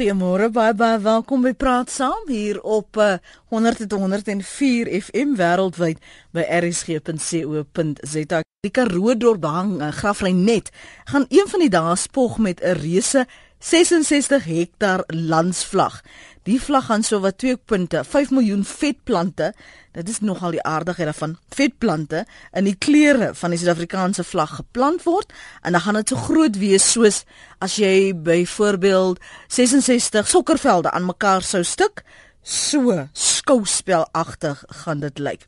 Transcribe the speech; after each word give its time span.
Goeiemôre 0.00 0.46
baie 0.48 0.72
baie 0.72 0.96
welkom 1.04 1.42
by 1.44 1.50
Praat 1.52 1.90
Saam 1.92 2.22
hier 2.32 2.56
op 2.64 2.96
uh, 2.96 3.18
100.104 3.52 4.88
FM 4.96 5.34
wêreldwyd 5.36 6.00
by 6.32 6.40
rsg.co.za. 6.56 8.40
Die 8.64 8.72
Karoo 8.72 9.12
dorp 9.20 9.44
hang 9.44 9.74
uh, 9.76 9.90
graflyn 9.92 10.40
net. 10.46 10.70
Gaan 11.12 11.28
een 11.28 11.52
van 11.52 11.60
die 11.60 11.68
dae 11.76 11.98
spog 12.00 12.38
met 12.40 12.64
'n 12.64 12.80
reuse 12.80 13.26
66 13.60 14.48
hektaar 14.48 15.04
landsvlag. 15.12 16.00
Die 16.48 16.56
vlag 16.62 16.86
gaan 16.88 17.02
so 17.04 17.20
wat 17.20 17.38
2 17.42 17.58
punte, 17.68 18.00
5 18.04 18.30
miljoen 18.32 18.62
vetplante. 18.64 19.50
Dit 19.92 20.08
is 20.08 20.20
nogal 20.24 20.54
die 20.56 20.62
aardigheid 20.62 21.10
daarvan. 21.10 21.34
Vetplante 21.52 22.24
in 22.56 22.64
die 22.64 22.76
kleure 22.80 23.34
van 23.36 23.52
die 23.52 23.58
Suid-Afrikaanse 23.60 24.24
vlag 24.24 24.54
geplant 24.62 25.04
word 25.04 25.34
en 25.60 25.76
dan 25.76 25.84
gaan 25.84 26.00
dit 26.00 26.12
so 26.12 26.16
groot 26.16 26.56
wees 26.56 26.86
soos 26.94 27.24
as 27.60 27.76
jy 27.76 28.14
byvoorbeeld 28.16 29.20
66 29.52 30.32
sokkervelde 30.32 30.90
aan 30.90 31.10
mekaar 31.10 31.44
sou 31.44 31.60
stuk. 31.66 32.04
So 32.42 32.96
skouspelagtig 33.12 34.64
gaan 34.84 35.04
dit 35.04 35.20
lyk. 35.20 35.44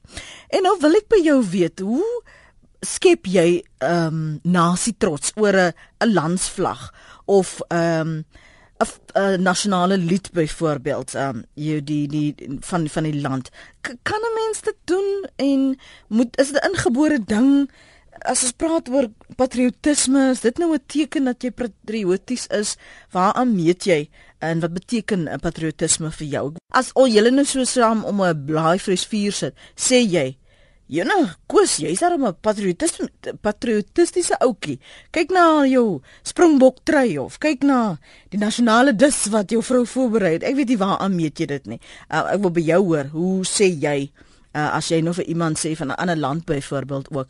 En 0.52 0.68
nou 0.68 0.76
wil 0.82 1.00
ek 1.00 1.08
by 1.08 1.22
jou 1.24 1.40
weet, 1.54 1.80
hoe 1.80 2.04
skep 2.84 3.30
jy 3.30 3.62
ehm 3.80 4.06
um, 4.12 4.22
nasie 4.44 4.94
trots 4.98 5.32
oor 5.40 5.56
'n 5.56 6.12
landsvlag 6.12 6.90
of 7.24 7.60
ehm 7.70 8.00
um, 8.00 8.24
'n 9.14 9.42
nasionale 9.42 9.96
lied 9.96 10.30
byvoorbeeld 10.32 11.14
ehm 11.14 11.36
um, 11.36 11.44
jy 11.54 11.80
die 11.84 12.08
die 12.08 12.34
van 12.60 12.88
van 12.88 13.02
die 13.02 13.20
land. 13.20 13.50
K 13.80 13.94
kan 14.02 14.20
'n 14.20 14.34
mens 14.34 14.60
dit 14.60 14.76
doen 14.84 15.28
en 15.36 15.78
moet 16.08 16.38
is 16.38 16.52
dit 16.52 16.62
'n 16.62 16.68
ingebore 16.70 17.18
ding 17.24 17.70
as 18.20 18.42
ons 18.42 18.52
praat 18.52 18.88
oor 18.88 19.08
patriotisme 19.36 20.30
is 20.30 20.40
dit 20.40 20.58
nou 20.58 20.74
'n 20.74 20.84
teken 20.86 21.24
dat 21.24 21.42
jy 21.42 21.50
patrioties 21.50 22.46
is? 22.46 22.76
Waaraan 23.10 23.54
meet 23.54 23.84
jy? 23.84 24.10
En 24.38 24.60
wat 24.60 24.72
beteken 24.72 25.28
'n 25.28 25.40
patriotisme 25.40 26.10
vir 26.10 26.26
jou? 26.26 26.54
As 26.70 26.92
al 26.94 27.08
julle 27.08 27.30
nou 27.30 27.44
so 27.44 27.64
saam 27.64 28.04
om 28.04 28.22
'n 28.22 28.44
blaai 28.46 28.78
vir 28.78 28.96
vuur 28.96 29.32
sit 29.32 29.54
sê 29.76 30.02
jy 30.06 30.36
Jy 30.92 31.06
nou, 31.08 31.22
koes, 31.48 31.78
jy's 31.80 32.02
daar 32.04 32.18
'n 32.18 32.34
patriotistiese 32.44 33.32
patriotistiese 33.40 34.36
ouetjie. 34.44 34.78
Kyk 35.10 35.30
na 35.32 35.64
jou 35.64 36.02
springbok 36.22 36.84
trui 36.84 37.18
of 37.18 37.38
kyk 37.38 37.62
na 37.64 37.96
die 38.28 38.38
nasionale 38.38 38.92
dis 38.92 39.26
wat 39.32 39.50
jou 39.50 39.62
vrou 39.62 39.86
voorberei 39.86 40.32
het. 40.34 40.42
Ek 40.42 40.54
weet 40.54 40.68
nie 40.68 40.76
waaraan 40.76 41.16
meet 41.16 41.38
jy 41.40 41.46
dit 41.46 41.66
nie. 41.66 41.80
Uh, 42.10 42.34
ek 42.34 42.40
wil 42.42 42.50
by 42.50 42.60
jou 42.60 42.82
hoor, 42.84 43.06
hoe 43.06 43.44
sê 43.44 43.72
jy 43.72 44.12
uh, 44.54 44.76
as 44.76 44.90
jy 44.90 45.00
nou 45.00 45.14
vir 45.14 45.24
iemand 45.24 45.56
sê 45.56 45.74
van 45.76 45.88
'n 45.88 45.96
ander 45.96 46.16
land 46.16 46.44
byvoorbeeld 46.44 47.08
ook, 47.10 47.28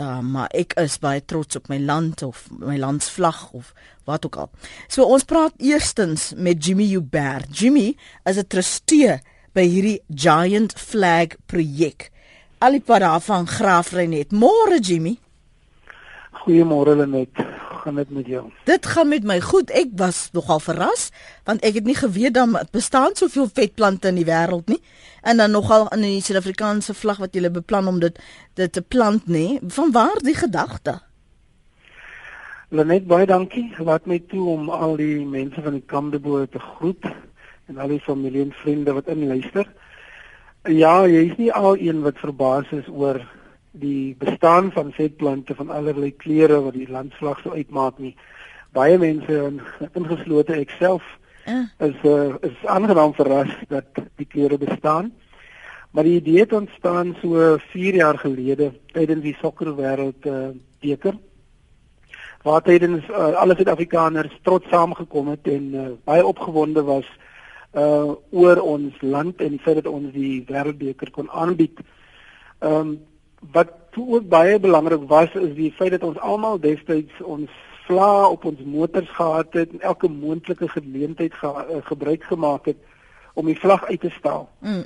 uh, 0.00 0.20
maar 0.20 0.48
ek 0.54 0.72
is 0.80 0.98
baie 0.98 1.20
trots 1.20 1.56
op 1.56 1.68
my 1.68 1.78
land 1.78 2.22
of 2.22 2.48
my 2.58 2.78
landsvlag 2.78 3.52
of 3.52 3.74
wat 4.06 4.24
ook 4.24 4.36
al. 4.36 4.50
So 4.88 5.04
ons 5.04 5.24
praat 5.24 5.52
eerstens 5.58 6.32
met 6.36 6.64
Jimmy 6.64 6.88
Hubert. 6.88 7.58
Jimmy 7.58 7.96
is 8.24 8.38
'n 8.38 8.46
trustee 8.48 9.20
by 9.52 9.68
hierdie 9.68 10.00
Giant 10.08 10.72
Flag 10.72 11.36
projek 11.46 12.13
al 12.64 12.78
die 12.78 12.84
pad 12.84 13.02
af 13.04 13.26
van 13.28 13.46
Graafrenet. 13.46 14.32
Môre 14.32 14.78
Jimmy. 14.80 15.18
Goeiemôre 16.44 16.96
Lenet. 16.96 17.36
Gaan 17.84 17.94
dit 17.94 18.10
met 18.10 18.26
jou? 18.26 18.44
Dit 18.64 18.86
gaan 18.86 19.08
met 19.08 19.24
my 19.28 19.36
goed. 19.44 19.68
Ek 19.70 19.92
was 20.00 20.30
nogal 20.32 20.60
verras 20.64 21.10
want 21.44 21.60
ek 21.60 21.76
het 21.80 21.84
nie 21.84 21.96
geweet 21.98 22.34
dan 22.34 22.56
bestaan 22.72 23.12
soveel 23.12 23.50
vetplante 23.52 24.08
in 24.08 24.22
die 24.22 24.24
wêreld 24.24 24.72
nie. 24.72 24.80
En 25.20 25.36
dan 25.36 25.52
nogal 25.52 25.90
in 25.92 26.06
die 26.06 26.22
Suid-Afrikaanse 26.24 26.96
vlag 26.96 27.20
wat 27.20 27.36
jy 27.36 27.50
beplan 27.52 27.88
om 27.88 28.00
dit 28.00 28.16
dit 28.56 28.72
te 28.72 28.82
plant 28.82 29.28
nê. 29.28 29.60
Van 29.76 29.92
waar 29.92 30.16
die 30.24 30.36
gedagte? 30.36 31.02
Lenet, 32.72 33.04
baie 33.06 33.28
dankie. 33.28 33.68
Laat 33.78 34.08
my 34.08 34.22
toe 34.32 34.48
om 34.56 34.70
al 34.72 34.96
die 34.96 35.20
mense 35.26 35.60
van 35.60 35.76
die 35.76 35.84
Kamdebo 35.84 36.46
te 36.46 36.58
groet 36.58 37.04
en 37.68 37.76
al 37.78 37.92
die 37.92 38.00
familie 38.00 38.48
en 38.48 38.56
vriende 38.64 38.96
wat 38.96 39.12
inluister. 39.12 39.68
Ja, 40.64 41.02
jy 41.04 41.26
is 41.28 41.36
nie 41.36 41.50
al 41.52 41.74
een 41.76 41.98
wat 42.00 42.16
verbaas 42.16 42.70
is 42.72 42.86
oor 42.88 43.18
die 43.76 44.16
bestaan 44.16 44.70
van 44.72 44.94
vetplante 44.96 45.54
van 45.54 45.68
allerlei 45.68 46.14
kleure 46.16 46.62
wat 46.64 46.72
die 46.72 46.88
landslag 46.88 47.42
sou 47.42 47.52
uitmaak 47.52 47.98
nie. 48.00 48.14
Baie 48.72 48.96
mense 48.98 49.42
ingeslote 49.92 50.56
ek 50.56 50.72
self 50.78 51.04
uh. 51.44 51.66
is 51.84 51.98
uh, 52.08 52.32
is 52.40 52.56
aangenaam 52.64 53.12
verras 53.12 53.52
dat 53.68 54.00
die 54.16 54.24
kleure 54.24 54.56
bestaan. 54.56 55.12
Maar 55.92 56.08
die 56.08 56.16
idee 56.22 56.46
het 56.46 56.56
ontstaan 56.56 57.12
so 57.20 57.58
4 57.74 58.00
jaar 58.00 58.18
gelede 58.18 58.72
tydens 58.96 59.22
die 59.22 59.36
sokkerwêreld 59.42 60.24
uh, 60.26 60.48
beker. 60.80 61.20
Waar 62.42 62.64
tydens 62.64 63.04
uh, 63.12 63.36
alle 63.36 63.54
Suid-Afrikaners 63.54 64.40
trots 64.42 64.72
saamgekom 64.72 65.28
het 65.28 65.44
en 65.44 65.68
uh, 65.74 65.86
baie 66.08 66.24
opgewonde 66.26 66.82
was 66.88 67.10
uh 67.74 68.14
oor 68.30 68.60
ons 68.60 69.00
land 69.00 69.40
en 69.40 69.50
die 69.56 69.62
feit 69.62 69.82
dat 69.82 69.90
ons 69.90 70.12
die 70.12 70.44
wêreldbeker 70.46 71.10
kon 71.10 71.30
aanbied. 71.30 71.80
Ehm 72.60 72.74
um, 72.80 73.00
wat 73.52 73.72
ook 73.96 74.28
baie 74.28 74.58
belangrik 74.58 75.02
was 75.08 75.34
is 75.34 75.54
die 75.54 75.72
feit 75.72 75.90
dat 75.90 76.02
ons 76.02 76.18
almal 76.18 76.58
destyds 76.60 77.20
ons 77.20 77.50
vla 77.86 78.28
op 78.28 78.44
ons 78.44 78.60
motors 78.64 79.10
gehad 79.10 79.52
het 79.52 79.72
en 79.72 79.80
elke 79.80 80.08
moontlike 80.08 80.68
geleentheid 80.68 81.34
ge, 81.34 81.46
uh, 81.46 81.82
gebruik 81.84 82.24
gemaak 82.24 82.64
het 82.64 82.76
om 83.34 83.46
die 83.46 83.58
vlag 83.58 83.84
uit 83.84 84.00
te 84.00 84.10
stal. 84.10 84.48
Mm. 84.58 84.84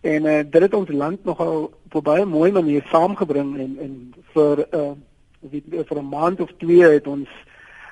En 0.00 0.24
uh 0.24 0.40
dit 0.50 0.62
het 0.62 0.74
ons 0.74 0.88
land 0.88 1.24
nogal 1.24 1.72
op 1.84 1.94
'n 1.94 2.02
baie 2.02 2.24
mooi 2.24 2.52
manier 2.52 2.86
saamgebring 2.90 3.58
en 3.58 3.76
en 3.80 4.14
vir 4.32 4.66
uh 4.74 4.92
weet 5.40 5.64
vir 5.88 5.98
'n 5.98 6.08
maand 6.08 6.40
of 6.40 6.52
twee 6.58 6.82
het 6.82 7.06
ons 7.06 7.28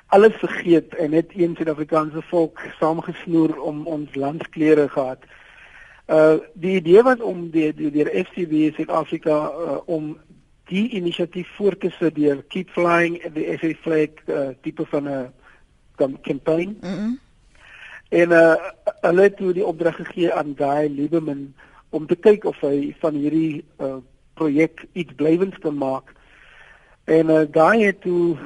alles 0.09 0.35
vergeet 0.41 0.95
en 0.95 1.09
net 1.09 1.31
een 1.35 1.55
Suid-Afrikaanse 1.55 2.21
volk 2.21 2.59
saamgesnoer 2.79 3.59
om 3.61 3.85
ons 3.87 4.15
landskleure 4.15 4.89
gehad. 4.89 5.21
Uh 6.07 6.37
die 6.53 6.75
idee 6.75 7.03
was 7.03 7.21
om 7.21 7.49
die 7.53 7.73
die 7.73 7.91
die 7.91 8.05
FCB 8.25 8.75
Suid-Afrika 8.75 9.37
uh, 9.45 9.77
om 9.85 10.17
die 10.69 10.89
inisiatief 10.97 11.49
voort 11.57 11.79
te 11.79 11.89
sit 11.97 12.15
deur 12.15 12.41
Keep 12.47 12.69
Flying 12.73 13.19
the 13.33 13.45
SA 13.61 13.73
flag 13.81 14.09
uh, 14.25 14.49
tipe 14.61 14.85
van 14.85 15.09
'n 15.09 16.17
campaign. 16.21 16.77
Mm 16.81 16.93
-hmm. 16.97 17.19
En 18.09 18.31
uh 18.31 18.55
hulle 19.01 19.21
het 19.21 19.37
toe 19.37 19.53
die 19.53 19.65
opdrag 19.65 19.95
gegee 19.95 20.33
aan 20.33 20.55
Guy 20.57 20.87
Lieberman 20.95 21.53
om 21.89 22.07
te 22.07 22.15
kyk 22.15 22.43
of 22.43 22.59
hy 22.61 22.95
van 22.99 23.13
hierdie 23.13 23.65
uh 23.77 24.01
projek 24.33 24.85
iets 24.91 25.13
blywends 25.13 25.57
kan 25.59 25.77
maak. 25.77 26.13
En 27.03 27.29
uh 27.29 27.45
Guy 27.51 27.83
het 27.85 28.01
toe 28.01 28.37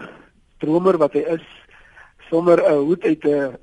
dromer 0.64 0.98
wat 1.02 1.14
hy 1.18 1.26
is 1.36 1.46
sommer 2.30 2.58
'n 2.64 2.86
hoed 2.88 3.04
uit 3.04 3.26
'n 3.26 3.58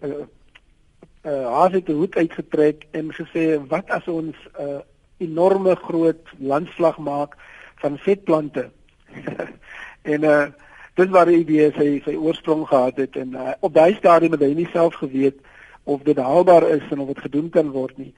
'n 1.25 1.45
haas 1.57 1.73
uit 1.73 1.89
'n 1.89 1.99
hoed 2.01 2.17
uitgetrek 2.17 2.87
en 2.93 3.13
gesê 3.13 3.45
wat 3.69 3.91
as 3.91 4.07
ons 4.09 4.37
'n 4.59 4.83
enorme 5.19 5.77
groot 5.77 6.25
landslag 6.39 6.99
maak 6.99 7.37
van 7.83 7.99
vetplante? 7.99 8.71
En 10.03 10.25
uh 10.25 10.47
dis 10.95 11.09
waar 11.09 11.29
die 11.31 11.41
idee 11.41 11.71
sy 11.77 12.01
sy 12.05 12.15
oorsprong 12.19 12.67
gehad 12.69 12.97
het 13.01 13.17
en 13.17 13.37
uh, 13.39 13.53
op 13.61 13.73
daai 13.75 13.95
stadium 13.95 14.35
het 14.37 14.43
hy 14.45 14.53
nie 14.55 14.69
self 14.73 14.99
geweet 15.01 15.39
of 15.85 16.03
dit 16.05 16.19
haalbaar 16.19 16.67
is 16.69 16.85
en 16.91 17.01
of 17.01 17.13
dit 17.15 17.23
gedoen 17.25 17.49
kan 17.51 17.71
word 17.73 17.97
nie. 17.99 18.13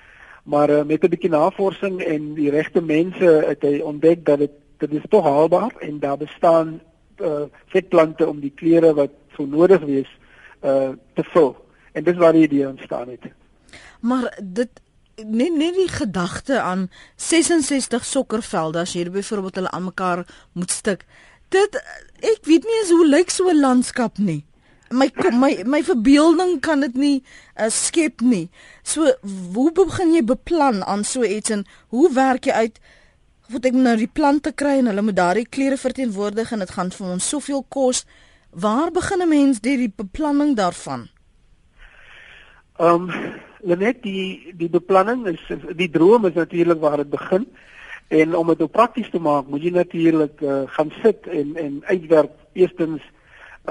Maar 0.44 0.71
uh, 0.71 0.82
met 0.82 1.04
'n 1.04 1.12
bietjie 1.12 1.31
navorsing 1.31 2.00
en 2.00 2.34
die 2.34 2.50
regte 2.50 2.82
mense 2.82 3.31
het 3.47 3.62
hy 3.62 3.78
ontdek 3.81 4.25
dat 4.25 4.38
dit 4.38 4.54
dit 4.78 4.92
is 4.98 5.06
tog 5.09 5.25
haalbaar 5.25 5.72
en 5.78 5.98
daar 5.98 6.16
bestaan 6.16 6.81
uh, 7.22 7.47
vetplante 7.72 8.27
om 8.27 8.41
die 8.41 8.53
kleure 8.55 8.94
wat 8.94 9.15
so 9.37 9.47
nodig 9.47 9.84
wees 9.88 10.10
uh 10.62 10.93
te 11.15 11.25
vul. 11.33 11.56
En 11.93 12.05
dis 12.05 12.16
waar 12.16 12.33
die 12.33 12.47
idee 12.47 12.69
ontstaan 12.69 13.09
het. 13.09 13.31
Maar 14.00 14.38
dit 14.43 14.71
net 15.16 15.56
net 15.56 15.75
die 15.75 15.88
gedagte 15.88 16.60
aan 16.60 16.88
66 17.16 18.05
sokkervelde 18.05 18.83
as 18.83 18.94
jy 18.97 19.10
byvoorbeeld 19.10 19.60
hulle 19.60 19.71
aan 19.71 19.84
mekaar 19.84 20.25
moet 20.53 20.71
stik. 20.71 21.05
Dit 21.53 21.77
ek 22.22 22.47
weet 22.49 22.65
nie 22.65 22.78
eens 22.81 22.94
hoe 22.94 23.06
lyk 23.06 23.31
so 23.31 23.50
'n 23.50 23.60
landskap 23.60 24.19
nie. 24.19 24.44
My 24.91 25.10
my 25.33 25.62
my 25.65 25.83
verbeelding 25.83 26.60
kan 26.60 26.81
dit 26.81 26.94
nie 26.94 27.25
uh, 27.56 27.69
skep 27.69 28.21
nie. 28.21 28.50
So 28.83 29.13
hoe 29.54 29.72
begin 29.72 30.15
jy 30.15 30.24
beplan 30.24 30.84
aan 30.84 31.04
so 31.04 31.22
iets 31.22 31.51
en 31.51 31.66
hoe 31.89 32.13
werk 32.13 32.45
jy 32.45 32.53
uit 32.53 32.80
wat 33.53 33.66
ek 33.69 33.77
nou 33.77 33.97
die 33.97 34.10
plante 34.10 34.53
kry 34.53 34.78
en 34.81 34.89
hulle 34.91 35.04
moet 35.04 35.16
daardie 35.16 35.49
kleure 35.49 35.77
verteenwoordig 35.77 36.53
en 36.53 36.65
dit 36.65 36.71
gaan 36.71 36.91
vir 36.91 37.07
ons 37.15 37.28
soveel 37.28 37.65
kos. 37.69 38.04
Waar 38.51 38.91
begin 38.91 39.22
'n 39.22 39.28
mens 39.28 39.60
die 39.60 39.93
beplanning 39.97 40.57
daarvan? 40.57 41.09
Ehm 42.78 43.10
um, 43.10 43.78
net 43.78 44.03
die 44.03 44.53
die 44.57 44.69
beplanning 44.69 45.27
is 45.27 45.41
die 45.77 45.91
droom 45.91 46.27
is 46.27 46.34
natuurlik 46.34 46.81
waar 46.81 46.97
dit 46.97 47.10
begin. 47.10 47.47
En 48.09 48.37
om 48.37 48.47
dit 48.47 48.59
nou 48.59 48.69
prakties 48.69 49.10
te 49.10 49.19
maak, 49.19 49.47
moet 49.49 49.63
jy 49.63 49.71
natuurlik 49.71 50.41
uh, 50.41 50.63
gaan 50.66 50.93
sit 51.03 51.27
en 51.27 51.57
en 51.57 51.83
uitwerk 51.84 52.33
eerstens 52.53 53.03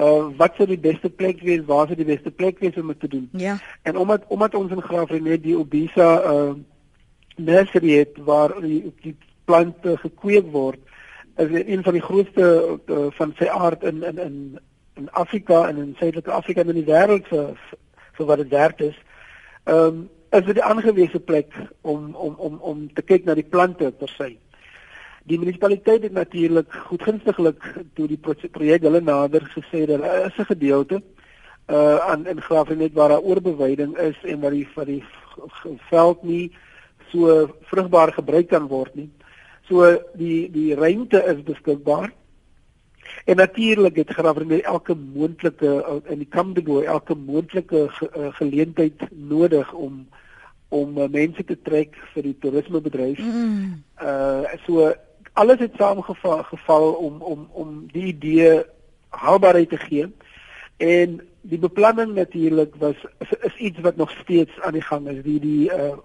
uh 0.00 0.32
wat 0.36 0.54
sou 0.56 0.66
die 0.66 0.80
beste 0.80 1.10
plek 1.10 1.40
wees? 1.40 1.64
Waar 1.66 1.86
sou 1.86 1.96
die 1.96 2.08
beste 2.08 2.30
plek 2.30 2.58
wees 2.58 2.76
om 2.76 2.86
dit 2.86 3.00
te 3.00 3.08
doen? 3.08 3.28
Ja. 3.32 3.58
En 3.82 3.96
omdat 3.96 4.24
omdat 4.28 4.54
ons 4.54 4.72
in 4.72 4.82
Graafrenet 4.82 5.42
die 5.42 5.58
Obisa 5.58 6.22
uh 6.32 6.52
nursery 7.36 7.98
het 7.98 8.16
waar 8.24 8.60
die, 8.60 8.92
die 9.02 9.16
plante 9.44 9.96
gekweek 9.96 10.50
word, 10.52 10.80
is 11.36 11.48
een 11.66 11.82
van 11.82 11.92
die 11.92 12.02
grootste 12.02 12.78
uh, 12.86 13.06
van 13.10 13.34
sy 13.38 13.48
aard 13.48 13.82
in 13.82 14.02
in 14.02 14.18
in 14.18 14.58
in 14.94 15.10
Afrika 15.10 15.68
en 15.68 15.76
in 15.76 15.94
Suidelike 15.98 16.30
Afrika 16.30 16.60
en 16.60 16.68
in 16.68 16.84
die 16.84 16.90
wêreld 16.92 17.28
vir 17.28 17.56
vir 18.12 18.26
wat 18.26 18.42
dit 18.44 18.48
werd 18.48 18.80
is. 18.80 18.98
ehm 19.64 19.86
um, 19.86 20.10
is 20.32 20.44
dit 20.48 20.56
die 20.56 20.64
aangewese 20.64 21.20
plek 21.20 21.52
om 21.80 22.14
om 22.14 22.34
om 22.34 22.54
om 22.60 22.86
te 22.94 23.02
kyk 23.02 23.24
na 23.24 23.34
die 23.36 23.48
plante 23.54 23.90
per 23.92 24.08
se. 24.08 24.30
Die 25.28 25.38
munisipaliteit 25.38 26.02
het 26.02 26.12
natuurlik 26.12 26.72
goedgunstiglik 26.88 27.66
toe 27.94 28.06
die 28.08 28.20
projek 28.50 28.82
hulle 28.82 29.00
nader 29.00 29.44
gesê 29.52 29.84
dat 29.86 30.00
daar 30.00 30.26
is 30.26 30.38
'n 30.38 30.50
gedeelte 30.54 31.02
uh 31.70 31.98
aan 32.10 32.26
in 32.26 32.40
Graafrenet 32.40 32.92
waar 32.92 33.08
daar 33.08 33.20
oorbeweiding 33.20 33.96
is 33.98 34.16
en 34.22 34.40
waar 34.40 34.50
die 34.50 34.68
vir 34.74 34.84
die 34.84 35.04
veld 35.90 36.22
nie 36.22 36.52
so 37.12 37.48
vrugbaar 37.60 38.12
gebruik 38.12 38.48
kan 38.48 38.66
word 38.66 38.94
nie. 38.94 39.10
So 39.68 39.98
die 40.18 40.50
die 40.50 40.74
ruimte 40.74 41.22
is 41.24 41.42
beskikbaar. 41.42 42.12
En 43.24 43.36
natuurlik 43.36 43.96
het 43.96 44.10
Graafrenet 44.10 44.64
elke 44.64 44.94
moontlike 44.94 46.02
in 46.08 46.18
die 46.18 46.28
Kamdebo 46.28 46.80
elke 46.80 47.14
moontlike 47.14 47.86
ge, 47.88 48.10
uh, 48.16 48.32
geleentheid 48.34 49.02
nodig 49.10 49.72
om 49.72 50.08
om 50.68 50.98
uh, 50.98 51.08
mense 51.08 51.44
te 51.44 51.58
trek 51.62 51.96
vir 52.14 52.22
die 52.22 52.36
toerismebedryf. 52.40 53.18
Mm. 53.18 53.82
Uh 54.02 54.56
so 54.66 54.92
alles 55.32 55.58
het 55.58 55.76
saamgeval 55.76 56.42
geval 56.42 56.92
om 56.92 57.20
om 57.22 57.48
om 57.52 57.86
die 57.92 58.06
idee 58.14 58.62
haalbaarheid 59.08 59.68
te 59.68 59.76
gee. 59.76 60.08
En 60.76 61.20
die 61.40 61.58
beplanning 61.58 62.14
natuurlik 62.14 62.74
was 62.78 62.96
is, 63.18 63.32
is 63.40 63.56
iets 63.56 63.80
wat 63.80 63.96
nog 63.96 64.10
steeds 64.10 64.60
aan 64.60 64.72
die 64.72 64.82
gang 64.82 65.08
is. 65.08 65.22
Die 65.22 65.40
die 65.40 65.70
uh 65.72 65.96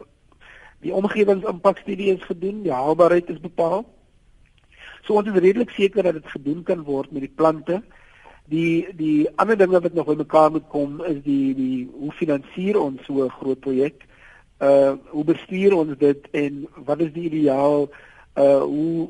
die 0.86 0.94
omgewingsimpakstudie 0.94 2.14
is 2.14 2.24
gedoen, 2.24 2.64
die 2.64 2.74
haalbaarheid 2.74 3.30
is 3.30 3.40
bepaal. 3.40 3.86
So 5.06 5.18
ons 5.18 5.30
is 5.32 5.40
redelik 5.40 5.70
seker 5.70 6.04
dat 6.04 6.20
dit 6.20 6.28
gedoen 6.28 6.64
kan 6.64 6.84
word 6.84 7.12
met 7.12 7.22
die 7.26 7.36
plante. 7.36 7.82
Die 8.48 8.88
die 8.96 9.28
ander 9.36 9.58
dinge 9.58 9.82
wat 9.82 9.94
nog 9.94 10.08
bymekaar 10.08 10.52
moet 10.52 10.68
kom 10.72 11.02
is 11.04 11.24
die 11.24 11.56
die 11.56 11.90
hoe 11.92 12.12
finansier 12.12 12.80
ons 12.80 13.04
so 13.06 13.24
'n 13.24 13.30
groot 13.40 13.60
projek? 13.60 14.08
uh 14.60 14.94
hoe 15.14 15.24
bestuur 15.24 15.74
ons 15.78 15.98
dit 15.98 16.30
en 16.32 16.66
wat 16.86 17.02
is 17.06 17.12
die 17.14 17.28
ideaal 17.30 17.90
uh 18.36 18.62
hoe 18.62 19.10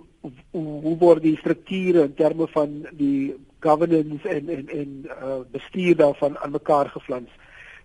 hoe, 0.51 0.63
hoe 0.83 0.95
word 0.99 1.23
die 1.23 1.37
strukture 1.39 2.03
in 2.03 2.15
terme 2.15 2.47
van 2.51 2.81
die 2.99 3.35
governance 3.63 4.27
en 4.27 4.49
en 4.49 4.67
en 4.67 4.89
uh 5.07 5.39
bestuur 5.51 5.95
daarvan 5.95 6.37
aan 6.37 6.51
mekaar 6.51 6.89
geflans. 6.89 7.31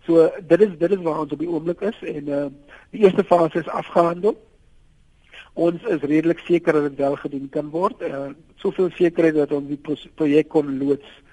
So 0.07 0.31
dit 0.49 0.61
is 0.61 0.79
dit 0.79 0.91
is 0.91 1.03
waar 1.03 1.21
ons 1.21 1.33
op 1.33 1.39
die 1.39 1.51
oomblik 1.51 1.81
is 1.81 1.99
en 2.03 2.29
uh 2.29 2.47
die 2.91 3.05
eerste 3.05 3.25
fase 3.25 3.59
is 3.59 3.69
afgehandel. 3.69 4.37
Ons 5.55 5.83
is 5.83 6.01
redelik 6.01 6.39
seker 6.39 6.73
dat 6.73 6.83
dit 6.83 6.99
wel 6.99 7.17
gedoen 7.17 7.49
kan 7.49 7.71
word. 7.71 8.03
Uh 8.03 8.31
soveel 8.57 8.91
sekerheid 8.91 9.35
dat 9.35 9.53
ons 9.53 9.69
die 9.69 9.99
projek 10.15 10.49
kon 10.49 10.79
loods. 10.79 11.07
Uh 11.07 11.31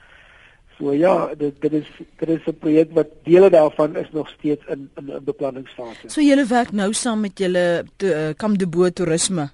So 0.79 0.93
ja, 0.95 1.35
dit 1.35 1.55
dit 1.61 1.73
is 1.73 1.87
dit 2.19 2.29
is 2.29 2.45
'n 2.47 2.57
projek 2.59 2.89
wat 2.95 3.07
dele 3.23 3.49
daarvan 3.49 3.95
is 3.95 4.09
nog 4.11 4.29
steeds 4.29 4.65
in 4.65 4.89
in 4.95 5.05
'n 5.11 5.23
beplanningsfase. 5.23 6.07
So 6.09 6.21
julle 6.21 6.45
werk 6.45 6.71
nou 6.71 6.93
saam 6.93 7.19
met 7.19 7.37
julle 7.37 7.83
uh, 8.03 8.89
Toerisme. 8.93 9.49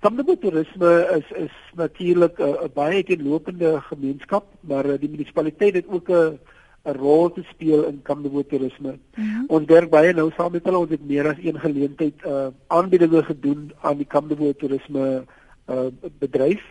Kamdebo 0.00 0.36
Toerisme 0.38 1.08
is 1.16 1.44
is 1.44 1.54
natuurlik 1.74 2.38
'n 2.38 2.42
uh, 2.42 2.68
baie 2.74 2.94
uiteenlopende 2.94 3.80
gemeenskap, 3.80 4.44
maar 4.60 4.86
uh, 4.86 4.98
die 5.00 5.08
munisipaliteit 5.08 5.74
het 5.74 5.86
ook 5.88 6.08
'n 6.08 6.38
'n 6.84 6.96
rol 6.96 7.32
te 7.32 7.42
speel 7.52 7.84
in 7.84 8.02
Kamdebo 8.02 8.42
Toerisme. 8.42 8.92
Mm 8.92 9.24
-hmm. 9.24 9.44
Ons 9.48 9.66
werk 9.66 9.90
baie 9.90 10.12
nou 10.12 10.30
saam 10.36 10.52
met 10.52 10.64
hulle, 10.64 10.78
ons 10.78 10.90
het 10.90 11.06
meer 11.06 11.28
as 11.28 11.36
een 11.42 11.60
geleentheid 11.60 12.14
uh 12.24 12.46
aanbiedinge 12.66 13.22
gedoen 13.22 13.72
aan 13.80 13.96
die 13.96 14.06
Kamdebo 14.06 14.52
Toerisme 14.52 15.24
uh 15.68 15.86
bedryf. 16.18 16.64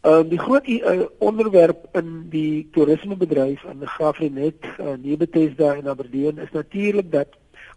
Ehm 0.00 0.24
uh, 0.24 0.30
die 0.30 0.38
groot 0.38 0.66
uh, 0.68 1.00
onderwerp 1.18 1.88
in 1.92 2.26
die 2.28 2.68
toerismebedryf 2.72 3.64
in 3.64 3.78
die 3.78 3.88
Graafrenet, 3.88 4.64
uh, 4.80 4.92
Nebetesda 5.02 5.74
en 5.74 5.88
Aberdeen 5.88 6.38
is 6.38 6.50
natuurlik 6.52 7.12
dat 7.12 7.28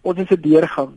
ons 0.02 0.20
is 0.20 0.30
'n 0.30 0.42
deurgang. 0.42 0.94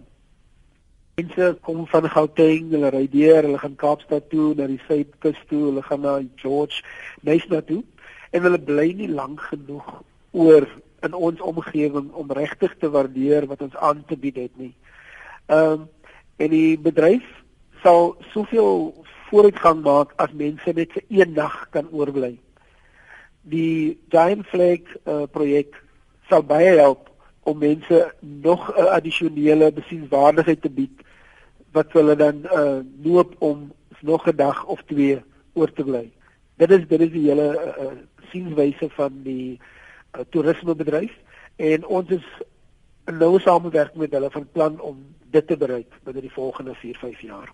Mense 1.14 1.58
kom 1.61 1.87
van 1.87 2.11
Gauteng, 2.11 2.70
hulle 2.70 2.88
ry 2.88 3.08
deur, 3.08 3.43
hulle 3.43 3.58
gaan 3.58 3.76
Kaapstad 3.76 4.31
toe, 4.31 4.55
na 4.55 4.67
die 4.67 4.81
Suidkus 4.87 5.38
toe, 5.49 5.64
hulle 5.64 5.82
gaan 5.82 6.00
na 6.00 6.20
George, 6.35 6.82
Nyasa 7.23 7.61
toe 7.61 7.82
en 8.31 8.43
hulle 8.43 8.58
bly 8.58 8.93
nie 8.93 9.08
lank 9.08 9.41
genoeg 9.41 10.02
oor 10.30 10.66
in 11.00 11.14
ons 11.14 11.40
omgewing 11.40 12.10
om 12.12 12.32
regtig 12.32 12.76
te 12.78 12.90
waardeer 12.90 13.46
wat 13.46 13.62
ons 13.62 13.76
aan 13.76 14.04
te 14.06 14.16
bied 14.16 14.36
het 14.36 14.56
nie. 14.56 14.74
Ehm 15.46 15.80
um, 15.80 15.88
en 16.40 16.48
die 16.48 16.78
bedryf 16.80 17.24
sal 17.82 18.14
soveel 18.32 18.94
vooruitgang 19.28 19.82
maak 19.84 20.14
as 20.16 20.32
mense 20.32 20.72
net 20.72 20.92
vir 20.96 21.04
een 21.08 21.34
nag 21.36 21.56
kan 21.74 21.88
oorbly. 21.92 22.38
Die 23.42 23.98
Giant 24.08 24.46
Flag 24.48 24.86
uh, 25.04 25.26
projek 25.32 25.76
sal 26.30 26.42
baie 26.46 26.72
help 26.78 27.10
om 27.44 27.58
mense 27.58 28.00
nog 28.20 28.70
'n 28.72 28.80
uh, 28.80 28.96
addisionele 28.96 29.72
besienswaardigheid 29.72 30.62
te 30.62 30.70
bied 30.70 31.04
wat 31.72 31.92
hulle 31.92 32.16
dan 32.16 32.42
uh, 32.44 32.80
loop 33.02 33.34
om 33.38 33.72
nog 34.00 34.26
'n 34.26 34.36
dag 34.36 34.64
of 34.64 34.82
twee 34.86 35.20
oor 35.52 35.72
te 35.72 35.84
bly. 35.84 36.10
Dit 36.56 36.70
is 36.70 36.88
dit 36.88 37.00
is 37.00 37.10
die 37.10 37.28
hele 37.28 37.48
uh, 37.52 37.84
uh, 37.84 37.92
sienwyse 38.30 38.88
van 38.88 39.22
die 39.22 39.60
uh, 40.14 40.24
toerismebedryf 40.30 41.12
en 41.56 41.86
ons 41.86 42.08
is 42.08 42.26
'n 43.06 43.16
noue 43.18 43.40
samewerking 43.40 43.98
met 43.98 44.12
hulle 44.12 44.30
van 44.30 44.48
plan 44.52 44.80
om 44.80 45.14
dit 45.30 45.46
te 45.46 45.56
bereik 45.56 45.92
binne 46.02 46.20
die 46.20 46.32
volgende 46.32 46.74
4-5 46.74 47.20
jaar. 47.20 47.52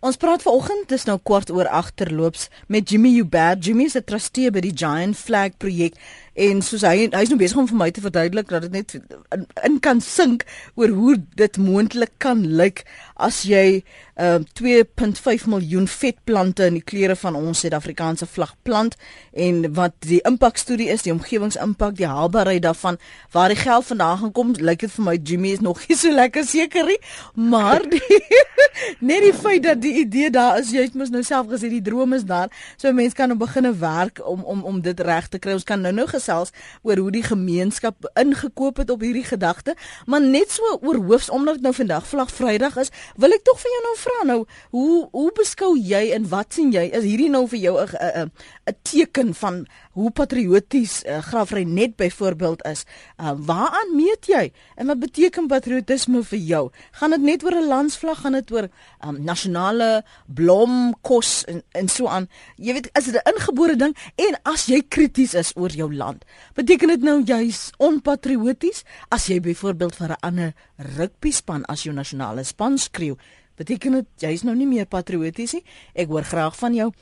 Ons 0.00 0.16
praat 0.16 0.40
vanoggend, 0.40 0.86
dis 0.88 1.02
nou 1.04 1.18
kwart 1.28 1.50
oor 1.52 1.68
agterloops 1.68 2.46
met 2.72 2.88
Jimmy 2.88 3.10
Hubert. 3.18 3.64
Jimmy 3.64 3.84
is 3.84 3.96
'n 3.96 4.04
trustee 4.04 4.50
by 4.50 4.60
die 4.60 4.72
Giant 4.72 5.16
Flag 5.16 5.58
projek 5.58 5.92
en 6.40 6.62
soos 6.62 6.84
hy 6.86 7.08
hy's 7.10 7.30
nou 7.32 7.38
besig 7.40 7.58
om 7.58 7.68
vir 7.68 7.78
my 7.80 7.90
te 7.92 8.02
verduidelik 8.04 8.48
dat 8.48 8.62
dit 8.66 8.72
net 8.72 8.94
in, 9.34 9.46
in 9.66 9.78
kan 9.82 10.00
sink 10.00 10.46
oor 10.78 10.92
hoe 10.94 11.16
dit 11.36 11.58
moontlik 11.60 12.12
kan 12.22 12.44
lyk 12.60 12.84
as 13.20 13.42
jy 13.48 13.82
uh, 14.16 14.38
2.5 14.56 15.48
miljoen 15.50 15.88
vetplante 15.90 16.68
in 16.70 16.78
die 16.78 16.84
kleure 16.86 17.16
van 17.18 17.36
ons 17.36 17.60
Suid-Afrikaanse 17.64 18.28
vlag 18.30 18.54
plant 18.64 18.96
en 19.32 19.66
wat 19.76 19.96
die 20.06 20.20
impakstudie 20.28 20.88
is, 20.92 21.04
die 21.04 21.12
omgewingsimpak, 21.12 21.98
die 21.98 22.08
haalbaarheid 22.08 22.62
daarvan, 22.64 22.96
waar 23.34 23.52
die 23.52 23.60
geld 23.60 23.88
vandaan 23.90 24.22
gaan 24.22 24.32
kom, 24.36 24.54
lyk 24.56 24.86
dit 24.86 24.94
vir 24.96 25.06
my 25.10 25.16
Jimmy 25.18 25.52
is 25.58 25.64
nog 25.64 25.82
nie 25.88 25.98
so 25.98 26.14
lekker 26.14 26.46
seker 26.46 26.88
nie, 26.88 26.98
maar 27.34 27.84
die, 27.84 28.22
net 29.10 29.26
die 29.26 29.36
feit 29.36 29.66
dat 29.66 29.82
die 29.84 29.89
idee 29.90 30.30
daar 30.30 30.58
is, 30.58 30.70
jy 30.72 30.86
het 30.86 30.94
mos 30.94 31.10
nou 31.10 31.22
self 31.26 31.48
gesê 31.50 31.70
die 31.72 31.82
droom 31.82 32.12
is 32.16 32.24
daar, 32.24 32.50
so 32.76 32.92
mense 32.92 33.16
kan 33.16 33.28
nou 33.28 33.38
begine 33.38 33.72
werk 33.78 34.20
om 34.26 34.44
om 34.44 34.64
om 34.64 34.80
dit 34.80 35.00
reg 35.00 35.28
te 35.28 35.38
kry. 35.38 35.52
Ons 35.58 35.66
kan 35.68 35.80
nou 35.80 35.92
nou 35.92 36.06
gesels 36.10 36.52
oor 36.82 36.96
hoe 36.96 37.10
die 37.10 37.24
gemeenskap 37.26 38.08
ingekoop 38.20 38.82
het 38.82 38.90
op 38.90 39.00
hierdie 39.00 39.24
gedagte, 39.24 39.76
maar 40.06 40.22
net 40.22 40.50
so 40.50 40.78
oor 40.80 41.00
hoofs 41.04 41.30
omdat 41.30 41.60
dit 41.60 41.62
nou 41.68 41.74
vandag 41.74 42.06
Vlag 42.06 42.30
Vrydag 42.30 42.76
is, 42.76 42.90
wil 43.16 43.32
ek 43.32 43.44
tog 43.44 43.60
vir 43.60 43.70
jou 43.74 43.82
nou 43.86 43.96
vra 44.04 44.18
nou, 44.32 44.40
hoe 44.70 45.08
hoe 45.12 45.30
beskou 45.36 45.74
jy 45.78 46.10
en 46.14 46.28
wat 46.28 46.54
sien 46.54 46.72
jy? 46.72 46.88
Is 46.90 47.04
hierdie 47.04 47.30
nou 47.30 47.46
vir 47.48 47.58
jou 47.58 47.76
'n 47.80 48.30
'n 48.70 48.76
teken 48.82 49.34
van 49.34 49.66
hoe 49.98 50.10
patrioties 50.14 51.00
uh, 51.04 51.18
Grafry 51.18 51.62
net 51.66 51.96
byvoorbeeld 51.96 52.64
is. 52.64 52.84
Uh, 53.18 53.32
waaraan 53.36 53.94
meet 53.96 54.26
jy? 54.30 54.52
En 54.76 54.86
wat 54.86 55.00
beteken 55.02 55.48
patriotisme 55.50 56.22
vir 56.24 56.38
jou? 56.38 56.62
Gaan 57.00 57.10
dit 57.16 57.26
net 57.26 57.44
oor 57.44 57.56
'n 57.58 57.66
landsvlag, 57.66 58.20
gaan 58.20 58.32
dit 58.32 58.52
oor 58.52 58.68
um, 59.04 59.18
nasionale 59.24 60.04
blomkos 60.26 61.44
en 61.44 61.62
en 61.72 61.88
so 61.88 62.06
aan? 62.06 62.28
Jy 62.56 62.72
weet, 62.72 62.90
is 62.92 63.04
dit 63.04 63.14
'n 63.14 63.34
ingebore 63.34 63.76
ding 63.76 63.96
en 64.16 64.38
as 64.42 64.66
jy 64.66 64.82
krities 64.88 65.34
is 65.34 65.52
oor 65.56 65.70
jou 65.70 65.94
land, 65.94 66.24
beteken 66.54 66.88
dit 66.88 67.02
nou 67.02 67.22
jy's 67.22 67.70
onpatrioties 67.78 68.84
as 69.08 69.26
jy 69.26 69.40
byvoorbeeld 69.40 69.96
vir 69.96 70.08
'n 70.08 70.20
ander 70.20 70.54
rugby 70.76 71.30
span 71.30 71.64
as 71.64 71.82
jou 71.82 71.94
nasionale 71.94 72.44
span 72.44 72.78
skreeu? 72.78 73.16
Beteken 73.56 73.92
dit 73.92 74.06
jy's 74.16 74.42
nou 74.42 74.54
nie 74.56 74.66
meer 74.66 74.86
patrioties 74.86 75.52
nie? 75.52 75.64
Ek 75.94 76.08
hoor 76.08 76.24
graag 76.24 76.56
van 76.56 76.74
jou 76.74 76.92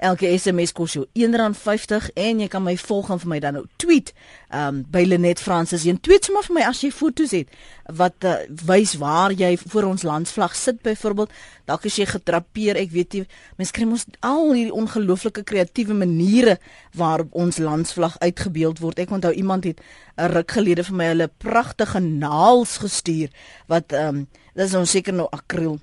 Elke 0.09 0.31
SMS 0.37 0.73
kos 0.75 0.95
jou 0.97 1.05
R1.50 1.13 2.09
en 2.15 2.43
jy 2.43 2.47
kan 2.51 2.63
my 2.65 2.75
volg 2.77 3.11
en 3.13 3.21
vir 3.21 3.31
my 3.33 3.39
dan 3.43 3.59
nou 3.59 3.65
tweet. 3.81 4.13
Um 4.49 4.83
by 4.89 5.03
Lenet 5.05 5.39
Francis. 5.39 5.85
Jy 5.85 5.97
tweet 6.01 6.25
sommer 6.25 6.45
vir 6.47 6.57
my 6.57 6.65
as 6.69 6.81
jy 6.83 6.91
foto's 6.93 7.35
het 7.37 7.53
wat 7.89 8.25
uh, 8.27 8.35
wys 8.69 8.93
waar 9.01 9.33
jy 9.33 9.55
voor 9.57 9.87
ons 9.89 10.03
landsvlag 10.05 10.53
sit 10.55 10.81
byvoorbeeld. 10.85 11.33
Dalk 11.65 11.87
as 11.89 11.97
jy 11.97 12.05
getrapeer, 12.09 12.77
ek 12.77 12.91
weet 12.93 13.17
jy, 13.17 13.23
mense 13.57 13.73
kry 13.73 13.87
mos 13.89 14.05
al 14.25 14.51
hierdie 14.51 14.75
ongelooflike 14.75 15.41
kreatiewe 15.49 15.97
maniere 15.97 16.59
waarop 16.97 17.33
ons 17.33 17.57
landsvlag 17.57 18.19
uitgebeeld 18.21 18.81
word. 18.83 19.01
Ek 19.01 19.13
onthou 19.15 19.33
iemand 19.33 19.65
het 19.65 19.81
'n 20.17 20.31
ruk 20.35 20.51
gelede 20.51 20.83
vir 20.83 20.95
my 20.95 21.09
'n 21.13 21.29
pragtige 21.37 21.99
naals 21.99 22.77
gestuur 22.77 23.29
wat 23.67 23.93
um 23.93 24.27
dis 24.55 24.73
ons 24.73 24.91
seker 24.91 25.13
nou 25.13 25.27
akriel 25.31 25.79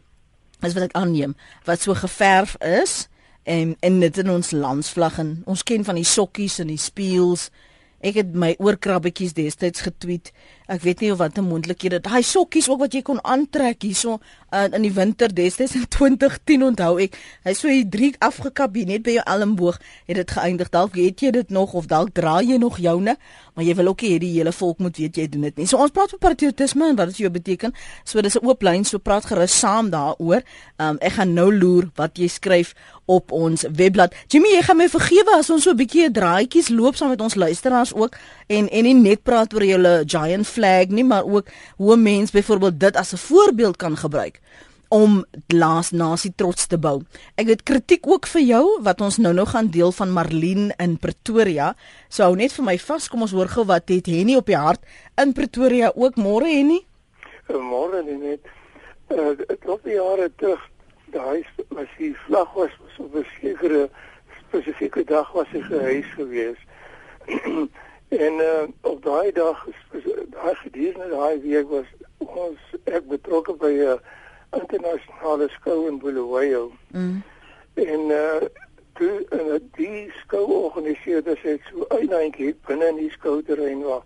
is 0.64 0.74
wat 0.76 0.88
ek 0.88 0.96
aanneem 0.96 1.34
wat 1.68 1.82
so 1.82 1.94
geverf 1.94 2.56
is 2.64 3.06
en 3.46 3.76
en 3.80 4.00
dit 4.00 4.18
in 4.18 4.30
ons 4.30 4.50
landsvlag 4.50 5.18
en 5.22 5.32
ons 5.46 5.62
ken 5.62 5.84
van 5.86 5.98
die 5.98 6.08
sokkies 6.08 6.58
en 6.62 6.72
die 6.72 6.80
speels. 6.80 7.50
Ek 8.00 8.18
het 8.18 8.34
my 8.34 8.54
oorkrabbetjies 8.62 9.36
destyds 9.36 9.84
getweet 9.86 10.32
ek 10.66 10.82
weet 10.82 11.00
nie 11.00 11.12
of 11.12 11.18
wat 11.18 11.38
'n 11.38 11.46
moontlikhede. 11.46 12.00
Daai 12.00 12.22
sokkies 12.22 12.68
ook 12.68 12.78
wat 12.78 12.92
jy 12.92 13.02
kon 13.02 13.20
aantrek 13.22 13.82
hierso 13.82 14.18
uh, 14.52 14.66
in 14.72 14.82
die 14.82 14.92
winter 14.92 15.28
destyds 15.34 15.74
in 15.74 15.86
2010 15.96 16.62
onthou 16.62 16.98
ek. 17.00 17.16
Hy 17.44 17.52
so 17.54 17.68
hier 17.68 17.88
drie 17.88 18.14
afgekap 18.18 18.74
net 18.76 19.02
by 19.02 19.16
jou 19.16 19.24
elmboog 19.26 19.78
het 20.06 20.16
dit 20.16 20.30
geëindig. 20.30 20.70
Dalk 20.70 20.94
weet 20.94 21.20
jy 21.20 21.30
dit 21.30 21.50
nog 21.50 21.74
of 21.74 21.86
dalk 21.86 22.14
dra 22.14 22.40
jy 22.42 22.58
nog 22.58 22.78
joune, 22.78 23.16
maar 23.54 23.64
jy 23.64 23.74
wil 23.74 23.88
ook 23.88 24.02
hê 24.02 24.18
die 24.18 24.32
hele 24.32 24.52
volk 24.52 24.78
moet 24.78 24.96
weet 24.96 25.16
jy 25.16 25.28
doen 25.28 25.42
dit 25.42 25.56
nie. 25.56 25.66
So 25.66 25.78
ons 25.78 25.90
praat 25.90 26.12
oor 26.12 26.18
patriotisme 26.18 26.88
en 26.88 26.96
wat 26.96 27.06
dit 27.06 27.16
jou 27.24 27.30
beteken. 27.30 27.72
So 28.04 28.20
dis 28.20 28.36
'n 28.36 28.46
oop 28.46 28.62
lyn, 28.62 28.84
so 28.84 28.98
praat 28.98 29.24
gerus 29.24 29.58
saam 29.58 29.90
daaroor. 29.90 30.42
Um, 30.78 30.98
ek 31.00 31.12
gaan 31.12 31.34
nou 31.34 31.52
loer 31.52 31.90
wat 31.96 32.18
jy 32.18 32.28
skryf 32.28 32.74
op 33.06 33.32
ons 33.32 33.64
webblad. 33.70 34.14
Jimmy, 34.28 34.52
jy 34.56 34.62
gaan 34.66 34.80
my 34.80 34.88
vergewe 34.90 35.38
as 35.38 35.50
ons 35.50 35.62
so 35.62 35.70
'n 35.70 35.78
bietjie 35.78 36.10
draadjies 36.10 36.68
loop 36.68 36.96
saam 36.96 37.08
met 37.08 37.20
ons 37.20 37.34
luisteraars 37.34 37.94
ook 37.94 38.16
en 38.46 38.68
en 38.68 38.84
nie 38.84 38.94
net 38.94 39.22
praat 39.22 39.54
oor 39.54 39.64
julle 39.64 40.04
giant 40.06 40.46
flag 40.46 40.88
nie, 40.88 41.04
maar 41.04 41.24
ook 41.24 41.46
hoe 41.76 41.96
mense 41.96 42.32
byvoorbeeld 42.32 42.80
dit 42.80 42.96
as 42.96 43.12
'n 43.12 43.16
voorbeeld 43.16 43.76
kan 43.76 43.96
gebruik 43.96 44.40
om 44.88 45.24
laas 45.46 45.90
nasie 45.90 46.32
trots 46.36 46.66
te 46.66 46.78
bou. 46.78 47.02
Ek 47.34 47.48
het 47.50 47.62
kritiek 47.62 48.06
ook 48.06 48.26
vir 48.26 48.42
jou 48.42 48.64
wat 48.82 49.00
ons 49.00 49.18
nou-nou 49.18 49.46
gaan 49.46 49.70
deel 49.70 49.92
van 49.92 50.10
Marlene 50.10 50.74
in 50.78 50.96
Pretoria. 50.98 51.74
So 52.08 52.22
hou 52.22 52.36
net 52.36 52.52
vir 52.52 52.64
my 52.64 52.78
vas, 52.78 53.08
kom 53.08 53.22
ons 53.22 53.34
hoor 53.34 53.48
gou 53.48 53.64
wat 53.66 53.88
het 53.88 54.06
Henny 54.06 54.36
op 54.36 54.46
die 54.46 54.58
hart 54.58 54.80
in 55.18 55.32
Pretoria 55.32 55.92
ook 55.94 56.16
môre 56.16 56.46
Henny? 56.46 56.84
Môre 57.48 58.02
net. 58.02 58.40
Uh, 59.10 59.36
dit 59.38 59.64
was 59.64 59.82
die 59.84 59.94
jare 59.94 60.30
terug 60.36 60.62
daai 61.16 61.46
was 61.78 61.96
die 61.98 62.12
vlag 62.26 62.52
was 62.58 62.74
op 62.98 63.14
'n 63.14 63.26
sekere 63.40 63.88
spesifieke 64.40 65.04
dag 65.04 65.32
was 65.32 65.48
hy 65.54 65.62
gehuis 65.70 66.10
gewees. 66.14 66.60
en 68.26 68.34
uh, 68.50 68.66
op 68.80 69.02
daai 69.02 69.32
dag 69.32 69.66
daai 70.36 70.54
gedurende 70.54 71.08
daai 71.08 71.40
week 71.40 71.68
was 71.68 71.88
ons 72.18 72.60
ek 72.84 73.08
betrokke 73.08 73.56
by 73.64 73.72
'n 73.72 73.96
uh, 73.96 73.98
internasionale 74.60 75.48
skou 75.48 75.88
in 75.88 75.98
Bulawayo. 75.98 76.70
Mm. 76.92 77.22
En 77.74 78.00
uh 78.10 78.46
toe 78.96 79.24
en 79.28 79.70
die 79.76 80.12
skou 80.22 80.44
organiseerders 80.52 81.42
het 81.42 81.60
so 81.70 81.84
uiteindelik 81.88 82.62
binne 82.66 82.86
in 82.88 82.96
die 82.96 83.10
skouterrein 83.10 83.82
waar 83.84 84.02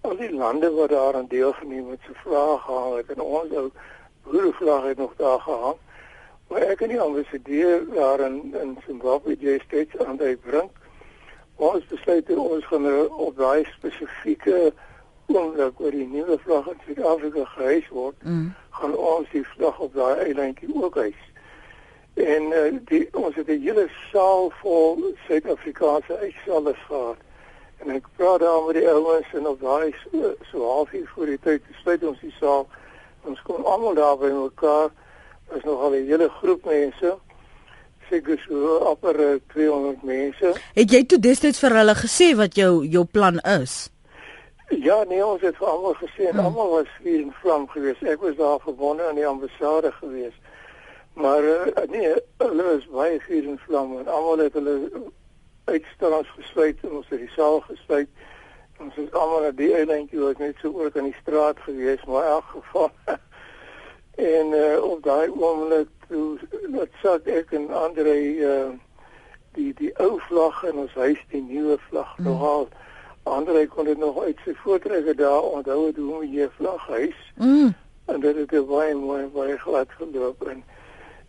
al 0.00 0.16
die 0.16 0.32
lande 0.32 0.70
wat 0.70 0.92
daaraan 0.92 1.28
deelgeneem 1.32 1.90
het, 1.90 2.00
se 2.04 2.12
vrae 2.22 2.58
gehang 2.58 2.96
het 2.96 3.14
en 3.14 3.22
ons 3.24 3.54
ou 3.56 3.70
boerevlag 4.26 4.84
het 4.90 4.98
nog 4.98 5.14
daar 5.16 5.40
gehang. 5.40 5.78
Maar 6.48 6.60
ek 6.60 6.80
en 6.80 6.88
die 6.88 7.00
ambassadeur 7.00 7.86
daar 7.94 8.20
in 8.20 8.54
in 8.54 8.76
Zimbabwe 8.86 9.36
jy 9.40 9.58
steeds 9.64 9.98
aan 9.98 10.16
die 10.16 10.36
bring. 10.36 10.70
Ons 11.56 11.86
besluit 11.86 12.30
ons 12.30 12.66
gaan 12.66 12.82
nou 12.82 13.06
op 13.08 13.36
daai 13.36 13.64
spesifieke 13.64 14.72
oomblik 15.26 15.80
oor 15.80 15.90
die 15.90 16.06
nuwe 16.06 16.38
vlag 16.38 16.68
in 16.70 16.82
Suid-Afrika 16.84 17.44
gehuis 17.44 17.88
word, 17.88 18.18
mm. 18.22 18.50
gaan 18.78 18.96
ons 18.96 19.30
die 19.32 19.42
vlag 19.54 19.78
op 19.82 19.94
daai 19.94 20.26
eilandjie 20.28 20.68
ook 20.74 20.98
huis. 21.02 21.22
En 22.14 22.52
uh, 22.54 22.66
die 22.90 23.08
ons 23.12 23.34
het 23.34 23.48
'n 23.48 23.60
hele 23.60 23.88
saal 24.12 24.50
vol 24.60 25.02
Suid-Afrikaanse 25.26 26.18
uitstallers 26.18 26.84
gehad. 26.88 27.16
En 27.76 27.90
ek 27.90 28.06
praat 28.16 28.40
daar 28.40 28.62
met 28.66 28.78
die 28.78 28.88
ouens 28.88 29.32
en 29.32 29.46
op 29.46 29.60
daai 29.60 29.94
so, 30.04 30.34
so 30.50 30.62
halfuur 30.64 31.10
voor 31.14 31.26
die 31.26 31.40
tyd 31.42 31.62
sluit 31.82 32.04
ons 32.04 32.20
die 32.20 32.34
saal. 32.38 32.68
Ons 33.24 33.42
kom 33.42 33.64
almal 33.64 33.94
daar 33.94 34.16
by 34.18 34.30
mekaar 34.30 34.94
is 35.54 35.62
nogal 35.64 35.90
'n 35.94 36.06
hele 36.06 36.28
groep 36.28 36.64
mense. 36.64 37.18
Seker 38.10 38.38
so 38.48 38.78
amper 38.78 39.40
200 39.46 40.02
mense. 40.02 40.54
Het 40.74 40.90
jy 40.90 41.04
toe 41.04 41.18
destyds 41.18 41.58
vir 41.58 41.74
hulle 41.74 41.94
gesê 41.94 42.36
wat 42.36 42.54
jou 42.54 42.86
jou 42.86 43.04
plan 43.04 43.38
is? 43.38 43.90
Ja, 44.68 45.04
nee, 45.04 45.26
ons 45.26 45.40
het 45.40 45.56
vir 45.56 45.68
almal 45.68 45.94
gesê 45.94 46.26
en 46.26 46.36
hmm. 46.36 46.44
almal 46.44 46.70
was 46.70 46.88
vuur 47.02 47.20
en 47.22 47.32
vlam 47.42 47.68
geweest. 47.68 48.02
Ek 48.02 48.20
was 48.20 48.36
daar 48.36 48.60
verbonde 48.60 49.06
aan 49.08 49.14
die 49.14 49.26
ambassade 49.26 49.92
geweest. 49.92 50.40
Maar 51.14 51.42
uh, 51.42 51.84
nee, 51.88 52.14
hulle 52.36 52.72
is 52.78 52.88
baie 52.90 53.20
vuur 53.20 53.46
en 53.48 53.58
vlam 53.58 53.98
en 53.98 54.08
almal 54.08 54.38
het 54.38 54.52
hulle 54.58 54.74
uitstallings 55.64 56.32
gesluit 56.34 56.82
en 56.82 56.98
ons 56.98 57.08
het 57.08 57.22
die 57.22 57.30
saal 57.34 57.60
gesluit. 57.60 58.10
Ons 58.82 58.98
is 59.00 59.12
almal 59.12 59.46
na 59.46 59.52
die 59.56 59.70
eilandjie 59.74 60.20
wat 60.20 60.42
net 60.42 60.58
so 60.60 60.74
oor 60.74 60.90
kan 60.90 61.06
die 61.08 61.16
straat 61.20 61.62
geweest, 61.64 62.06
maar 62.06 62.26
in 62.26 62.34
elk 62.34 62.50
geval 62.56 62.90
En 64.16 64.46
uh, 64.52 64.82
op 64.82 65.02
daai 65.02 65.28
oomblik 65.30 65.88
toe 66.08 66.38
wat 66.72 66.88
sê 67.02 67.16
ek 67.38 67.52
en 67.52 67.70
Andre 67.74 68.16
uh, 68.48 68.72
die 69.56 69.72
die 69.76 69.92
ou 70.02 70.16
vlag 70.28 70.62
en 70.68 70.84
ons 70.84 70.94
huis 70.94 71.20
die 71.32 71.42
nuwe 71.42 71.78
vlag 71.88 72.16
mm. 72.18 72.28
nogal 72.28 72.68
Andre 73.26 73.66
kon 73.66 73.88
dit 73.88 73.98
nog 73.98 74.20
uit 74.22 74.38
sy 74.44 74.54
voortrekke 74.62 75.14
daar 75.18 75.42
onthou 75.42 75.86
het 75.86 75.96
hoe 75.96 76.22
jy 76.30 76.48
vlag 76.58 76.86
huis 76.88 77.18
mm. 77.34 77.74
en 78.12 78.20
dit 78.20 78.38
het 78.42 78.54
baie 78.68 78.94
mooi 78.94 79.24
baie 79.34 79.58
glad 79.64 79.92
geloop 79.98 80.46
en 80.52 80.62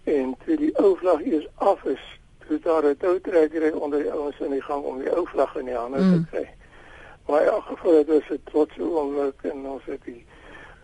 en 0.08 0.36
toe 0.46 0.60
die 0.60 0.72
ou 0.84 0.94
vlag 1.02 1.24
eers 1.26 1.48
af 1.56 1.84
is 1.96 2.04
toe 2.48 2.60
daar 2.64 2.86
'n 2.86 2.98
toutrekker 2.98 3.80
onder 3.80 4.04
die 4.04 4.12
ouens 4.12 4.40
in 4.40 4.52
die 4.52 4.64
gang 4.70 4.84
om 4.84 5.00
die 5.00 5.12
ou 5.16 5.26
vlag 5.28 5.56
in 5.56 5.66
die 5.72 5.80
hande 5.80 6.00
mm. 6.00 6.14
te 6.14 6.30
kry 6.32 6.48
maar 7.28 7.42
in 7.42 7.48
elk 7.48 7.66
geval 7.74 7.92
dit 7.92 8.08
was 8.08 8.30
'n 8.30 8.42
trotse 8.44 8.82
oomblik 8.82 9.42
en 9.42 9.68
ons 9.68 9.86
het 9.86 10.04
die 10.04 10.26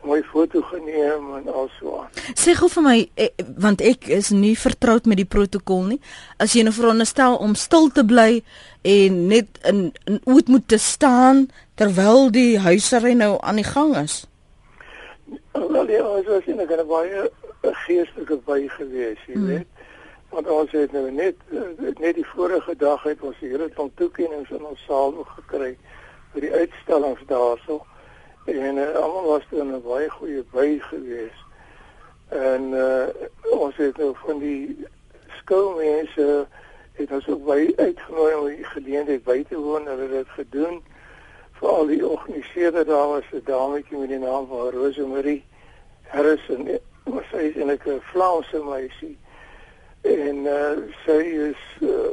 mooi 0.04 0.24
foto 0.24 0.62
geneem 0.62 1.36
en 1.36 1.54
also 1.54 1.98
aan. 2.00 2.10
Sê 2.40 2.56
gou 2.58 2.70
vir 2.72 2.84
my 2.84 2.98
eh, 3.16 3.30
want 3.60 3.82
ek 3.82 4.08
is 4.12 4.32
nie 4.36 4.56
vertroud 4.60 5.08
met 5.10 5.20
die 5.22 5.30
protokol 5.30 5.86
nie. 5.94 6.00
As 6.44 6.56
jy 6.56 6.66
nou 6.68 6.74
veronderstel 6.76 7.38
om 7.44 7.56
stil 7.60 7.90
te 7.96 8.04
bly 8.08 8.42
en 8.84 9.20
net 9.32 9.62
in 9.70 9.86
in 10.10 10.20
oud 10.26 10.52
moet 10.52 10.68
te 10.68 10.78
staan 10.78 11.48
terwyl 11.80 12.30
die 12.32 12.60
huisery 12.60 13.14
nou 13.20 13.38
aan 13.42 13.62
die 13.62 13.68
gang 13.68 13.96
is. 14.04 14.24
Wel 15.54 15.90
ja, 15.90 16.04
as 16.04 16.48
jy 16.48 16.58
ek 16.60 16.76
het 16.76 16.88
baie 16.90 17.30
geestelike 17.86 18.40
by 18.46 18.60
gewees, 18.76 19.22
jy 19.28 19.38
hmm. 19.38 19.48
weet. 19.48 19.70
Want 20.34 20.50
ons 20.50 20.72
het 20.76 20.92
nou 20.92 21.08
net 21.12 21.40
net 22.02 22.16
die 22.18 22.28
vorige 22.34 22.76
dag 22.76 23.04
het 23.08 23.22
ons 23.22 23.40
hele 23.40 23.70
klomp 23.78 23.96
toekennings 24.02 24.52
in 24.52 24.66
ons 24.66 24.86
saal 24.88 25.16
gekry 25.38 25.76
vir 26.34 26.48
die 26.48 26.54
uitstallings 26.64 27.22
daarso 27.30 27.84
en 28.46 28.76
uh, 28.78 28.96
almal 28.96 29.26
was 29.26 29.44
in 29.50 29.72
'n 29.72 29.82
baie 29.82 30.10
goeie 30.10 30.44
by 30.52 30.80
gewees. 30.80 31.38
En 32.28 32.62
uh, 32.74 33.08
ons 33.52 33.76
het 33.76 33.98
nou 33.98 34.16
van 34.26 34.40
die 34.40 34.88
skoolmense 35.38 36.48
het 36.94 37.12
ons 37.12 37.28
ook 37.28 37.46
by 37.46 37.74
uitgenooi 37.76 38.34
om 38.36 38.46
die 38.48 38.64
geleentheid 38.64 39.24
by 39.24 39.44
te 39.50 39.58
woon. 39.58 39.88
Hulle 39.88 40.02
het 40.02 40.12
dit 40.12 40.28
gedoen 40.28 40.82
vir 41.60 41.70
al 41.70 41.88
die 41.88 42.08
organiseerders. 42.08 42.88
Daar 42.88 43.08
was 43.08 43.32
'n 43.32 43.42
dametjie 43.46 43.98
met 43.98 44.10
die 44.10 44.20
naam 44.20 44.48
van 44.48 44.70
Rosemarie 44.70 45.44
Harrison. 46.02 46.80
Wat 47.04 47.24
sy 47.32 47.38
is 47.38 47.56
'n 47.86 48.02
Vlaamse 48.02 48.64
meisie. 48.64 49.18
En 50.02 50.36
uh, 50.46 50.78
sy 51.06 51.22
is 51.50 51.62
uh, 51.82 52.12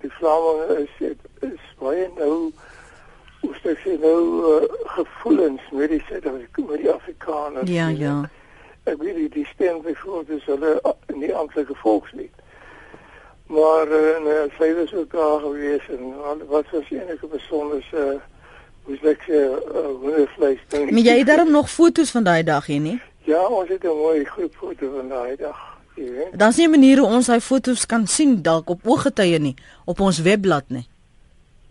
die 0.00 0.10
Vlaamse 0.10 0.86
is, 0.98 1.16
is 1.40 1.74
baie 1.78 2.10
nou 2.16 2.52
hoe 3.42 3.54
sê 3.62 3.74
jy 3.84 3.96
nou 4.02 4.20
uh, 4.46 4.68
gevoelens 4.96 5.62
met 5.72 5.90
die 5.90 6.02
met 6.66 6.80
die 6.80 6.90
Afrikaners. 6.90 7.70
Ja, 7.70 7.88
ja. 7.88 8.16
Ek 8.90 8.98
weet 9.02 9.16
nie 9.16 9.28
die 9.28 9.46
stem 9.54 9.82
byvoorbeeld 9.82 10.38
is 10.38 10.46
hulle 10.50 10.72
in 11.12 11.20
die 11.22 11.34
amptelike 11.34 11.74
volkslied. 11.82 12.34
Maar 13.46 13.90
uh, 13.90 14.18
nee, 14.24 14.44
sy 14.58 14.72
was 14.78 14.94
ook 14.94 15.10
daar 15.12 15.40
gewees 15.40 15.88
en 15.92 16.14
wat 16.48 16.70
was 16.70 16.90
enige 16.90 17.26
besonderse 17.26 18.04
uh, 18.14 18.20
hoe 18.82 18.96
sê 18.98 19.12
ek 19.14 19.26
hoe 20.02 20.26
vleis 20.36 20.62
ding. 20.68 20.90
Maar 20.90 21.06
jy 21.10 21.18
het 21.20 21.26
daarom 21.26 21.50
nog 21.50 21.70
foto's 21.70 22.10
van 22.10 22.24
daai 22.26 22.42
dag 22.42 22.66
hier 22.66 22.80
nie? 22.80 22.98
Ja, 23.28 23.42
ons 23.46 23.68
het 23.68 23.84
'n 23.84 23.98
mooi 24.06 24.24
groep 24.24 24.54
foto 24.54 24.90
van 24.96 25.08
daai 25.08 25.36
dag. 25.36 25.58
Daar's 26.32 26.56
nie 26.56 26.66
'n 26.66 26.70
manier 26.70 26.98
hoe 26.98 27.06
ons 27.08 27.26
daai 27.26 27.40
foto's 27.40 27.86
kan 27.86 28.06
sien 28.06 28.42
dalk 28.42 28.68
op 28.68 28.80
ooggetuie 28.86 29.38
nie 29.38 29.54
op 29.84 30.00
ons 30.00 30.18
webblad 30.18 30.64
nie. 30.66 30.86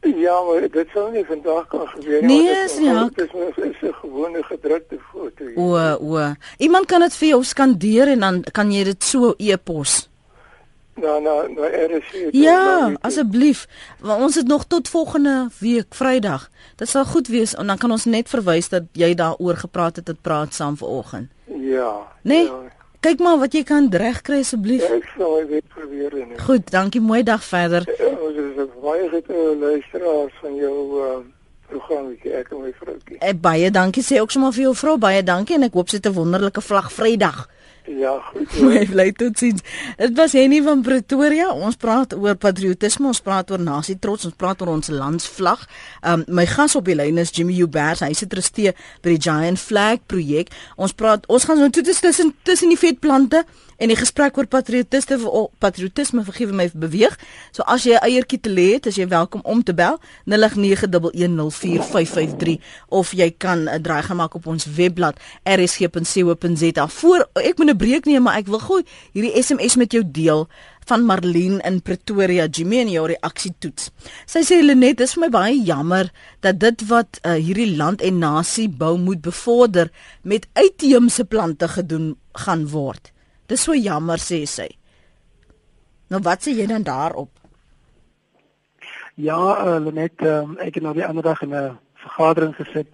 Ja, 0.01 0.41
maar 0.41 0.70
dit 0.72 0.88
sou 0.93 1.12
nie 1.12 1.25
vandag 1.25 1.67
kan 1.67 1.88
gebeur 1.88 2.24
nie. 2.24 2.41
Nee, 2.41 2.63
is 2.63 2.77
nie. 2.79 2.93
Dit 3.15 3.34
is 3.55 3.81
'n 3.81 3.93
gewone 3.93 4.43
gedrukte 4.43 4.98
foto. 5.12 5.46
O, 5.55 5.77
o. 6.00 6.34
Iemand 6.58 6.86
kan 6.86 7.00
dit 7.00 7.15
vir 7.15 7.27
jou 7.27 7.43
skandeer 7.43 8.08
en 8.08 8.20
dan 8.20 8.43
kan 8.51 8.72
jy 8.72 8.84
dit 8.84 9.03
so 9.03 9.34
e-pos. 9.38 10.10
Nou, 10.96 11.22
nou, 11.22 11.53
nou 11.53 11.67
RC. 11.67 12.27
Ja, 12.31 12.91
asseblief. 13.01 13.67
Want 14.00 14.22
ons 14.22 14.36
het 14.36 14.48
nog 14.48 14.65
tot 14.65 14.89
volgende 14.89 15.50
week 15.60 15.93
Vrydag. 15.96 16.50
Dit 16.75 16.89
sal 16.89 17.05
goed 17.05 17.27
wees 17.27 17.55
en 17.55 17.67
dan 17.67 17.77
kan 17.77 17.91
ons 17.91 18.05
net 18.05 18.29
verwys 18.29 18.70
dat 18.70 18.84
jy 18.91 19.13
daaroor 19.13 19.55
gepraat 19.55 19.96
het 19.96 20.08
het 20.08 20.22
praat 20.22 20.53
saam 20.53 20.77
vanoggend. 20.77 21.29
Ja. 21.46 21.96
Nee. 22.22 22.46
Ja. 22.46 22.60
Kyk 23.01 23.20
maar 23.20 23.39
wat 23.41 23.55
jy 23.58 23.63
kan 23.65 23.88
regkry 23.89 24.43
asseblief. 24.43 24.84
Ek 24.86 25.08
sal 25.17 25.39
dit 25.50 25.65
probeer 25.74 26.12
doen. 26.13 26.36
Goed, 26.46 26.67
dankie. 26.72 27.01
Mooi 27.01 27.24
dag 27.25 27.41
verder. 27.43 27.88
Ja, 27.98 28.12
is 28.29 28.38
baie 28.82 29.10
goeie 29.10 29.56
luisteraars 29.60 30.34
van 30.42 30.56
jou 30.56 30.76
uh, 30.98 31.20
program 31.72 32.12
ek 32.12 32.52
en 32.52 32.62
my 32.66 32.74
vroutjie. 32.80 33.18
Eh, 33.20 33.34
baie 33.38 33.72
dankie 33.72 34.04
sê 34.04 34.20
ook 34.22 34.34
sommer 34.34 34.54
vir 34.56 34.68
jou 34.70 34.76
vrou 34.76 34.98
baie 35.02 35.24
dankie 35.24 35.58
en 35.58 35.68
ek 35.68 35.78
hoop 35.78 35.90
sy 35.90 36.00
het 36.00 36.08
'n 36.10 36.18
wonderlike 36.18 36.62
vlag 36.62 36.92
Vrydag. 36.92 37.48
Ja, 37.86 38.20
goed. 38.20 38.48
Bly 38.94 39.12
tot 39.18 39.38
sins. 39.38 39.62
Dit 39.98 40.14
was 40.18 40.36
Henny 40.38 40.62
van 40.64 40.84
Pretoria. 40.86 41.50
Ons 41.54 41.80
praat 41.82 42.14
oor 42.14 42.38
patriotisme, 42.38 43.08
ons 43.10 43.22
praat 43.26 43.50
oor 43.52 43.62
nasie 43.62 43.98
trots, 44.00 44.28
ons 44.30 44.38
praat 44.38 44.62
oor 44.62 44.76
ons 44.76 44.92
landsvlag. 44.94 45.66
Um 46.06 46.24
my 46.30 46.46
gas 46.50 46.76
op 46.78 46.86
die 46.86 46.96
lyn 46.96 47.18
is 47.22 47.34
Jimmy 47.34 47.58
Hubert. 47.58 48.04
Hy 48.06 48.14
sit 48.18 48.30
trustee 48.30 48.76
by 49.02 49.16
die 49.16 49.22
Giant 49.22 49.60
Flag 49.60 50.06
projek. 50.12 50.54
Ons 50.78 50.94
praat 50.94 51.26
ons 51.32 51.46
gaan 51.48 51.60
nou 51.62 51.72
toe 51.74 51.84
tussen 51.84 52.34
tussen 52.46 52.70
die 52.70 52.80
vetplante 52.80 53.46
en 53.82 53.90
die 53.90 53.98
gesprek 53.98 54.38
oor 54.38 54.46
patriotisme 54.46 55.18
patriotisme 55.62 56.24
vergewe 56.26 56.54
my 56.54 56.70
beweeg. 56.78 57.18
So 57.56 57.64
as 57.66 57.86
jy 57.88 57.96
eiertjie 57.98 58.40
te 58.46 58.50
lê 58.54 58.74
het, 58.76 58.86
is 58.92 58.98
jy 59.00 59.08
welkom 59.10 59.42
om 59.42 59.64
te 59.66 59.74
bel 59.74 59.98
0891104553 60.30 62.62
of 62.90 63.12
jy 63.18 63.32
kan 63.38 63.66
'n 63.66 63.82
draai 63.82 64.04
gemaak 64.06 64.36
op 64.36 64.48
ons 64.48 64.66
webblad 64.66 65.20
rsg.co.za. 65.44 66.88
Voor 66.88 67.30
ek 67.34 67.58
moet 67.58 67.71
'n 67.72 67.78
breek 67.78 68.06
neem, 68.06 68.24
maar 68.24 68.38
ek 68.38 68.48
wil 68.48 68.60
gou 68.60 68.82
hierdie 69.13 69.44
SMS 69.44 69.75
met 69.75 69.92
jou 69.92 70.04
deel 70.06 70.48
van 70.90 71.06
Marlene 71.06 71.62
in 71.63 71.82
Pretoria, 71.82 72.48
Jimmy 72.51 72.80
en 72.82 72.92
jou 72.92 73.06
reaksie 73.08 73.54
toets. 73.60 73.92
Sy 74.25 74.44
sê 74.44 74.62
Lenet, 74.62 74.98
dis 74.98 75.13
vir 75.16 75.24
my 75.25 75.30
baie 75.30 75.58
jammer 75.63 76.12
dat 76.42 76.60
dit 76.60 76.86
wat 76.90 77.20
uh, 77.24 77.38
hierdie 77.38 77.75
land 77.78 78.01
en 78.01 78.20
nasie 78.20 78.68
bou 78.70 78.98
moet 78.98 79.22
bevorder 79.22 79.92
met 80.24 80.48
uitheemse 80.54 81.25
plante 81.25 81.68
gedoen 81.68 82.16
gaan 82.46 82.68
word. 82.68 83.12
Dis 83.48 83.63
so 83.63 83.75
jammer 83.75 84.20
sê 84.20 84.44
sy. 84.46 84.70
Nou 86.10 86.22
wat 86.25 86.44
sê 86.44 86.56
jy 86.58 86.68
dan 86.68 86.84
daarop? 86.84 87.32
Ja, 89.16 89.38
uh, 89.38 89.78
Lenet, 89.84 90.20
um, 90.25 90.58
ek 90.60 90.80
het 90.80 90.84
nou 90.84 90.96
die 90.98 91.06
ander 91.06 91.24
dag 91.24 91.42
in 91.46 91.54
'n 91.54 91.78
vergadering 91.96 92.56
gesit 92.56 92.88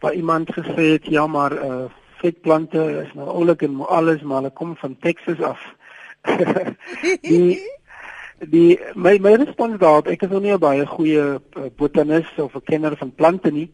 waar 0.00 0.14
iemand 0.14 0.52
gesê 0.52 0.92
het 0.96 1.06
ja, 1.10 1.26
maar 1.26 1.52
uh 1.52 1.86
vetplante 2.20 2.82
is 3.02 3.12
nou 3.14 3.28
oulik 3.28 3.62
en 3.62 3.80
alles, 3.86 4.22
maar 4.22 4.42
hulle 4.42 4.50
kom 4.50 4.76
van 4.76 4.96
Texas 5.00 5.40
af. 5.40 5.60
die 7.30 7.60
die 8.38 8.78
my 8.94 9.16
my 9.18 9.32
respons 9.40 9.78
daarop, 9.80 10.08
ek 10.12 10.26
is 10.26 10.30
nou 10.30 10.40
nie 10.40 10.52
'n 10.52 10.60
baie 10.60 10.86
goeie 10.86 11.24
uh, 11.40 11.68
botanis 11.76 12.28
of 12.36 12.54
'n 12.54 12.64
kenner 12.64 12.96
van 12.96 13.14
plante 13.14 13.50
nie, 13.50 13.70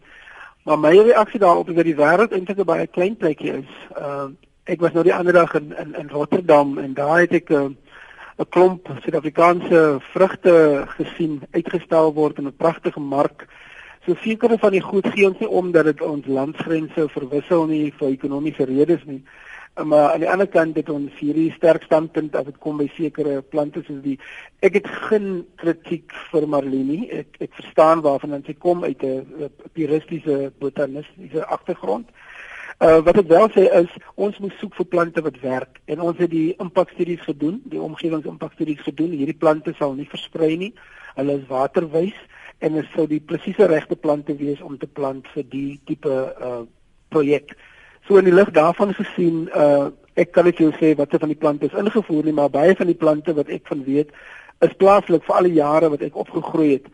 maar 0.64 0.78
my 0.78 0.94
reaksie 0.98 1.40
daarop 1.40 1.68
is 1.68 1.74
dat 1.74 1.84
die 1.84 1.98
wêreld 1.98 2.32
eintlik 2.32 2.58
'n 2.58 2.64
baie 2.64 2.86
klein 2.86 3.16
plekjie 3.16 3.52
is. 3.62 3.70
Uh 3.98 4.30
ek 4.64 4.80
was 4.80 4.92
nou 4.92 5.02
die 5.02 5.14
ander 5.14 5.32
dag 5.32 5.54
in 5.54 5.74
in, 5.76 5.94
in 5.94 6.10
Rotterdam 6.10 6.78
en 6.78 6.94
daar 6.94 7.18
het 7.18 7.32
ek 7.32 7.50
'n 7.50 7.76
uh, 8.38 8.46
klomp 8.48 8.86
Suid-Afrikaanse 9.02 9.98
vrugte 10.12 10.84
gesien 10.86 11.42
uitgestel 11.50 12.12
word 12.14 12.38
in 12.38 12.46
'n 12.46 12.56
pragtige 12.56 13.00
mark. 13.00 13.46
So 14.02 14.16
sekere 14.18 14.58
van 14.58 14.74
die 14.74 14.82
goed 14.82 15.06
gee 15.14 15.28
ons 15.28 15.38
nie 15.38 15.46
omdat 15.46 15.86
dit 15.86 16.00
ons 16.02 16.26
landsgrense 16.26 17.04
verwissel 17.14 17.68
nie 17.70 17.92
vir 18.00 18.08
ekonomiese 18.08 18.64
redes 18.66 19.04
nie. 19.06 19.20
Maar 19.78 20.08
aan 20.12 20.24
die 20.24 20.28
ander 20.28 20.48
kant 20.50 20.76
het 20.76 20.90
ons 20.90 21.14
hierdie 21.20 21.52
sterk 21.54 21.86
standpunt 21.86 22.34
as 22.36 22.48
dit 22.48 22.58
kom 22.60 22.80
by 22.82 22.88
sekere 22.96 23.38
plante 23.54 23.84
soos 23.86 24.02
die 24.02 24.16
ek 24.66 24.80
het 24.80 24.88
geen 25.06 25.28
kritiek 25.62 26.10
vir 26.32 26.48
Marlini. 26.50 27.06
Ek 27.22 27.38
ek 27.46 27.54
verstaan 27.60 28.02
waarvan 28.02 28.42
sy 28.42 28.56
kom 28.58 28.82
uit 28.82 29.02
'n 29.06 29.48
puristiese 29.72 30.52
botaniese 30.58 31.46
agtergrond. 31.46 32.10
Uh 32.82 32.98
wat 33.06 33.16
ek 33.22 33.28
wel 33.30 33.48
sê 33.54 33.70
is 33.70 33.90
ons 34.16 34.38
moet 34.38 34.52
soek 34.58 34.74
vir 34.74 34.86
plante 34.86 35.22
wat 35.22 35.40
werk 35.40 35.80
en 35.86 36.00
ons 36.00 36.18
het 36.18 36.30
die 36.30 36.56
impakstudies 36.58 37.22
gedoen, 37.22 37.62
die 37.64 37.80
omgewingsimpakstudies 37.80 38.82
gedoen. 38.82 39.14
Hierdie 39.14 39.38
plante 39.38 39.74
sal 39.78 39.94
nie 39.94 40.10
versprei 40.10 40.56
nie. 40.56 40.74
Hulle 41.14 41.38
is 41.38 41.46
waterwys 41.48 42.18
en 42.62 42.78
dit 42.78 42.88
sou 42.94 43.06
die 43.10 43.20
presiese 43.20 43.66
regte 43.70 43.96
plante 43.98 44.36
wees 44.38 44.62
om 44.62 44.78
te 44.78 44.86
plant 44.86 45.26
vir 45.34 45.48
die 45.50 45.80
tipe 45.88 46.14
uh 46.38 46.62
projek. 47.12 47.52
So 48.08 48.16
in 48.16 48.24
die 48.24 48.34
lig 48.34 48.50
daarvan 48.56 48.94
gesien 48.96 49.48
uh 49.52 49.90
ek 50.14 50.32
kan 50.36 50.44
net 50.44 50.60
jou 50.60 50.70
sê 50.76 50.92
watter 50.96 51.20
van 51.20 51.32
die 51.32 51.40
plante 51.40 51.66
is 51.66 51.78
ingevoer 51.78 52.26
nie, 52.28 52.36
maar 52.36 52.52
baie 52.52 52.74
van 52.76 52.88
die 52.90 52.98
plante 52.98 53.32
wat 53.34 53.48
ek 53.48 53.68
van 53.70 53.84
weet 53.84 54.12
is 54.62 54.74
plaaslik 54.78 55.24
vir 55.26 55.36
al 55.38 55.48
die 55.48 55.58
jare 55.58 55.88
wat 55.92 56.02
ek 56.06 56.18
opgegroei 56.24 56.74
het. 56.76 56.90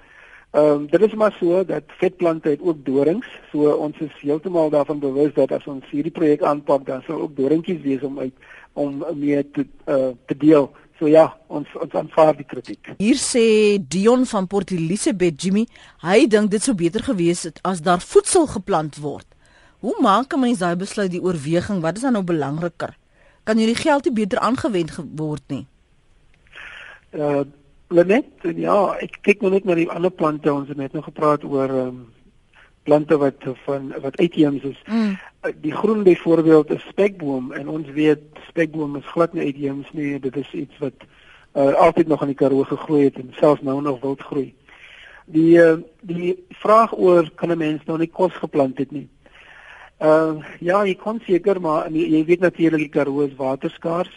Ehm 0.56 0.70
um, 0.75 0.87
dit 0.88 1.02
is 1.02 1.14
maar 1.14 1.34
so 1.37 1.64
dat 1.64 1.90
vetplante 2.00 2.48
het 2.48 2.60
ook 2.64 2.84
dorings. 2.84 3.26
So 3.52 3.75
ons 3.76 3.98
is 4.00 4.14
heeltemal 4.20 4.70
daarvan 4.70 4.98
bewus 4.98 5.34
dat 5.34 5.52
as 5.52 5.66
ons 5.66 5.84
hierdie 5.90 6.14
projek 6.14 6.42
aanpak, 6.42 6.87
dan 6.87 7.02
sal 7.06 7.20
ook 7.20 7.37
doringkies 7.37 7.82
wees 7.82 8.02
om 8.02 8.18
uit 8.18 8.32
om 8.72 9.04
mee 9.14 9.50
te 9.50 9.66
uh, 9.87 10.14
te 10.26 10.37
deel. 10.37 10.70
So 10.99 11.07
ja, 11.07 11.28
ons 11.47 11.71
ons 11.78 11.95
aanvaar 11.95 12.35
die 12.35 12.47
kritiek. 12.47 12.90
Hier 12.99 13.18
sê 13.22 13.79
Dion 13.79 14.25
van 14.27 14.49
Port 14.51 14.72
Elizabeth 14.75 15.38
Jimmy, 15.38 15.66
hy 16.03 16.25
dink 16.27 16.51
dit 16.51 16.64
sou 16.64 16.75
beter 16.75 17.05
gewees 17.07 17.44
het 17.46 17.61
as 17.62 17.85
daar 17.87 18.03
voedsel 18.03 18.49
geplant 18.51 18.99
word. 19.03 19.27
Hoe 19.79 19.94
maak 20.03 20.35
'n 20.35 20.40
mens 20.40 20.59
daai 20.59 20.75
besluit 20.75 21.11
die 21.11 21.22
oorweging? 21.22 21.81
Wat 21.81 21.96
is 21.96 22.03
dan 22.03 22.12
nou 22.12 22.25
belangriker? 22.25 22.96
Kan 23.44 23.59
hierdie 23.59 23.79
geld 23.79 24.05
nie 24.05 24.12
beter 24.14 24.38
aangewend 24.38 24.90
word 25.14 25.42
nie? 25.46 25.66
Uh 27.12 27.44
Lenet, 27.90 28.27
ja, 28.42 28.99
ek 29.01 29.22
kyk 29.22 29.40
nou 29.40 29.51
net 29.51 29.64
na 29.64 29.75
die 29.75 29.88
ander 29.88 30.11
plante. 30.11 30.53
Ons 30.53 30.68
het 30.68 30.77
net 30.77 30.92
nog 30.92 31.05
gepraat 31.05 31.44
oor 31.44 31.68
ehm 31.68 31.88
um, 31.88 32.07
plante 32.88 33.18
wat 33.20 33.44
van 33.64 33.92
wat 34.01 34.16
uitheems 34.16 34.62
is. 34.62 34.81
Mm. 34.87 35.18
Die 35.61 35.72
groen 35.72 36.03
byvoorbeeld 36.03 36.70
is 36.70 36.87
spekboom 36.88 37.53
en 37.53 37.68
ons 37.68 37.90
weet 37.92 38.22
spekboom 38.48 38.96
is 38.96 39.11
glad 39.12 39.33
nie 39.37 39.44
uitheems 39.51 39.90
nie. 39.92 40.16
Dit 40.20 40.37
is 40.37 40.53
iets 40.53 40.79
wat 40.81 41.05
uh, 41.05 41.74
altyd 41.74 42.09
nog 42.09 42.24
in 42.24 42.33
die 42.33 42.38
Karoo 42.38 42.64
gegroei 42.64 43.05
het 43.05 43.20
en 43.20 43.35
selfs 43.37 43.62
nou 43.62 43.83
nog 43.83 44.01
wild 44.01 44.24
groei. 44.31 44.55
Die 45.29 45.59
uh, 45.61 45.77
die 46.01 46.33
vraag 46.62 46.96
oor 46.96 47.29
kan 47.35 47.53
'n 47.53 47.59
mens 47.59 47.85
nou 47.85 47.98
nie 47.98 48.11
kos 48.20 48.33
geplant 48.40 48.79
het 48.79 48.90
nie. 48.90 49.09
Uh 49.98 50.40
ja, 50.61 50.85
jy 50.87 50.94
kon 50.94 51.20
seker 51.27 51.61
maar 51.61 51.90
jy, 51.90 52.07
jy 52.16 52.24
weet 52.24 52.40
natuurlik 52.40 52.87
die 52.87 52.94
Karoo 52.96 53.27
is 53.27 53.37
waterskaars. 53.37 54.14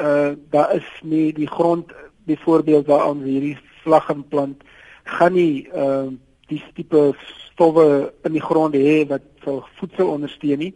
Uh 0.00 0.34
daar 0.50 0.74
is 0.74 0.90
nie 1.02 1.32
die 1.32 1.48
grond 1.48 1.92
byvoorbeeld 2.24 2.86
waar 2.86 3.06
ons 3.06 3.22
hierdie 3.22 3.58
vlaggenplant 3.82 4.62
gaan 5.04 5.32
nie 5.32 5.68
uh 5.70 6.10
die 6.48 6.62
tipe 6.74 7.14
stowwe 7.54 8.12
in 8.26 8.34
die 8.36 8.42
grond 8.42 8.76
hê 8.76 9.04
wat 9.08 9.24
vir 9.44 9.62
voedsel 9.78 10.10
ondersteun 10.16 10.62
nie. 10.66 10.72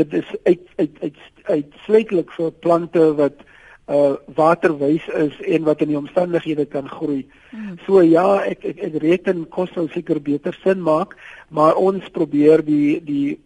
Dit 0.00 0.14
is 0.16 0.28
uit 0.46 0.66
uit 0.78 1.00
uit 1.02 1.24
uitsluitlik 1.42 2.30
vir 2.38 2.52
plante 2.64 3.08
wat 3.18 3.42
uh 3.90 4.14
waterwys 4.38 5.06
is 5.18 5.34
en 5.42 5.64
wat 5.66 5.80
in 5.82 5.90
die 5.90 5.98
omstandighede 5.98 6.64
kan 6.70 6.88
groei. 6.88 7.26
Hmm. 7.50 7.78
So 7.86 8.00
ja, 8.00 8.38
ek 8.46 8.64
ek, 8.64 8.78
ek 8.88 9.00
reken 9.02 9.48
kos 9.50 9.72
sou 9.74 9.88
seker 9.90 10.22
beter 10.22 10.54
sin 10.62 10.80
maak, 10.80 11.16
maar 11.50 11.76
ons 11.76 12.06
probeer 12.14 12.62
die 12.64 13.00
die 13.02 13.40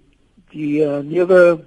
die 0.53 0.85
uh, 0.85 1.01
nuwe 1.03 1.65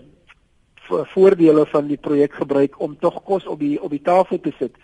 voordele 0.90 1.66
van 1.70 1.90
die 1.90 1.98
projek 1.98 2.34
gebruik 2.34 2.80
om 2.82 2.96
tog 2.98 3.20
kos 3.26 3.46
op 3.46 3.60
die 3.60 3.76
op 3.82 3.92
die 3.94 4.06
tafel 4.06 4.40
te 4.40 4.54
sit. 4.60 4.78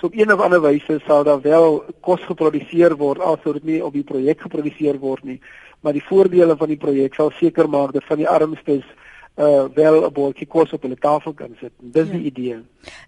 So 0.00 0.06
op 0.06 0.14
een 0.16 0.32
of 0.32 0.40
ander 0.40 0.60
wyse 0.60 1.00
sal 1.06 1.24
daar 1.24 1.40
wel 1.40 1.84
kos 2.00 2.22
geproduseer 2.24 2.96
word 2.96 3.20
alsou 3.20 3.52
dit 3.52 3.64
nie 3.68 3.80
op 3.84 3.92
die 3.92 4.04
projek 4.04 4.40
geproduseer 4.40 4.96
word 4.98 5.26
nie, 5.28 5.40
maar 5.84 5.92
die 5.92 6.04
voordele 6.04 6.56
van 6.56 6.72
die 6.72 6.80
projek 6.80 7.14
sal 7.14 7.28
seker 7.36 7.68
maak 7.68 7.92
dat 7.92 8.06
van 8.08 8.22
die 8.22 8.28
armstes 8.28 8.86
uh 9.36 9.68
wel 9.74 10.04
'n 10.06 10.12
bordjie 10.12 10.46
kos 10.46 10.72
op 10.72 10.82
hulle 10.82 10.96
tafel 10.96 11.32
kan 11.32 11.56
sit. 11.60 11.72
Dis 11.80 12.06
ja. 12.06 12.12
die 12.12 12.24
idee. 12.32 12.56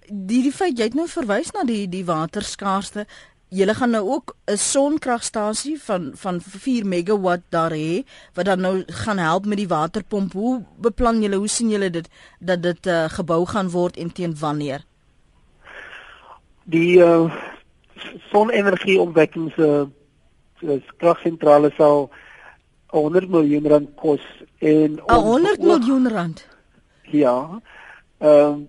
Die 0.09 0.43
die 0.43 0.53
feit 0.53 0.79
jy 0.79 0.85
het 0.85 0.95
nou 0.95 1.09
verwys 1.09 1.51
na 1.53 1.65
die 1.65 1.89
die 1.89 2.05
waterskaarste. 2.05 3.07
Julle 3.49 3.75
gaan 3.75 3.91
nou 3.91 4.05
ook 4.09 4.37
'n 4.47 4.57
sonkragstasie 4.57 5.81
van 5.81 6.13
van 6.15 6.41
4 6.41 6.87
megawatt 6.87 7.49
daar 7.49 7.73
hê 7.73 8.05
wat 8.35 8.45
dan 8.45 8.61
nou 8.61 8.83
gaan 8.87 9.19
help 9.19 9.47
met 9.47 9.59
die 9.59 9.69
waterpomp. 9.69 10.33
Hoe 10.33 10.65
beplan 10.77 11.23
julle? 11.23 11.37
Hoe 11.37 11.49
sien 11.49 11.69
julle 11.69 11.91
dit 11.91 12.09
dat 12.39 12.63
dit 12.63 12.87
uh, 12.87 13.05
gebou 13.09 13.47
gaan 13.47 13.71
word 13.71 13.97
en 13.97 14.13
teen 14.13 14.37
wanneer? 14.39 14.85
Die 16.65 16.99
uh, 16.99 17.33
sonenergie 18.31 19.01
opwekkings 19.01 19.57
uh, 19.59 19.87
kragsentrale 20.97 21.73
sal 21.77 22.11
100 22.93 23.31
miljoen 23.33 23.67
rand 23.67 23.95
kos 23.97 24.23
en 24.59 25.01
100 25.09 25.63
miljoen 25.63 26.09
rand. 26.09 26.47
Ja. 27.11 27.61
Ehm 28.19 28.53
um, 28.53 28.69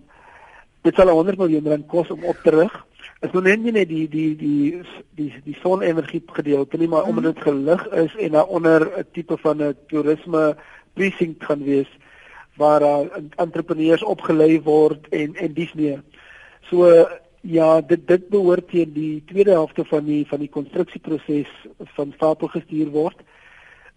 dit 0.84 0.94
sal 0.94 1.08
100 1.08 1.38
miljoen 1.40 1.68
rand 1.68 1.86
kos 1.88 2.10
om 2.12 2.24
op 2.28 2.40
te 2.44 2.50
rig. 2.50 2.72
Is 3.24 3.32
nou 3.32 3.40
net 3.44 3.62
nie 3.62 3.72
die 3.72 4.08
die 4.08 4.36
die 4.36 4.82
die 5.16 5.30
die 5.44 5.56
sonenergie 5.62 6.22
gedeelte 6.26 6.76
nie, 6.76 6.88
maar 6.88 7.04
mm. 7.04 7.08
omdat 7.08 7.34
dit 7.34 7.44
gelig 7.46 7.86
is 8.04 8.16
en 8.16 8.32
daaronder 8.36 8.90
'n 8.98 9.06
tipe 9.12 9.36
van 9.36 9.62
'n 9.62 9.76
toerisme 9.88 10.56
precinct 10.92 11.44
gaan 11.44 11.62
wees 11.64 11.88
waar 12.56 12.82
uh, 12.82 12.98
entrepreneurs 13.36 14.02
opgelei 14.02 14.62
word 14.62 15.08
en 15.08 15.34
en 15.34 15.52
dis 15.52 15.72
meer. 15.72 16.02
So 16.68 17.08
Ja, 17.44 17.80
dit 17.80 18.06
dit 18.08 18.28
behoort 18.32 18.68
teen 18.68 18.92
die 18.92 19.22
tweede 19.26 19.50
helfte 19.50 19.84
van 19.84 20.04
die 20.04 20.22
van 20.28 20.40
die 20.40 20.48
konstruksieproses 20.48 21.50
van 21.96 22.12
stapel 22.16 22.48
gestuur 22.48 22.88
word. 22.94 23.20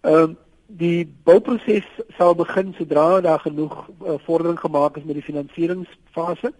Ehm 0.00 0.30
uh, 0.30 0.36
die 0.68 1.06
bouproses 1.24 1.86
sal 2.18 2.34
begin 2.36 2.74
sodra 2.76 3.20
daar 3.24 3.40
genoeg 3.40 3.72
uh, 3.88 4.18
vordering 4.26 4.58
gemaak 4.60 4.96
is 4.96 5.04
met 5.04 5.16
die 5.16 5.24
finansieringsfase. 5.24 6.52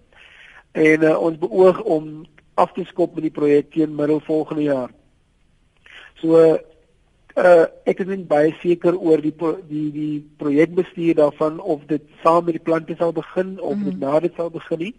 En 0.72 1.05
uh, 1.05 1.18
ons 1.20 1.37
beoog 1.38 1.83
om 1.83 2.24
af 2.55 2.72
te 2.72 2.85
skop 2.88 3.14
met 3.14 3.27
die 3.29 3.37
projek 3.40 3.68
teen 3.70 3.94
middel 3.94 4.20
volgende 4.24 4.62
jaar. 4.62 4.90
So 6.22 6.40
Uh 6.40 6.57
ek 7.85 8.01
is 8.01 8.07
nie 8.07 8.24
baie 8.24 8.55
seker 8.62 8.96
oor 8.96 9.20
die 9.22 9.35
die 9.68 9.90
die 9.92 10.31
projekbestuur 10.38 11.14
daarvan 11.14 11.61
of 11.61 11.87
dit 11.87 12.03
saam 12.22 12.44
met 12.44 12.59
die 12.59 12.64
plante 12.64 12.94
sal 12.98 13.12
begin 13.12 13.61
of 13.61 13.77
mm 13.77 13.83
-hmm. 13.83 13.90
dit 13.90 13.98
na 14.01 14.20
dit 14.20 14.35
sal 14.37 14.51
begin 14.51 14.79
nie 14.79 14.94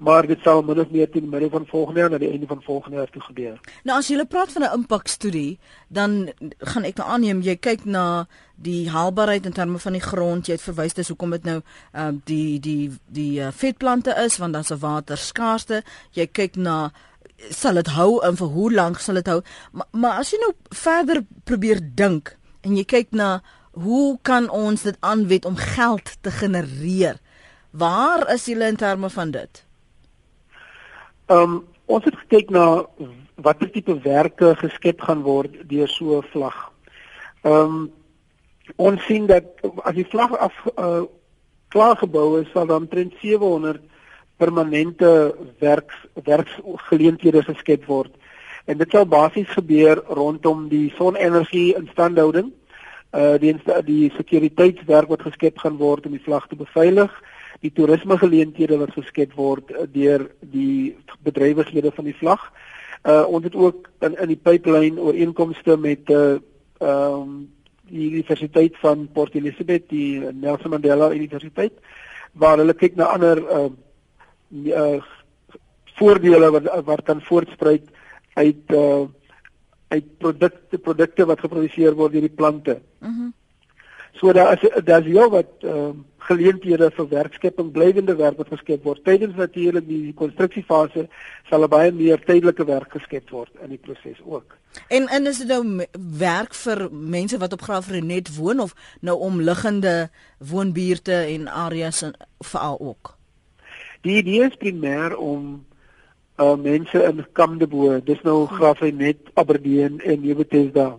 maar 0.00 0.26
dit 0.26 0.38
sal 0.42 0.62
min 0.64 0.80
of 0.80 0.90
meer 0.90 1.10
teen 1.10 1.26
die 1.26 1.30
middel 1.30 1.50
van 1.52 1.66
volgende 1.68 2.00
jaar 2.00 2.10
na 2.10 2.18
die 2.18 2.30
einde 2.32 2.46
van 2.48 2.62
volgende 2.64 2.96
jaar 2.96 3.10
toe 3.12 3.22
gebeur. 3.22 3.58
Nou 3.84 3.98
as 3.98 4.08
jy 4.08 4.24
praat 4.24 4.52
van 4.52 4.62
'n 4.62 4.76
impakstudie, 4.78 5.58
dan 5.88 6.32
gaan 6.58 6.84
ek 6.84 6.96
nou 6.96 7.08
aanneem 7.08 7.42
jy 7.42 7.56
kyk 7.56 7.84
na 7.84 8.26
die 8.54 8.88
haalbaarheid 8.90 9.46
in 9.46 9.52
terme 9.52 9.78
van 9.78 9.92
die 9.92 10.00
grond. 10.00 10.46
Jy 10.46 10.52
het 10.52 10.62
verwys 10.62 10.94
dis 10.94 11.08
hoekom 11.08 11.30
dit 11.30 11.44
nou 11.44 11.60
ehm 11.92 12.14
uh, 12.14 12.20
die 12.24 12.60
die 12.60 12.90
die 13.06 13.40
uh, 13.40 13.48
vetplante 13.52 14.14
is 14.24 14.38
want 14.38 14.52
daar's 14.52 14.72
'n 14.72 14.78
waterskaarste. 14.78 15.82
Jy 16.12 16.26
kyk 16.26 16.56
na 16.56 16.92
sal 17.48 17.74
dit 17.80 17.88
hou 17.96 18.20
en 18.26 18.36
vir 18.36 18.52
hoe 18.56 18.72
lank 18.72 19.00
sal 19.00 19.14
dit 19.20 19.26
hou? 19.26 19.40
Maar, 19.72 19.88
maar 19.92 20.20
as 20.22 20.32
jy 20.32 20.40
nou 20.42 20.52
verder 20.82 21.22
probeer 21.44 21.80
dink 21.80 22.36
en 22.66 22.76
jy 22.76 22.84
kyk 22.84 23.12
na 23.16 23.40
hoe 23.72 24.18
kan 24.26 24.48
ons 24.50 24.82
dit 24.82 24.96
aanwend 25.00 25.44
om 25.48 25.56
geld 25.56 26.16
te 26.20 26.30
genereer? 26.30 27.20
Waar 27.70 28.26
is 28.34 28.48
julle 28.50 28.66
in 28.66 28.76
terme 28.76 29.10
van 29.10 29.30
dit? 29.30 29.64
Ehm 31.30 31.42
um, 31.42 31.60
ons 31.90 32.04
het 32.06 32.14
gekyk 32.14 32.52
na 32.54 32.86
watter 33.42 33.70
tipe 33.70 33.96
werke 34.04 34.52
geskep 34.60 35.00
gaan 35.02 35.24
word 35.26 35.56
deur 35.70 35.88
so 35.88 36.18
'n 36.18 36.26
vlag. 36.32 36.58
Ehm 37.42 37.54
um, 37.54 37.92
ons 38.76 39.06
sien 39.06 39.26
dat 39.26 39.44
as 39.82 39.94
die 39.94 40.06
vlag 40.06 40.36
af 40.36 40.54
uh, 40.78 41.02
klaar 41.68 41.96
gebou 41.96 42.40
is, 42.40 42.50
sal 42.52 42.66
dan 42.66 42.82
omtrent 42.82 43.14
700 43.20 43.80
permanente 44.40 45.10
werks 45.62 45.98
werksgeleenthede 46.24 47.42
geskep 47.46 47.84
word. 47.90 48.12
En 48.64 48.78
dit 48.80 48.90
sal 48.90 49.06
basies 49.06 49.50
gebeur 49.56 50.02
rondom 50.08 50.68
die 50.72 50.88
sonenergie 50.96 51.74
instandhouding, 51.78 52.52
uh 53.12 53.36
die 53.42 53.56
die 53.84 54.12
sekuriteitswerk 54.16 55.08
wat 55.10 55.26
geskep 55.26 55.58
gaan 55.58 55.76
word 55.78 56.06
om 56.06 56.16
die 56.16 56.26
vlag 56.26 56.46
te 56.48 56.56
beveilig 56.56 57.12
die 57.60 57.72
toerisme 57.76 58.16
geleenthede 58.18 58.78
wat 58.80 58.92
geskep 58.96 59.32
word 59.36 59.70
eh, 59.72 59.86
deur 59.92 60.26
die 60.52 60.96
bedrywighede 61.26 61.92
van 61.96 62.08
die 62.08 62.16
vlag. 62.16 62.42
Uh 63.04 63.24
ons 63.28 63.44
het 63.44 63.56
ook 63.56 63.88
in 64.06 64.16
in 64.20 64.32
die 64.34 64.40
pipeline 64.40 65.00
ooreenkomste 65.00 65.76
met 65.76 66.08
'n 66.08 66.12
uh, 66.12 66.38
ehm 66.80 67.20
um, 67.20 67.48
die 67.90 68.10
universiteit 68.10 68.76
van 68.78 69.08
Port 69.12 69.34
Elizabeth, 69.34 69.88
die 69.88 70.20
Nelson 70.32 70.70
Mandela 70.70 71.10
Universiteit 71.10 71.72
waar 72.32 72.58
hulle 72.58 72.74
kyk 72.74 72.96
na 72.96 73.04
ander 73.04 73.38
uh, 73.38 73.70
uh 74.50 75.00
voordele 75.98 76.50
wat 76.50 76.68
wat 76.84 77.02
kan 77.04 77.22
voortspruit 77.22 77.88
uit 78.34 78.74
uh 78.74 79.06
uit 79.88 80.18
produkte 80.18 80.78
produkte 80.78 81.26
wat 81.26 81.40
geproduseer 81.40 81.94
word 81.94 82.12
deur 82.12 82.28
die 82.28 82.38
plante. 82.42 82.80
Mhm. 82.98 83.10
Mm 83.10 83.32
so 84.20 84.32
daar 84.32 84.52
is 84.52 84.84
daar's 84.84 85.04
heel 85.04 85.30
wat 85.30 85.50
ehm 85.58 85.74
uh, 85.74 85.90
geleenthede 86.30 86.90
vir 86.94 87.08
werkskepping 87.08 87.70
blywende 87.72 88.14
werk 88.16 88.36
wat 88.36 88.50
geskep 88.52 88.84
word. 88.84 89.04
Tydens 89.04 89.34
natuurlik 89.34 89.86
die 89.88 90.12
konstruksiefase 90.14 91.06
sal 91.48 91.66
baie 91.68 91.92
meer 91.92 92.20
tydelike 92.24 92.64
werk 92.68 92.92
geskep 92.92 93.30
word 93.34 93.50
in 93.64 93.72
die 93.74 93.80
proses 93.80 94.20
ook. 94.24 94.56
En 94.88 95.08
en 95.08 95.26
is 95.26 95.40
dit 95.42 95.48
nou 95.48 95.86
werk 96.20 96.54
vir 96.54 96.88
mense 96.90 97.38
wat 97.38 97.52
op 97.56 97.62
Graafrenet 97.62 98.34
woon 98.36 98.60
of 98.60 98.74
nou 99.00 99.16
omliggende 99.18 100.10
woonbuurte 100.38 101.14
en 101.14 101.48
areas 101.48 102.04
veral 102.38 102.78
ook? 102.80 103.16
Die 104.06 104.16
idee 104.20 104.46
is 104.48 104.56
primêr 104.60 105.16
om 105.16 105.64
uh 106.40 106.56
mense 106.56 107.02
in 107.04 107.24
Kamdebo, 107.36 107.98
dis 108.00 108.20
nou 108.24 108.46
Graafrenet, 108.48 109.28
Aberdeen 109.36 110.00
en 110.00 110.22
Newebethesda 110.22 110.94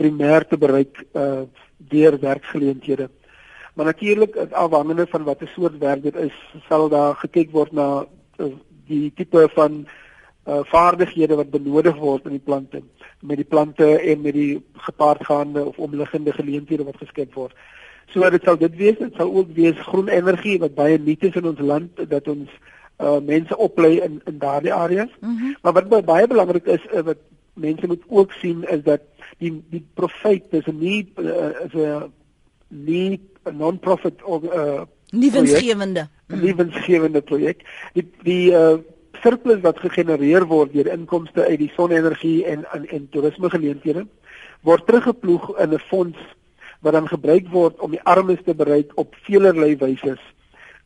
primêr 0.00 0.46
te 0.48 0.56
bereik 0.56 1.04
uh 1.12 1.44
deur 1.78 2.18
werksgeleenthede. 2.20 3.10
Maar 3.74 3.86
natuurlik 3.86 4.36
afhangende 4.36 5.06
van 5.06 5.24
watter 5.24 5.48
soort 5.48 5.78
werk 5.78 6.02
dit 6.02 6.16
is, 6.16 6.34
sal 6.68 6.88
daar 6.88 7.14
gekyk 7.14 7.52
word 7.54 7.72
na 7.72 8.06
uh, 8.42 8.52
die 8.88 9.12
tipe 9.14 9.44
van 9.54 9.84
uh, 10.48 10.64
vaardighede 10.66 11.36
wat 11.38 11.52
benodig 11.52 11.96
word 11.96 12.26
in 12.26 12.34
die 12.34 12.42
plante 12.44 12.82
met 13.20 13.36
die 13.36 13.46
plante 13.46 13.86
en 13.98 14.20
met 14.20 14.34
die 14.34 14.64
gepaardgaande 14.88 15.64
of 15.64 15.78
omliggende 15.78 16.32
geleenthede 16.32 16.84
wat 16.84 16.96
geskep 16.96 17.34
word. 17.34 17.54
So 18.12 18.30
dit 18.30 18.44
sal 18.44 18.56
dit 18.56 18.76
wees, 18.76 18.98
dit 18.98 19.14
sal 19.16 19.32
ook 19.34 19.54
wees 19.56 19.78
groen 19.90 20.08
energie 20.08 20.58
wat 20.58 20.74
baie 20.74 20.98
nuut 20.98 21.24
is 21.28 21.34
in 21.34 21.48
ons 21.50 21.60
land 21.60 22.04
dat 22.08 22.28
ons 22.28 22.48
uh, 23.00 23.18
mense 23.20 23.56
oplei 23.56 23.98
in 24.00 24.20
in 24.26 24.38
daardie 24.38 24.72
areas. 24.72 25.10
Mm 25.20 25.36
-hmm. 25.36 25.56
Maar 25.62 25.88
wat 25.88 26.04
baie 26.04 26.26
belangrik 26.26 26.66
is 26.66 26.84
uh, 26.92 27.00
wat 27.00 27.18
mense 27.54 27.86
moet 27.86 28.02
ook 28.08 28.32
sien 28.32 28.64
is 28.68 28.82
dat 28.82 29.00
die 29.38 29.52
die 29.70 29.84
profit 29.94 30.44
is 30.50 30.66
'n 30.66 30.78
nie 30.78 31.12
uh, 31.16 31.50
is 31.64 31.74
'n 31.74 32.12
nie 32.68 33.20
'n 33.44 33.56
non-profit 33.56 34.22
of 34.22 34.42
uh 34.42 34.82
nuwensgewende 35.10 36.08
nuwensgewende 36.26 37.20
projek. 37.20 37.62
Die 37.92 38.10
die 38.22 38.50
uh 38.50 38.78
surplus 39.12 39.60
wat 39.60 39.78
gegenereer 39.78 40.46
word 40.46 40.72
deur 40.72 40.86
inkomste 40.86 41.44
uit 41.44 41.58
die 41.58 41.72
sonenergie 41.74 42.44
en 42.44 42.64
en, 42.72 42.88
en 42.88 43.08
toerisme 43.10 43.50
geleenthede 43.50 44.06
word 44.60 44.86
teruggeploeg 44.86 45.58
in 45.58 45.74
'n 45.74 45.78
fonds 45.78 46.18
wat 46.80 46.92
dan 46.92 47.08
gebruik 47.08 47.48
word 47.52 47.80
om 47.80 47.94
die 47.94 48.02
armes 48.02 48.42
te 48.44 48.54
bereik 48.54 48.92
op 48.94 49.14
veelerlei 49.26 49.76
wyse. 49.80 50.16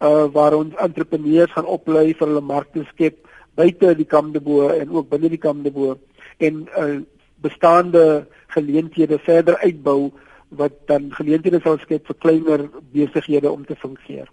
Uh 0.03 0.27
waar 0.35 0.57
ons 0.57 0.75
entrepreneurs 0.83 1.53
gaan 1.53 1.69
oplei 1.69 2.13
vir 2.15 2.27
hulle 2.27 2.45
markte 2.45 2.85
skep 2.91 3.21
buite 3.55 3.95
die 3.95 4.09
Kamdebo 4.09 4.69
en 4.73 4.91
ook 4.91 5.09
binne 5.09 5.29
die 5.29 5.43
Kamdebo 5.43 5.97
en 6.39 6.67
uh 6.79 7.01
bestaande 7.43 8.27
geleenthede 8.55 9.19
verder 9.19 9.57
uitbou 9.65 10.13
wat 10.49 10.75
dan 10.87 11.11
geleenthede 11.17 11.61
sal 11.63 11.79
skep 11.83 12.07
vir 12.07 12.19
kleiner 12.25 12.69
besighede 12.93 13.51
om 13.51 13.65
te 13.67 13.77
fungeer. 13.77 14.29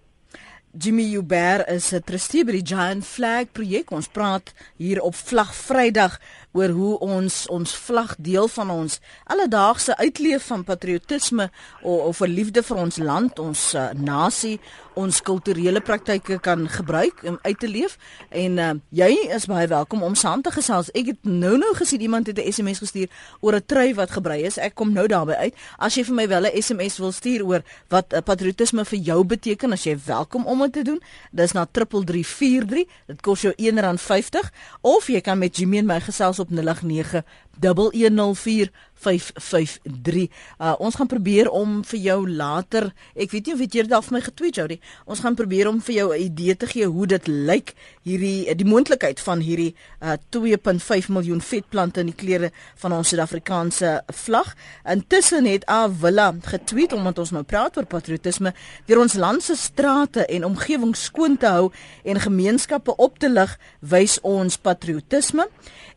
Jimmy 0.78 1.16
Uber 1.16 1.68
is 1.68 1.94
'n 1.94 2.04
trustee 2.06 2.46
by 2.46 2.52
die 2.52 2.76
Giant 2.76 3.06
Flag 3.06 3.52
projek. 3.52 3.92
Ons 3.92 4.08
praat 4.08 4.54
hier 4.78 5.02
op 5.02 5.16
Vlag 5.16 5.56
Vrydag 5.56 6.20
oor 6.52 6.70
hoe 6.70 7.00
ons 7.00 7.48
ons 7.48 7.76
vlag 7.76 8.16
deel 8.18 8.48
van 8.48 8.70
ons 8.70 9.00
alledaagse 9.30 9.98
uitleef 9.98 10.46
van 10.50 10.64
patriotisme 10.64 11.50
of, 11.82 12.06
of 12.06 12.20
'n 12.22 12.30
liefde 12.30 12.64
vir 12.64 12.78
ons 12.78 12.98
land, 12.98 13.40
ons 13.40 13.74
uh, 13.74 13.90
nasie, 13.94 14.60
ons 14.94 15.22
kulturele 15.22 15.82
praktyke 15.82 16.40
kan 16.40 16.68
gebruik 16.70 17.24
om 17.24 17.40
uit 17.42 17.60
te 17.60 17.68
leef. 17.68 17.98
En 18.30 18.58
uh, 18.58 18.72
jy 18.90 19.10
is 19.30 19.46
baie 19.46 19.68
welkom 19.68 20.04
om 20.04 20.16
saam 20.16 20.42
te 20.42 20.52
gesels. 20.52 20.92
Ek 20.92 21.06
het 21.06 21.18
nou-nou 21.22 21.74
gesien 21.76 22.02
iemand 22.02 22.28
het 22.28 22.38
'n 22.38 22.52
SMS 22.52 22.80
gestuur 22.80 23.10
oor 23.40 23.56
'n 23.56 23.66
trui 23.66 23.94
wat 23.94 24.12
gebrei 24.12 24.44
is. 24.44 24.58
Ek 24.58 24.76
kom 24.76 24.94
nou 24.94 25.08
daarby 25.08 25.34
uit. 25.34 25.54
As 25.78 25.96
jy 25.96 26.04
vir 26.04 26.16
my 26.16 26.28
wel 26.28 26.46
'n 26.46 26.62
SMS 26.62 26.98
wil 26.98 27.12
stuur 27.12 27.46
oor 27.46 27.62
wat 27.88 28.14
uh, 28.14 28.20
patriotisme 28.20 28.86
vir 28.86 29.00
jou 29.00 29.24
beteken, 29.24 29.72
as 29.72 29.84
jy 29.84 29.98
welkom 30.06 30.46
om 30.46 30.59
dit 30.68 30.74
te 30.74 30.82
doen. 30.82 31.02
Dis 31.32 31.52
na 31.52 31.66
3343. 31.66 32.86
Dit 33.08 33.22
kos 33.22 33.42
jou 33.48 33.54
R1.50 33.56 34.52
of 34.82 35.08
jy 35.08 35.22
kan 35.22 35.38
met 35.38 35.58
Jimmy 35.58 35.78
en 35.82 35.90
my 35.90 36.00
gesels 36.04 36.40
op 36.40 36.52
089 36.52 37.24
1104553. 37.60 40.30
Uh 40.60 40.76
ons 40.80 40.96
gaan 40.96 41.08
probeer 41.08 41.50
om 41.50 41.84
vir 41.84 42.00
jou 42.00 42.30
later, 42.30 42.94
ek 43.16 43.32
weet 43.32 43.46
nie 43.46 43.54
of 43.56 43.60
jy 43.60 43.68
dit 43.68 43.94
al 43.94 44.02
vir 44.06 44.14
my 44.18 44.22
getweet 44.26 44.56
Jody. 44.60 44.80
Ons 45.06 45.20
gaan 45.24 45.36
probeer 45.36 45.68
om 45.70 45.82
vir 45.82 45.96
jou 45.96 46.14
'n 46.14 46.22
idee 46.22 46.56
te 46.56 46.68
gee 46.68 46.86
hoe 46.86 47.08
dit 47.08 47.28
lyk 47.28 47.74
hierdie 48.04 48.56
die 48.56 48.66
moontlikheid 48.66 49.20
van 49.20 49.40
hierdie 49.40 49.76
uh 50.02 50.14
2.5 50.30 51.10
miljoen 51.10 51.42
vetplante 51.42 52.00
in 52.00 52.06
die 52.12 52.16
kleure 52.16 52.52
van 52.76 52.94
ons 52.94 53.08
Suid-Afrikaanse 53.10 54.04
vlag. 54.08 54.56
Intussen 54.86 55.46
het 55.46 55.66
Avilla 55.66 56.36
getweet 56.42 56.94
omdat 56.94 57.20
ons 57.20 57.32
nou 57.32 57.44
praat 57.44 57.78
oor 57.78 57.86
patriotisme, 57.86 58.54
deur 58.86 59.00
ons 59.00 59.14
land 59.14 59.44
se 59.44 59.56
strate 59.56 60.26
en 60.26 60.46
omgewing 60.46 60.96
skoon 60.96 61.38
te 61.38 61.48
hou 61.48 61.72
en 62.04 62.20
gemeenskappe 62.20 62.96
op 62.96 63.20
te 63.20 63.30
lig, 63.30 63.60
wys 63.80 64.20
ons 64.22 64.58
patriotisme. 64.58 65.48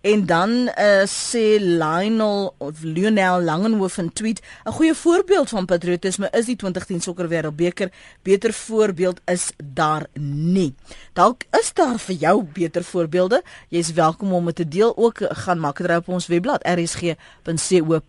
En 0.03 0.27
dan 0.27 0.51
uh, 0.51 1.05
sê 1.07 1.52
Lionel 1.61 2.55
of 2.59 2.83
Lionel 2.83 3.43
Langenhoven 3.43 4.13
tweet 4.13 4.41
'n 4.65 4.71
goeie 4.71 4.95
voorbeeld 4.95 5.49
van 5.49 5.65
patriotisme 5.65 6.29
is 6.31 6.45
die 6.45 6.57
2010 6.57 7.01
sokker 7.01 7.29
wêreldbeker. 7.29 7.91
Beter 8.23 8.53
voorbeeld 8.53 9.21
is 9.25 9.51
daar 9.65 10.07
nie. 10.21 10.75
Dalk 11.13 11.43
is 11.51 11.73
daar 11.73 11.99
vir 11.99 12.15
jou 12.15 12.45
beter 12.53 12.85
voorbeelde. 12.85 13.43
Jy's 13.69 13.93
welkom 13.93 14.33
om 14.33 14.45
dit 14.45 14.57
te 14.57 14.69
deel 14.69 14.97
ook 14.97 15.19
gaan 15.19 15.59
maak 15.61 15.77
dit 15.77 15.97
op 15.97 16.09
ons 16.09 16.27
webblad 16.27 16.67
rsg.co.za. 16.67 18.03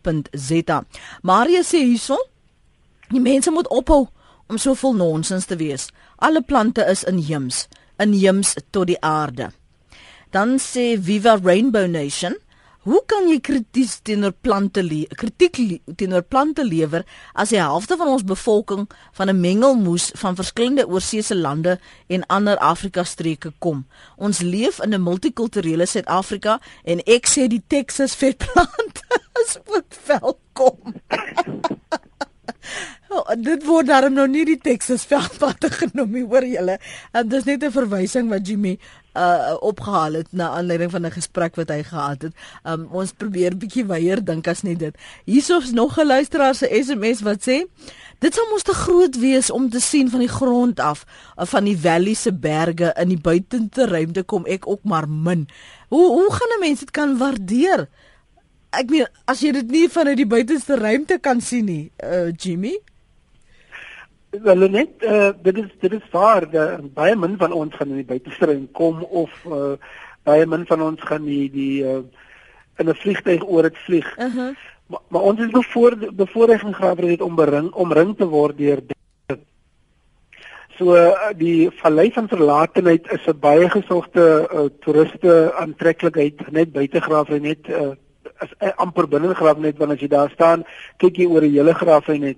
Maria 1.22 1.62
sê 1.62 1.78
hierson 1.78 2.26
die 3.08 3.22
mense 3.22 3.52
moet 3.52 3.68
ophou 3.68 4.08
om 4.48 4.58
so 4.58 4.74
vol 4.74 4.94
nonsens 4.94 5.46
te 5.46 5.56
wees. 5.56 5.90
Alle 6.16 6.42
plante 6.42 6.86
is 6.86 7.04
inheems, 7.04 7.68
inheems 7.98 8.56
tot 8.70 8.88
die 8.88 9.02
aarde. 9.02 9.52
Dan 10.34 10.58
sê 10.58 10.98
Viva 10.98 11.38
Rainbow 11.38 11.88
Nation, 11.88 12.36
hoe 12.84 13.02
kan 13.08 13.28
jy 13.32 13.40
krities 13.40 13.98
teenoor 14.04 14.34
plante 14.44 14.84
kritiek 15.16 15.60
teenoor 15.96 16.24
plante 16.28 16.66
lewer 16.68 17.06
as 17.34 17.54
die 17.54 17.62
helfte 17.62 17.98
van 18.00 18.12
ons 18.12 18.26
bevolking 18.28 18.88
van 19.18 19.30
'n 19.30 19.40
mengelmoes 19.40 20.12
van 20.16 20.36
verskillende 20.36 20.88
oorseese 20.88 21.36
lande 21.36 21.80
en 22.08 22.26
ander 22.28 22.58
Afrika 22.58 23.04
streke 23.04 23.54
kom? 23.60 23.86
Ons 24.18 24.42
leef 24.42 24.80
in 24.80 24.94
'n 24.94 25.02
multikulturele 25.02 25.86
Suid-Afrika 25.86 26.60
en 26.84 27.00
ek 27.06 27.28
sê 27.28 27.48
die 27.48 27.64
Texas 27.68 28.16
vetplant 28.16 29.02
is 29.44 29.58
ook 29.66 29.88
veld 29.90 30.38
kom. 30.54 30.78
Oh, 33.14 33.36
dit 33.38 33.62
word 33.68 33.92
daarom 33.92 34.16
nou 34.18 34.26
nie 34.28 34.42
die 34.48 34.58
Texas 34.58 35.04
veldpad 35.06 35.68
genoem 35.78 36.16
nie, 36.18 36.24
hoor 36.26 36.46
julle. 36.48 36.80
En 37.14 37.28
dis 37.30 37.46
net 37.46 37.64
'n 37.64 37.72
verwysing 37.72 38.30
wat 38.30 38.48
Jimmy 38.48 38.80
uh 39.14 39.54
opgehaal 39.60 40.14
het 40.14 40.28
na 40.32 40.50
aanleiding 40.50 40.92
van 40.92 41.06
'n 41.06 41.12
gesprek 41.12 41.56
wat 41.56 41.70
hy 41.70 41.84
gehad 41.84 42.22
het. 42.22 42.34
Um 42.64 42.88
ons 42.92 43.12
probeer 43.12 43.58
bietjie 43.58 43.86
weier 43.86 44.26
dink 44.26 44.48
as 44.48 44.62
net 44.62 44.80
dit. 44.80 44.96
Hierso's 45.26 45.72
nog 45.72 45.98
'n 46.00 46.06
luisteraar 46.06 46.56
se 46.56 46.70
SMS 46.84 47.22
wat 47.22 47.42
sê: 47.50 47.66
Dit 48.20 48.34
sal 48.34 48.48
mos 48.50 48.64
te 48.64 48.74
groot 48.74 49.20
wees 49.20 49.52
om 49.52 49.70
te 49.70 49.80
sien 49.80 50.10
van 50.10 50.20
die 50.20 50.32
grond 50.32 50.80
af 50.80 51.04
uh, 51.04 51.46
van 51.46 51.64
die 51.64 51.78
valley 51.78 52.14
se 52.14 52.34
berge 52.34 52.94
in 52.96 53.08
die 53.08 53.22
buitente 53.22 53.86
ruimte 53.86 54.24
kom 54.24 54.46
ek 54.46 54.68
ook 54.68 54.84
maar 54.84 55.10
min. 55.10 55.48
Hoe 55.90 56.08
hoe 56.08 56.32
gaan 56.32 56.58
'n 56.58 56.60
mens 56.60 56.80
dit 56.80 56.92
kan 56.92 57.18
waardeer? 57.18 57.88
Ek 58.70 58.90
meen 58.90 59.08
as 59.26 59.40
jy 59.40 59.52
dit 59.52 59.72
nie 59.72 59.90
vanuit 59.90 60.18
die 60.18 60.28
buitenste 60.28 60.78
ruimte 60.78 61.18
kan 61.20 61.42
sien 61.42 61.66
nie, 61.66 61.92
uh 62.04 62.32
Jimmy? 62.32 62.80
Wel 64.42 64.70
net 64.70 64.90
uh, 65.00 65.30
dit 65.42 65.58
is 65.58 65.70
dit 65.80 65.92
is 65.94 66.06
waar 66.12 66.50
dat 66.50 66.94
baie 66.94 67.16
min 67.16 67.36
van 67.38 67.52
ons 67.52 67.76
gaan 67.76 67.92
in 67.94 68.02
die 68.02 68.12
buitestrein 68.12 68.66
kom 68.72 69.04
of 69.04 69.30
uh, 69.46 69.76
baie 70.26 70.46
min 70.50 70.66
van 70.66 70.82
ons 70.82 71.02
gaan 71.06 71.26
die 71.28 71.52
die 71.54 71.84
uh, 71.86 72.00
in 72.82 72.90
'n 72.90 72.96
vliegtyg 72.96 73.46
oor 73.46 73.62
dit 73.62 73.78
vlieg. 73.78 74.18
Uh 74.18 74.36
-huh. 74.36 74.56
maar, 74.88 75.00
maar 75.08 75.22
ons 75.22 75.40
is 75.40 75.52
bevoor 75.52 75.98
bevoorreging 76.14 76.76
grawe 76.76 77.06
het 77.06 77.22
om 77.22 77.36
bering 77.36 77.72
omring 77.74 78.18
te 78.18 78.26
word 78.26 78.58
deur 78.58 78.82
dit. 78.88 78.98
So 80.78 80.96
uh, 80.96 81.30
die 81.38 81.70
vallei 81.70 82.12
van 82.12 82.28
verlatenheid 82.28 83.12
is 83.12 83.28
'n 83.28 83.40
baie 83.40 83.70
gesogte 83.70 84.50
uh, 84.54 84.66
toeriste 84.80 85.54
aantreklikheid 85.56 86.52
net 86.52 86.72
buite 86.72 87.02
grawe 87.02 87.40
net 87.40 87.70
uh, 87.70 87.94
is 88.42 88.54
uh, 88.60 88.72
amper 88.76 89.08
binne 89.08 89.36
grawe 89.36 89.60
net 89.60 89.78
want 89.78 89.92
as 89.92 90.00
jy 90.00 90.08
daar 90.08 90.32
staan 90.34 90.66
kyk 90.98 91.18
jy 91.18 91.26
oor 91.26 91.42
die 91.42 91.58
hele 91.58 91.74
grawe 91.74 92.18
net. 92.18 92.38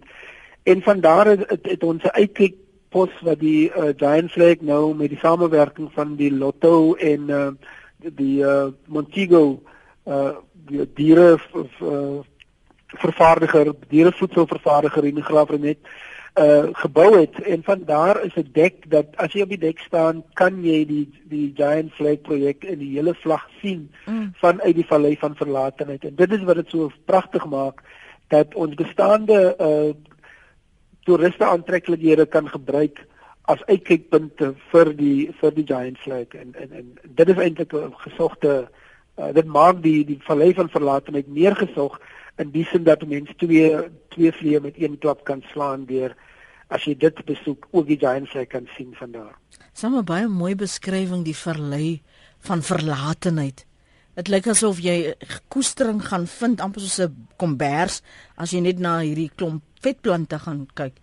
En 0.66 0.82
van 0.82 1.00
daar 1.00 1.28
het, 1.30 1.50
het, 1.50 1.66
het 1.70 1.84
ons 1.84 2.04
'n 2.04 2.18
uitkyk 2.22 2.56
pos 2.90 3.12
wat 3.28 3.40
die 3.40 3.68
uh, 3.70 3.92
Giant 3.98 4.32
Flag 4.32 4.62
nou 4.64 4.96
met 4.96 5.12
die 5.12 5.20
samewerking 5.20 5.92
van 5.94 6.16
die 6.16 6.32
Lotto 6.32 6.96
en 6.96 7.30
uh, 7.30 7.48
die 8.00 8.40
uh, 8.44 8.72
Montego 8.86 9.62
uh 10.08 10.34
die 10.66 10.82
diere 10.98 11.38
uh, 11.54 12.22
vervaardiger 12.98 13.74
dierevoedselvervaardiger 13.90 15.06
in 15.06 15.22
Graafrenet 15.24 15.78
uh 16.42 16.72
gebou 16.82 17.12
het 17.20 17.38
en 17.42 17.62
van 17.64 17.84
daar 17.86 18.24
is 18.26 18.34
'n 18.36 18.50
dek 18.54 18.90
dat 18.90 19.06
as 19.16 19.34
jy 19.34 19.42
op 19.42 19.54
die 19.54 19.62
dek 19.68 19.80
staan 19.80 20.24
kan 20.34 20.64
jy 20.64 20.86
die 20.86 21.06
die 21.30 21.54
Giant 21.56 21.94
Flag 21.94 22.22
projek 22.22 22.64
in 22.64 22.80
die 22.80 22.96
hele 22.96 23.14
vlag 23.14 23.46
sien 23.62 23.92
mm. 24.06 24.34
vanuit 24.42 24.76
die 24.76 24.88
vallei 24.88 25.16
van 25.18 25.36
verlatenheid 25.36 26.04
en 26.06 26.16
dit 26.16 26.32
is 26.32 26.44
wat 26.44 26.56
dit 26.56 26.70
so 26.70 26.92
pragtig 27.06 27.46
maak 27.46 27.84
dat 28.28 28.56
ons 28.56 28.74
bestaande 28.76 29.56
uh 29.60 29.94
toeriste 31.06 31.46
aantreklikhede 31.46 32.26
kan 32.26 32.50
gebruik 32.50 33.04
as 33.52 33.62
uitkykpunte 33.70 34.54
vir 34.72 34.92
die 34.98 35.30
vir 35.40 35.54
die 35.54 35.68
giant 35.70 36.02
flag 36.02 36.34
en 36.34 36.54
en 36.62 36.72
en 36.82 36.92
dit 37.04 37.30
is 37.30 37.42
eintlik 37.46 37.74
'n 37.74 37.94
gesogte 38.06 38.54
uh, 39.18 39.32
dit 39.34 39.46
maak 39.46 39.82
die 39.84 40.06
die 40.06 40.20
vallei 40.28 40.54
van 40.54 40.70
verlatenheid 40.70 41.28
meer 41.28 41.56
gesog 41.56 42.00
in 42.38 42.52
die 42.52 42.66
sin 42.72 42.84
dat 42.84 43.06
mense 43.08 43.36
twee 43.36 43.70
twee 44.16 44.32
vliee 44.32 44.60
met 44.60 44.78
een 44.78 44.98
klap 44.98 45.24
kan 45.24 45.44
slaan 45.52 45.86
deur 45.86 46.16
as 46.68 46.84
jy 46.84 46.96
dit 46.98 47.26
besoek 47.26 47.68
ook 47.72 47.88
die 47.88 48.00
giant 48.02 48.30
flag 48.30 48.48
kan 48.48 48.68
sien 48.78 48.94
van 48.98 49.12
daar. 49.12 49.36
Sommige 49.74 50.04
baie 50.04 50.28
mooi 50.28 50.56
beskrywing 50.56 51.24
die 51.26 51.38
vallei 51.38 52.02
van 52.40 52.62
verlatenheid. 52.62 53.66
Dit 54.16 54.30
lyk 54.32 54.48
asof 54.48 54.80
jy 54.80 55.14
koestering 55.52 56.00
gaan 56.02 56.26
vind 56.28 56.62
amper 56.62 56.82
soos 56.82 57.00
'n 57.00 57.28
kombers 57.38 58.02
as 58.38 58.52
jy 58.52 58.62
net 58.62 58.80
na 58.80 59.00
hierdie 59.00 59.32
klomp 59.36 59.62
vetplante 59.86 60.40
gaan 60.42 60.66
kyk. 60.78 60.98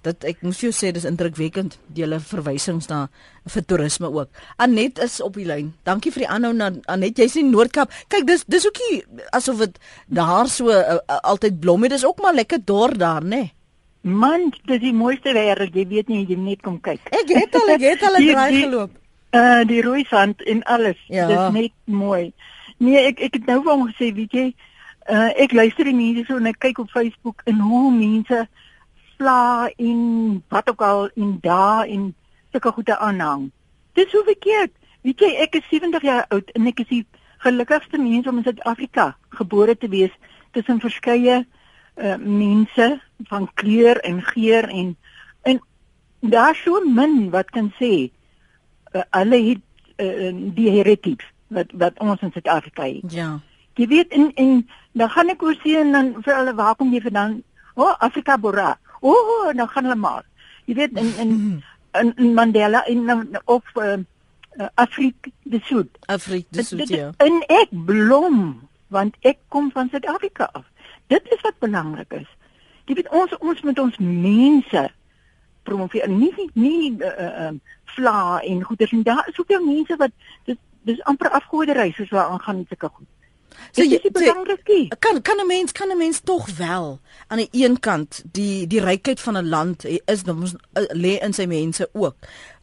Dit 0.00 0.24
ek 0.24 0.40
moet 0.40 0.56
jou 0.56 0.70
sê 0.72 0.94
dis 0.96 1.04
indrukwekkend 1.04 1.76
die 1.92 2.04
hele 2.06 2.20
verwysings 2.24 2.88
na 2.88 3.02
vir 3.52 3.64
toerisme 3.68 4.08
ook. 4.08 4.30
Anet 4.56 5.00
is 5.04 5.18
op 5.20 5.36
die 5.36 5.44
lyn. 5.48 5.74
Dankie 5.84 6.12
vir 6.14 6.24
die 6.24 6.30
aanhou 6.32 6.54
na 6.56 6.70
Anet. 6.88 7.20
Jy's 7.20 7.36
in 7.36 7.50
Noordkap. 7.52 7.92
Kyk, 8.08 8.24
dis 8.30 8.46
dis 8.48 8.64
ookie 8.68 9.02
asof 9.36 9.60
dit 9.66 9.80
daar 10.08 10.48
so 10.48 10.72
uh, 10.72 10.96
uh, 10.96 11.18
altyd 11.34 11.60
blom 11.60 11.84
het. 11.84 11.98
Dis 11.98 12.06
ook 12.08 12.22
maar 12.24 12.38
lekker 12.38 12.64
dor 12.64 12.96
daar, 12.96 13.24
né? 13.24 13.42
Nee? 13.42 13.52
Man, 14.00 14.48
dis 14.64 14.80
die 14.80 14.94
mooiste 14.96 15.34
wêreld. 15.36 15.76
Jy 15.76 15.84
weet 15.90 16.08
nie 16.08 16.24
jy 16.24 16.38
net 16.40 16.64
kom 16.64 16.78
kyk. 16.80 17.04
Ek 17.12 17.34
het 17.36 17.60
al 17.60 17.74
ek 17.76 17.84
het 17.84 18.08
al 18.08 18.16
'n 18.20 18.30
draai 18.32 18.60
geloop. 18.62 18.96
Uh 19.36 19.62
die 19.68 19.82
rooi 19.84 20.04
sand 20.08 20.40
en 20.42 20.62
alles. 20.64 20.96
Ja. 21.08 21.28
Dis 21.28 21.52
net 21.52 21.72
mooi. 21.84 22.32
Nee, 22.78 23.04
ek 23.10 23.20
ek 23.20 23.36
het 23.36 23.46
nou 23.46 23.60
vir 23.62 23.72
hom 23.74 23.84
gesê, 23.90 24.08
weet 24.16 24.32
jy, 24.32 24.46
uh 25.08 25.30
ek 25.40 25.52
luister 25.52 25.84
die 25.84 25.94
mense 25.96 26.26
so 26.26 26.36
en 26.36 26.46
ek 26.50 26.58
kyk 26.58 26.78
op 26.78 26.90
Facebook 26.90 27.42
en 27.44 27.60
hoe 27.60 27.92
mense 27.92 28.48
vla 29.16 29.70
en 29.76 30.42
wat 30.48 30.68
ook 30.70 30.82
al 30.82 31.08
en 31.14 31.38
daar 31.40 31.86
en 31.86 32.14
sulke 32.52 32.72
goede 32.72 32.98
aanhang. 32.98 33.50
Dis 33.92 34.12
hoe 34.12 34.24
verkeerd. 34.24 34.72
Weet 35.00 35.20
jy, 35.20 35.30
ek 35.40 35.54
is 35.60 35.68
70 35.70 36.02
jaar 36.02 36.26
oud 36.28 36.50
en 36.54 36.66
ek 36.66 36.82
is 36.84 36.90
die 36.92 37.04
gelukkigste 37.40 37.98
mens 37.98 38.26
om 38.28 38.40
in 38.40 38.44
Suid-Afrika 38.44 39.14
gebore 39.38 39.76
te 39.76 39.88
wees 39.88 40.12
tussen 40.52 40.80
verskeie 40.80 41.44
uh 42.00 42.16
mense 42.16 43.00
van 43.28 43.48
kleur 43.54 43.98
en 44.06 44.22
geur 44.22 44.68
en 44.68 44.96
en 45.42 45.60
daar 46.20 46.54
so 46.54 46.80
min 46.84 47.30
wat 47.30 47.50
kan 47.50 47.72
sê 47.80 48.10
uh, 48.92 49.02
hulle 49.10 49.40
het 49.48 49.62
uh, 49.96 50.32
die 50.54 50.70
heritage 50.70 51.26
wat 51.48 51.72
wat 51.72 51.98
ons 51.98 52.20
in 52.20 52.32
Suid-Afrika 52.32 52.82
het. 52.82 53.12
Ja. 53.12 53.40
Jy 53.78 53.86
weet 53.86 54.12
in 54.12 54.30
en 54.34 54.68
dan 54.92 55.10
gaan 55.10 55.30
ek 55.32 55.42
oor 55.42 55.56
sien 55.62 55.76
en 55.86 55.92
dan 55.92 56.12
vir 56.24 56.36
hulle 56.36 56.54
waar 56.58 56.76
kom 56.76 56.92
jy 56.92 57.02
vandaan? 57.04 57.42
O, 57.74 57.84
oh, 57.86 57.94
Afrika 58.02 58.38
Bora. 58.38 58.78
O, 59.00 59.12
oh, 59.14 59.52
nou 59.54 59.66
gaan 59.68 59.86
hulle 59.88 59.98
maar. 59.98 60.24
Jy 60.66 60.74
weet 60.74 60.98
in 60.98 61.12
in 61.22 61.30
in, 62.00 62.12
in 62.16 62.34
Mandela 62.34 62.84
in 62.86 63.06
of 63.44 63.64
uh, 63.76 63.98
Afrika 64.74 65.30
die 65.42 65.62
Sud. 65.64 65.88
Afrika 66.06 66.58
die 66.58 66.64
Sud 66.64 66.88
ja. 66.88 67.12
En 67.16 67.40
ek 67.48 67.70
blom 67.70 68.68
want 68.90 69.16
ek 69.20 69.38
kom 69.48 69.70
van 69.70 69.88
Suid-Afrika 69.90 70.50
af. 70.52 70.66
Dit 71.06 71.26
is 71.30 71.40
wat 71.46 71.58
belangrik 71.58 72.12
is. 72.12 72.28
Jy 72.90 72.98
weet 72.98 73.12
ons 73.14 73.36
ons 73.38 73.62
met 73.62 73.78
ons 73.78 73.98
mense 74.02 74.82
promoveer 75.62 76.08
nie 76.10 76.32
nie, 76.36 76.50
nie 76.54 76.90
uh, 77.06 77.52
vla 77.94 78.40
en 78.40 78.62
goeders 78.66 78.92
en 78.96 79.02
daar 79.06 79.28
is 79.28 79.36
soveel 79.38 79.62
mense 79.64 79.96
wat 80.00 80.14
dis 80.48 80.58
dis 80.88 81.02
amper 81.10 81.30
afgoderry 81.36 81.90
soos 81.92 82.10
waar 82.14 82.32
aangaan 82.34 82.64
sulke 82.68 82.88
goed. 82.88 83.08
So 83.72 83.82
jy 83.82 84.00
sê 84.02 84.32
kan 84.98 85.22
kan 85.22 85.40
'n 85.40 85.46
mens 85.46 85.72
kan 85.72 85.88
'n 85.90 85.98
mens 85.98 86.20
tog 86.20 86.46
wel 86.56 87.00
aan 87.28 87.38
die 87.38 87.48
een 87.52 87.80
kant 87.80 88.22
die 88.32 88.66
die 88.66 88.80
rykheid 88.80 89.20
van 89.20 89.36
'n 89.36 89.48
land 89.48 89.84
is 89.84 90.22
ons 90.26 90.54
eh, 90.72 90.82
lê 90.92 91.18
in 91.22 91.32
sy 91.32 91.46
mense 91.46 91.88
ook. 91.92 92.16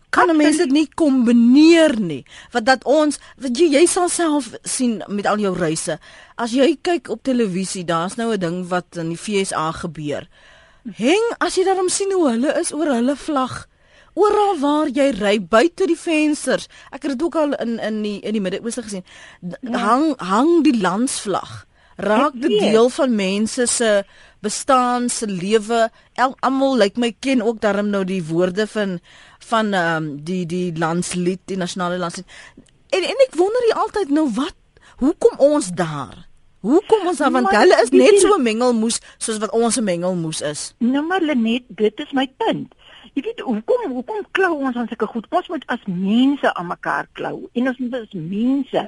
Kan 0.09 0.29
'n 0.29 0.37
mens 0.37 0.57
dit 0.57 0.71
nie 0.71 0.89
kombineer 0.95 1.99
nie? 1.99 2.25
Want 2.51 2.65
dat 2.65 2.83
ons 2.83 3.19
wat 3.37 3.57
jy 3.57 3.67
jy 3.71 3.85
sal 3.85 4.09
self 4.09 4.51
sien 4.63 5.03
met 5.07 5.25
al 5.25 5.37
jou 5.37 5.57
reise. 5.57 5.99
As 6.35 6.51
jy 6.51 6.77
kyk 6.81 7.09
op 7.09 7.23
televisie, 7.23 7.85
daar's 7.85 8.15
nou 8.15 8.33
'n 8.33 8.39
ding 8.39 8.67
wat 8.67 8.95
in 8.95 9.09
die 9.09 9.17
FSA 9.17 9.71
gebeur. 9.71 10.27
Heng 10.95 11.25
as 11.37 11.55
jy 11.55 11.63
daarom 11.63 11.89
sien 11.89 12.11
hoe 12.11 12.29
hulle 12.29 12.59
is 12.59 12.73
oor 12.73 12.87
hulle 12.87 13.15
vlag 13.15 13.67
oral 14.17 14.57
waar 14.61 14.89
jy 14.89 15.11
ry 15.17 15.37
buite 15.39 15.87
die 15.89 15.99
vensters. 15.99 16.67
Ek 16.91 17.05
het 17.05 17.15
dit 17.15 17.23
ook 17.23 17.37
al 17.37 17.55
in 17.61 17.77
in 17.79 18.01
die 18.05 18.17
in 18.25 18.37
die 18.37 18.41
Midde-Ooste 18.41 18.85
gesien. 18.87 19.05
Ja. 19.41 19.77
Hang 19.77 20.13
hang 20.17 20.63
die 20.65 20.77
landsvlag. 20.81 21.65
Raak 21.97 22.35
dit 22.37 22.59
deel 22.61 22.89
van 22.93 23.15
mense 23.17 23.65
se 23.65 24.03
bestaan 24.45 25.09
se 25.09 25.25
lewe. 25.27 25.87
Almal 26.39 26.77
lyk 26.77 26.97
like 26.97 26.99
my 26.99 27.11
ken 27.19 27.41
ook 27.41 27.61
daarom 27.61 27.89
nou 27.89 28.03
die 28.05 28.23
woorde 28.25 28.67
van 28.67 28.99
van 29.49 29.73
ehm 29.73 29.95
um, 29.95 30.23
die 30.23 30.45
die 30.45 30.77
landslied, 30.77 31.41
die 31.45 31.57
nasionale 31.57 31.97
landslied. 31.97 32.25
En 32.89 33.03
en 33.03 33.25
ek 33.27 33.35
wonder 33.35 33.67
jy 33.69 33.75
altyd 33.75 34.09
nou 34.09 34.29
wat 34.37 34.55
hoekom 34.97 35.37
ons 35.37 35.69
daar? 35.73 36.25
Hoekom 36.65 37.07
ons 37.07 37.17
daar 37.21 37.31
want 37.31 37.49
hulle 37.53 37.77
is 37.83 37.93
net 37.93 38.17
so 38.21 38.37
mengelmoes 38.41 38.97
soos 39.17 39.37
wat 39.43 39.53
ons 39.53 39.77
'n 39.77 39.83
mengelmoes 39.83 40.41
is. 40.41 40.73
Nou 40.77 41.05
maar 41.05 41.21
Lenet, 41.21 41.63
dit 41.69 41.99
is 41.99 42.11
my 42.11 42.27
punt. 42.37 42.73
Jy 43.17 43.23
weet 43.25 43.39
hoekom 43.41 43.93
hoekom 43.95 44.25
klou 44.37 44.51
ons 44.67 44.75
aan 44.77 44.85
sulke 44.89 45.07
goed? 45.09 45.25
Ons 45.33 45.47
moet 45.49 45.63
as 45.73 45.85
mense 45.89 46.49
aan 46.53 46.67
mekaar 46.69 47.07
klou. 47.17 47.47
En 47.57 47.71
ons 47.71 47.79
moet 47.81 47.95
as 47.97 48.11
mense 48.13 48.83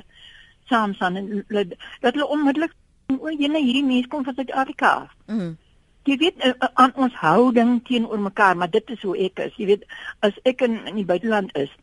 saam 0.70 0.94
staan 0.94 1.18
en 1.18 1.32
dat 1.50 2.12
hulle 2.12 2.28
onmiddellik 2.36 2.76
o, 3.16 3.32
jene 3.34 3.64
hierdie 3.64 3.88
mense 3.88 4.12
kom 4.12 4.28
van 4.28 4.38
Suid-Afrika 4.38 4.92
af. 5.00 5.18
Mm. 5.34 5.58
Jy 6.06 6.20
weet 6.22 6.46
uh, 6.46 6.54
aan 6.84 6.94
ons 6.94 7.18
houding 7.24 7.74
teenoor 7.90 8.22
mekaar, 8.22 8.54
maar 8.54 8.70
dit 8.70 8.94
is 8.94 9.02
hoe 9.02 9.18
ek 9.18 9.42
is. 9.50 9.58
Jy 9.58 9.72
weet 9.74 9.90
as 10.22 10.38
ek 10.46 10.62
in, 10.68 10.78
in 10.86 11.02
die 11.02 11.10
buiteland 11.10 11.50
is 11.58 11.74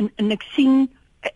en 0.00 0.08
en 0.16 0.32
ek 0.32 0.48
sien 0.56 0.86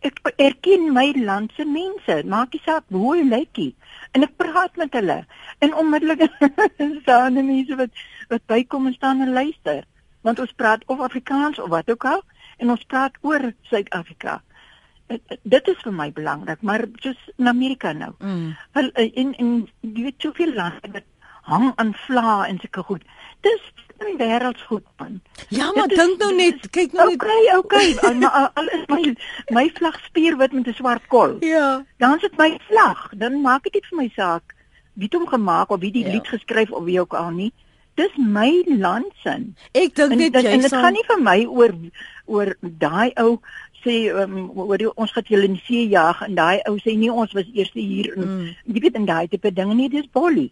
ek 0.01 0.17
erken 0.41 0.95
my 0.97 1.11
land 1.29 1.53
se 1.53 1.69
mense, 1.69 2.23
maak 2.25 2.57
nie 2.57 2.65
saak 2.65 2.89
hoe 2.89 3.11
hulle 3.11 3.29
lyk 3.37 3.61
nie. 3.61 3.73
En 4.17 4.25
ek 4.25 4.39
praat 4.41 4.81
met 4.81 4.97
hulle 4.97 5.23
en 5.61 5.77
onmiddellik 5.77 6.25
staan 7.03 7.37
mense 7.37 7.85
wat 7.85 8.07
wat 8.33 8.49
bykom 8.49 8.89
en 8.89 8.97
staan 8.97 9.21
en 9.21 9.37
luister 9.37 9.85
want 10.25 10.41
ons 10.41 10.57
praat 10.57 10.83
of 10.87 11.01
Afrikaans 11.05 11.61
of 11.61 11.71
wat 11.73 11.91
ook 11.91 12.05
al 12.09 12.23
en 12.63 12.73
ons 12.75 12.85
praat 12.89 13.17
oor 13.21 13.53
Suid-Afrika. 13.71 14.41
Dit 15.43 15.69
is 15.69 15.81
vir 15.85 15.93
my 15.93 16.09
belangrik, 16.17 16.63
maar 16.63 16.87
soos 17.05 17.21
in 17.37 17.49
Amerika 17.51 17.93
nou. 17.93 18.13
Mm. 18.19 18.55
Wel 18.73 18.91
in 19.05 19.35
in 19.37 19.51
jy 19.81 20.09
weet 20.09 20.27
soveel 20.27 20.55
lande 20.57 20.93
wat 20.93 21.09
hang 21.45 21.73
aan 21.77 21.93
vla 22.07 22.47
en 22.49 22.59
sulke 22.63 22.83
goed. 22.89 23.03
Dis 23.45 23.65
in 24.01 24.17
wêreldsgoed 24.19 24.87
man. 24.99 25.21
Ja, 25.49 25.69
maar 25.77 25.93
dink 25.93 26.19
nou 26.23 26.33
net, 26.35 26.65
kyk 26.73 26.97
nou 26.97 27.11
net. 27.11 27.21
Okay, 27.21 27.57
okay, 27.59 28.15
maar 28.19 28.51
al 28.55 28.73
is 28.79 28.89
my 28.89 29.13
my 29.59 29.67
vlagspier 29.77 30.39
wit 30.41 30.57
met 30.57 30.73
'n 30.73 30.75
swart 30.81 31.07
kol. 31.07 31.37
Ja. 31.41 31.85
Dan 31.99 32.19
sit 32.21 32.37
my 32.37 32.59
vlag, 32.69 33.11
dan 33.17 33.41
maak 33.41 33.63
dit 33.69 33.75
nie 33.75 33.89
vir 33.91 33.99
my 33.99 34.11
saak 34.17 34.55
wie 34.95 35.09
dit 35.09 35.19
hom 35.19 35.29
gemaak 35.29 35.71
of 35.71 35.81
wie 35.81 35.93
die 35.93 36.05
ja. 36.07 36.13
lied 36.15 36.29
geskryf 36.29 36.71
of 36.71 36.85
wie 36.85 37.01
ook 37.01 37.15
al 37.15 37.31
nie. 37.31 37.53
Dis 37.95 38.17
my 38.19 38.51
landsin. 38.67 39.55
Ek 39.73 39.95
dink 39.95 40.17
net 40.19 40.35
jy 40.35 40.43
sal 40.43 40.53
En 40.53 40.65
dit 40.67 40.75
gaan 40.75 40.97
nie 40.97 41.07
vir 41.11 41.23
my 41.23 41.39
oor 41.47 41.75
oor 42.27 42.55
daai 42.63 43.13
ou 43.23 43.39
sê 43.85 43.97
um, 44.17 44.51
oor 44.57 44.81
die, 44.81 44.89
ons 44.97 45.13
gaan 45.13 45.27
julle 45.29 45.51
in 45.51 45.59
see 45.67 45.89
jag 45.93 46.23
en 46.25 46.35
daai 46.39 46.63
ou 46.71 46.79
sê 46.81 46.97
nie 46.97 47.13
ons 47.13 47.35
was 47.37 47.51
eers 47.53 47.73
hier 47.77 48.09
en 48.17 48.25
mm. 48.25 48.47
jy 48.73 48.85
weet 48.87 48.97
in 49.01 49.09
daai 49.11 49.29
tipe 49.29 49.53
dinge 49.53 49.77
nie 49.77 49.91
dis 49.93 50.09
bolly. 50.13 50.49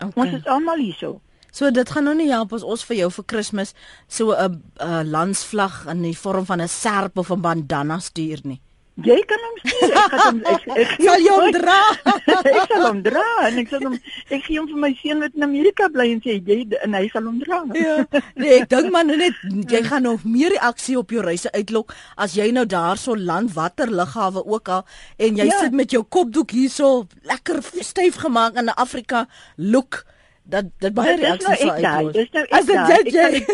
Okay. 0.00 0.18
Ons 0.20 0.40
is 0.40 0.50
almal 0.50 0.82
hier 0.82 0.98
so. 0.98 1.20
So 1.54 1.70
dit 1.70 1.90
gaan 1.94 2.08
nou 2.08 2.16
nie 2.18 2.32
help 2.32 2.52
as 2.56 2.66
ons 2.66 2.82
vir 2.88 3.04
jou 3.04 3.10
vir 3.14 3.26
Kersfees 3.30 3.74
so 4.08 4.34
'n 4.34 4.60
landsvlag 5.06 5.86
in 5.86 6.02
die 6.02 6.16
vorm 6.18 6.44
van 6.44 6.60
'n 6.60 6.68
serp 6.68 7.18
of 7.18 7.30
'n 7.30 7.40
bandana 7.40 7.98
stuur 8.00 8.40
nie. 8.44 8.60
Jy 8.94 9.16
kan 9.26 9.40
hom 9.42 9.54
stuur. 9.58 9.90
Ek 9.90 10.12
gaan 10.12 10.20
hom 10.22 10.36
ek, 10.46 10.66
ek 10.78 10.90
sal 11.02 11.22
jou 11.24 11.38
dra. 11.56 11.78
ek 12.58 12.68
sal 12.70 12.84
hom 12.84 13.00
dra 13.02 13.24
en 13.48 13.56
ek 13.64 13.72
sal 13.72 13.82
hom 13.88 13.96
ek 13.98 14.44
gee 14.44 14.60
hom 14.60 14.68
vir 14.70 14.80
my 14.84 14.90
seun 15.00 15.24
wat 15.24 15.34
in 15.34 15.46
Amerika 15.48 15.88
bly 15.90 16.06
en 16.12 16.20
sê 16.22 16.36
jy 16.38 16.60
en 16.86 16.94
hy 16.94 17.08
sal 17.10 17.26
hom 17.26 17.40
dra. 17.42 17.58
ja. 17.74 17.96
Nee, 18.38 18.60
ek 18.60 18.68
dink 18.70 18.92
man 18.94 19.10
net 19.10 19.42
jy 19.70 19.82
gaan 19.88 20.06
nog 20.06 20.22
meer 20.22 20.54
reaksie 20.54 20.94
op 21.00 21.10
jou 21.10 21.24
reise 21.26 21.50
uitlok 21.58 21.90
as 22.14 22.38
jy 22.38 22.52
nou 22.54 22.66
daar 22.70 23.00
so 23.00 23.18
land 23.18 23.50
watter 23.58 23.90
lughawe 23.90 24.46
ook 24.46 24.70
al 24.78 24.86
en 25.18 25.42
jy 25.42 25.50
ja. 25.50 25.58
sit 25.64 25.74
met 25.74 25.90
jou 25.90 26.04
kopdoek 26.06 26.54
hierso 26.54 27.08
lekker 27.26 27.64
styf 27.82 28.22
gemaak 28.22 28.54
in 28.62 28.70
'n 28.70 28.78
Afrika 28.78 29.26
look 29.58 30.04
dat 30.44 30.70
dit 30.78 30.92
baie 30.94 31.16
reaksies 31.16 31.60
sou 31.60 31.70
uitlos. 31.72 32.12
Dis 32.12 32.30
nou 32.32 32.44
ek. 32.44 32.52
As 32.52 32.66
dit 32.68 32.76
jy 32.76 33.14
jy. 33.16 33.44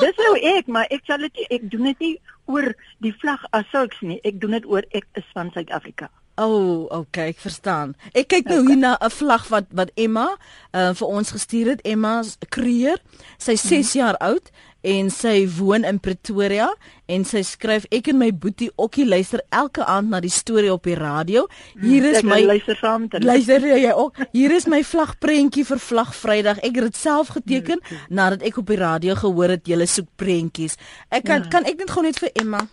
Dis 0.00 0.20
nou 0.24 0.34
ek, 0.56 0.70
maar 0.72 0.86
ek 0.90 1.04
sal 1.06 1.20
dit 1.28 1.42
ek 1.50 1.66
doen 1.70 1.90
dit 1.92 2.06
nie 2.06 2.14
oor 2.50 2.72
die 3.04 3.14
vlag 3.22 3.44
as 3.56 3.68
sulks 3.74 4.00
nie. 4.02 4.18
Ek 4.26 4.40
doen 4.42 4.58
dit 4.58 4.66
oor 4.66 4.86
ek 4.90 5.06
is 5.18 5.28
van 5.36 5.52
Suid-Afrika. 5.54 6.10
O, 6.40 6.46
oh, 6.46 7.00
okay, 7.02 7.34
ek 7.34 7.40
verstaan. 7.42 7.92
Ek 8.16 8.30
kyk 8.32 8.46
nou 8.48 8.62
okay. 8.62 8.72
hier 8.72 8.80
na 8.80 8.92
'n 8.96 9.12
vlag 9.12 9.48
wat 9.52 9.66
wat 9.76 9.90
Emma 9.94 10.28
uh, 10.72 10.92
vir 10.96 11.08
ons 11.08 11.32
gestuur 11.36 11.76
het. 11.76 11.82
Emma 11.84 12.22
Kreer. 12.48 12.96
Sy's 13.36 13.60
6 13.60 13.68
mm 13.68 13.82
-hmm. 13.82 14.00
jaar 14.00 14.16
oud 14.16 14.50
en 14.80 15.10
sy 15.12 15.44
woon 15.58 15.84
in 15.84 16.00
Pretoria 16.00 16.70
en 17.10 17.24
sy 17.28 17.42
skryf 17.46 17.86
ek 17.92 18.10
en 18.12 18.18
my 18.20 18.30
boetie 18.32 18.70
Okkie 18.80 19.06
luister 19.08 19.42
elke 19.50 19.84
aand 19.84 20.10
na 20.12 20.20
die 20.24 20.32
storie 20.32 20.72
op 20.72 20.86
die 20.88 20.96
radio. 20.98 21.46
Hier 21.80 22.06
is 22.12 22.22
my 22.24 22.40
luister 22.46 22.78
saam 22.80 23.08
met 23.08 23.24
Luister 23.24 23.66
jy 23.66 23.92
ook? 23.92 24.16
Hier 24.32 24.54
is 24.54 24.66
my 24.70 24.82
vlagprentjie 24.86 25.66
vir 25.68 25.82
Vlag 25.82 26.14
Vrydag. 26.16 26.62
Ek 26.64 26.76
het 26.78 26.90
dit 26.90 26.96
self 26.96 27.34
geteken 27.36 27.82
okay. 27.82 27.98
nadat 28.08 28.46
ek 28.46 28.60
op 28.62 28.70
die 28.70 28.80
radio 28.80 29.16
gehoor 29.18 29.56
het 29.56 29.68
jy 29.68 29.84
soek 29.86 30.08
prentjies. 30.16 30.78
Ek 31.10 31.26
kan 31.28 31.44
ja. 31.44 31.52
kan 31.52 31.68
ek 31.68 31.82
net 31.82 31.90
gou 31.90 32.04
net 32.04 32.20
vir 32.20 32.32
Emma 32.34 32.64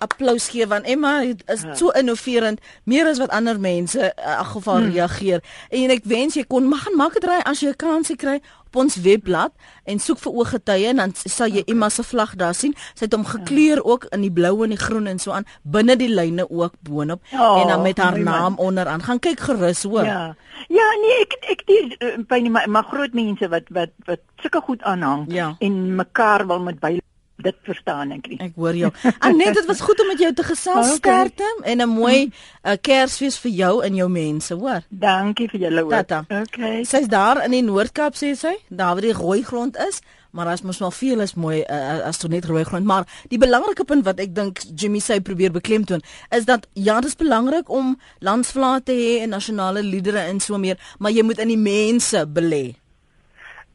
applous 0.00 0.48
gee 0.48 0.66
want 0.66 0.86
Emma 0.88 1.20
is 1.22 1.62
ja. 1.62 1.74
so 1.76 1.90
innoverend 1.90 2.60
meer 2.84 3.06
as 3.06 3.18
wat 3.20 3.30
ander 3.36 3.60
mense 3.60 4.00
in 4.00 4.12
uh, 4.16 4.44
geval 4.52 4.80
hmm. 4.80 4.94
reageer 4.94 5.44
en 5.68 5.92
ek 5.92 6.08
wens 6.08 6.38
jy 6.38 6.46
kon 6.48 6.68
mag 6.68 6.88
maak 6.96 7.18
dit 7.18 7.26
reg 7.28 7.44
as 7.48 7.60
jy 7.60 7.74
'n 7.74 7.80
kansie 7.84 8.16
kry 8.16 8.38
op 8.70 8.78
ons 8.84 8.96
webblad 9.02 9.52
en 9.84 9.98
soek 9.98 10.20
vir 10.22 10.36
ooggetuie 10.38 10.86
en 10.92 11.02
dan 11.02 11.14
sal 11.18 11.50
jy 11.50 11.64
okay. 11.64 11.74
Emma 11.74 11.88
se 11.90 12.04
vlag 12.06 12.36
daar 12.38 12.54
sien 12.54 12.76
sy 12.94 13.06
het 13.06 13.16
hom 13.16 13.26
ja. 13.26 13.34
gekleur 13.34 13.82
ook 13.84 14.06
in 14.14 14.22
die 14.22 14.32
blou 14.32 14.54
en 14.64 14.74
die 14.74 14.80
groen 14.80 15.10
en 15.10 15.18
so 15.18 15.34
aan 15.34 15.48
binne 15.62 15.96
die 15.98 16.10
lyne 16.10 16.46
ook 16.46 16.78
boonop 16.86 17.22
oh, 17.34 17.60
en 17.60 17.74
dan 17.74 17.82
met 17.82 17.98
haar 17.98 18.18
naam 18.18 18.54
man. 18.54 18.58
onderaan 18.70 19.02
gaan 19.02 19.18
kyk 19.18 19.42
gerus 19.50 19.82
hoor 19.82 20.06
ja 20.06 20.22
ja 20.70 20.88
nee 21.02 21.18
ek 21.26 21.36
ek 21.56 21.66
die 21.66 21.82
uh, 21.98 22.16
by 22.30 22.40
my 22.46 22.66
maar 22.70 22.86
groot 22.92 23.14
mense 23.16 23.48
wat 23.50 23.66
wat 23.74 23.94
wat 24.06 24.22
sulke 24.42 24.62
goed 24.70 24.82
aanhang 24.82 25.26
ja. 25.34 25.54
en 25.58 25.80
mekaar 25.98 26.46
wil 26.46 26.62
met 26.62 26.78
by 26.80 26.98
dit 27.42 27.56
verstaan 27.66 28.12
ek 28.12 28.30
nie. 28.32 28.38
Ek 28.46 28.54
hoor 28.54 28.78
jou. 28.78 28.92
Anet, 29.26 29.54
dit 29.58 29.66
was 29.66 29.80
goed 29.80 30.00
om 30.00 30.06
met 30.12 30.22
jou 30.22 30.32
te 30.34 30.46
gesels, 30.46 30.94
sterkte 31.00 31.46
okay. 31.58 31.72
en 31.72 31.82
'n 31.82 31.88
mooi 31.88 32.30
uh, 32.30 32.76
Kersfees 32.80 33.38
vir 33.38 33.50
jou 33.50 33.74
en 33.84 33.94
jou 33.94 34.08
mense, 34.08 34.54
hoor. 34.54 34.86
Dankie 34.88 35.48
vir 35.50 35.66
julle 35.66 35.84
ook. 35.84 35.90
Tata. 35.90 36.24
Okay. 36.28 36.84
Sy's 36.84 37.08
daar 37.08 37.44
in 37.44 37.50
die 37.50 37.64
Noord-Kaap 37.66 38.14
sê 38.14 38.34
sy, 38.38 38.56
daar 38.68 38.94
waar 38.94 39.00
die 39.00 39.12
rooi 39.12 39.42
grond 39.42 39.76
is, 39.76 40.00
maar 40.30 40.46
as 40.46 40.62
mos 40.62 40.78
wel 40.78 40.90
veel 40.90 41.20
is 41.20 41.34
mooi 41.34 41.60
uh, 41.62 42.06
as 42.06 42.18
dit 42.18 42.30
net 42.30 42.44
rooi 42.44 42.64
grond, 42.64 42.86
maar 42.86 43.06
die 43.28 43.38
belangrike 43.38 43.84
punt 43.84 44.04
wat 44.04 44.20
ek 44.22 44.34
dink 44.34 44.60
Jimmy 44.76 45.00
sê 45.02 45.20
probeer 45.24 45.52
beklemtoon, 45.54 46.02
is 46.36 46.44
dat 46.44 46.68
ja, 46.74 47.00
dit 47.00 47.10
is 47.10 47.18
belangrik 47.18 47.70
om 47.70 47.96
landsvlae 48.18 48.82
te 48.84 48.96
hê 48.96 49.10
en 49.24 49.34
nasionale 49.34 49.82
liedere 49.82 50.26
en 50.28 50.40
so 50.40 50.58
meer, 50.58 50.78
maar 50.98 51.14
jy 51.14 51.24
moet 51.26 51.42
in 51.42 51.54
die 51.54 51.60
mense 51.60 52.26
belê. 52.26 52.64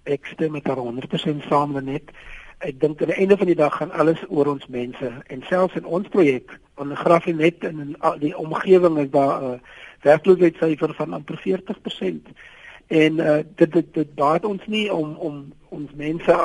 Ek 0.06 0.28
stem 0.30 0.54
met 0.54 0.68
haar 0.70 0.80
100% 0.80 1.50
saam 1.50 1.74
net 1.84 2.14
ek 2.66 2.80
dink 2.82 3.02
aan 3.02 3.12
die 3.14 3.20
einde 3.22 3.38
van 3.38 3.48
die 3.48 3.58
dag 3.58 3.76
gaan 3.78 3.92
alles 3.92 4.22
oor 4.28 4.48
ons 4.50 4.68
mense 4.74 5.12
en 5.28 5.44
selfs 5.50 5.78
in 5.78 5.86
ons 5.86 6.08
projek 6.10 6.58
aan 6.82 6.96
Grafinet 6.98 7.64
en 7.64 7.80
in 7.84 7.96
die 8.20 8.34
omgewing 8.38 8.98
is 9.04 9.12
daar 9.14 9.42
'n 9.42 9.54
uh, 9.54 9.60
werkloosheidssyfer 10.02 10.94
van 10.94 11.14
amper 11.14 11.40
40%. 11.44 12.34
En 12.88 13.14
uh, 13.18 13.38
dit 13.56 13.72
dit 13.72 13.94
dit 13.94 14.16
baat 14.16 14.46
ons 14.46 14.68
nie 14.68 14.94
om 14.94 15.16
om 15.16 15.54
ons 15.70 15.90
mense 15.96 16.36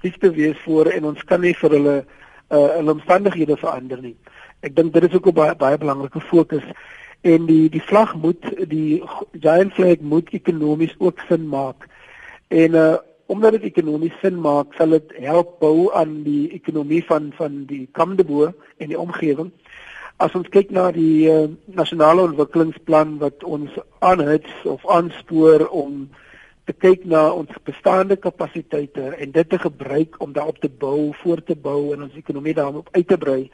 lief 0.00 0.16
te 0.18 0.30
wees 0.30 0.58
voor 0.64 0.86
en 0.86 1.04
ons 1.04 1.24
kan 1.24 1.40
nie 1.40 1.54
vir 1.54 1.70
hulle 1.70 1.96
uh, 2.48 2.68
hulle 2.76 2.92
omstandighede 2.92 3.56
verander 3.56 4.00
nie. 4.02 4.16
Ek 4.60 4.76
dink 4.76 4.92
dit 4.92 5.04
is 5.08 5.14
ook 5.14 5.26
'n 5.26 5.34
baie 5.34 5.56
baie 5.56 5.78
belangrike 5.78 6.20
fokus 6.20 6.64
en 7.20 7.46
die 7.46 7.68
die 7.68 7.82
vlag 7.82 8.14
moet 8.14 8.68
die 8.68 9.02
giant 9.40 9.74
flag 9.74 10.00
moet 10.00 10.28
ekonomies 10.30 10.94
ook 10.98 11.20
sin 11.28 11.48
maak. 11.48 11.88
En 12.48 12.74
uh, 12.74 12.96
omdat 13.30 13.54
dit 13.58 13.68
ekonomies 13.70 14.16
sin 14.18 14.40
maak, 14.42 14.74
sal 14.74 14.96
dit 14.96 15.12
help 15.22 15.60
bou 15.62 15.90
aan 15.94 16.20
die 16.26 16.50
ekonomie 16.56 17.02
van 17.06 17.30
van 17.36 17.62
die 17.68 17.84
Kamdebo 17.94 18.48
en 18.50 18.90
die 18.90 18.98
omgewing. 18.98 19.52
As 20.20 20.34
ons 20.36 20.50
kyk 20.52 20.72
na 20.74 20.88
die 20.92 21.30
uh, 21.30 21.46
nasionale 21.78 22.26
ontwikkelingsplan 22.26 23.20
wat 23.22 23.44
ons 23.46 23.76
aanhits 24.04 24.50
of 24.68 24.82
aanspoor 24.90 25.68
om 25.68 26.08
te 26.66 26.74
kyk 26.74 27.06
na 27.08 27.22
ons 27.32 27.62
bestaande 27.66 28.18
kapasiteite 28.18 29.14
en 29.14 29.32
dit 29.38 29.48
te 29.48 29.58
gebruik 29.62 30.18
om 30.18 30.34
daarop 30.34 30.58
te 30.60 30.68
bou, 30.82 31.12
voort 31.22 31.46
te 31.46 31.56
bou 31.56 31.94
en 31.94 32.08
ons 32.08 32.18
ekonomie 32.18 32.54
daarop 32.58 32.90
uit 32.92 33.08
te 33.08 33.18
brei. 33.18 33.44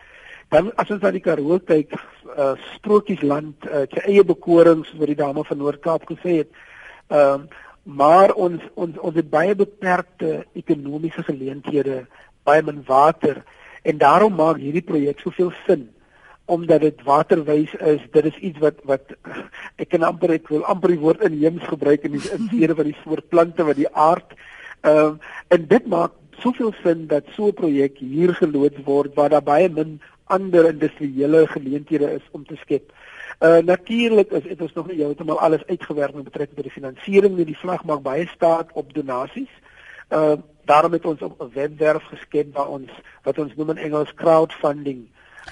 Dan 0.49 0.73
as 0.81 0.91
ons 0.95 1.05
na 1.05 1.13
die 1.13 1.23
Karoo 1.23 1.61
kyk, 1.69 1.93
uh, 2.33 2.55
strokiesland, 2.79 3.69
uh, 3.69 3.85
sy 3.93 4.09
eie 4.09 4.25
bekorings 4.25 4.93
wat 4.97 5.13
die 5.13 5.21
dame 5.21 5.45
van 5.45 5.61
Noord-Kaap 5.61 6.09
gesê 6.15 6.41
het, 6.43 6.65
ehm 7.13 7.45
uh, 7.45 7.63
maar 7.87 8.35
ons 8.35 8.63
ons 8.75 8.99
ons 8.99 9.15
het 9.15 9.29
baie 9.31 9.55
beperkte 9.55 10.45
ekonomiese 10.59 11.23
geleenthede, 11.23 12.07
baie 12.43 12.63
min 12.63 12.83
water 12.87 13.45
en 13.87 13.99
daarom 13.99 14.35
maak 14.35 14.59
hierdie 14.59 14.83
projek 14.83 15.23
soveel 15.23 15.53
sin 15.67 15.87
omdat 16.47 16.81
dit 16.81 17.01
waterwys 17.03 17.73
is, 17.75 18.03
dit 18.15 18.25
is 18.25 18.37
iets 18.39 18.59
wat 18.63 18.83
wat 18.91 19.15
ek 19.83 19.91
kan 19.95 20.07
amper 20.07 20.35
ek 20.35 20.51
wil 20.51 20.67
amper 20.67 20.95
die 20.95 21.03
woord 21.03 21.23
inheems 21.27 21.67
gebruik 21.71 22.07
in 22.07 22.19
die 22.19 22.27
instede 22.35 22.75
van 22.75 22.91
die 22.91 22.99
soort 23.05 23.29
plante 23.31 23.67
wat 23.67 23.79
die 23.79 23.91
aard 23.95 24.35
ehm 24.83 25.17
uh, 25.17 25.35
en 25.55 25.67
dit 25.71 25.87
maak 25.87 26.15
soveel 26.43 26.75
sin 26.83 27.07
dat 27.07 27.25
so 27.37 27.49
'n 27.49 27.59
projek 27.63 27.99
hier 27.99 28.35
geloods 28.35 28.83
word 28.85 29.15
waar 29.15 29.31
daar 29.31 29.47
baie 29.47 29.69
min 29.69 30.01
ander 30.27 30.69
industriële 30.69 31.47
geleenthede 31.47 32.11
is 32.19 32.27
om 32.31 32.45
te 32.45 32.57
skep. 32.57 32.93
Uh 33.41 33.59
natuurlik 33.59 34.31
is 34.31 34.43
dit 34.43 34.61
ons 34.61 34.73
nog 34.73 34.87
nie 34.87 34.97
heeltemal 34.97 35.41
alles 35.41 35.65
uitgewerk 35.67 36.15
met 36.15 36.25
betrekking 36.25 36.57
tot 36.57 36.65
die 36.65 36.73
finansiering 36.73 37.37
nie. 37.37 37.45
Die 37.45 37.59
vlag 37.59 37.85
maak 37.85 38.03
baie 38.03 38.27
staat 38.27 38.73
op 38.73 38.95
donasies. 38.95 39.53
Uh 40.09 40.37
daarom 40.65 40.93
het 40.93 41.05
ons 41.05 41.23
op 41.23 41.41
'n 41.41 41.51
webwerf 41.55 42.03
geskep 42.03 42.55
waar 42.55 42.69
ons 42.69 42.91
wat 43.23 43.39
ons 43.39 43.55
noem 43.57 43.71
in 43.71 43.77
Engels 43.77 44.15
crowdfunding. 44.15 45.07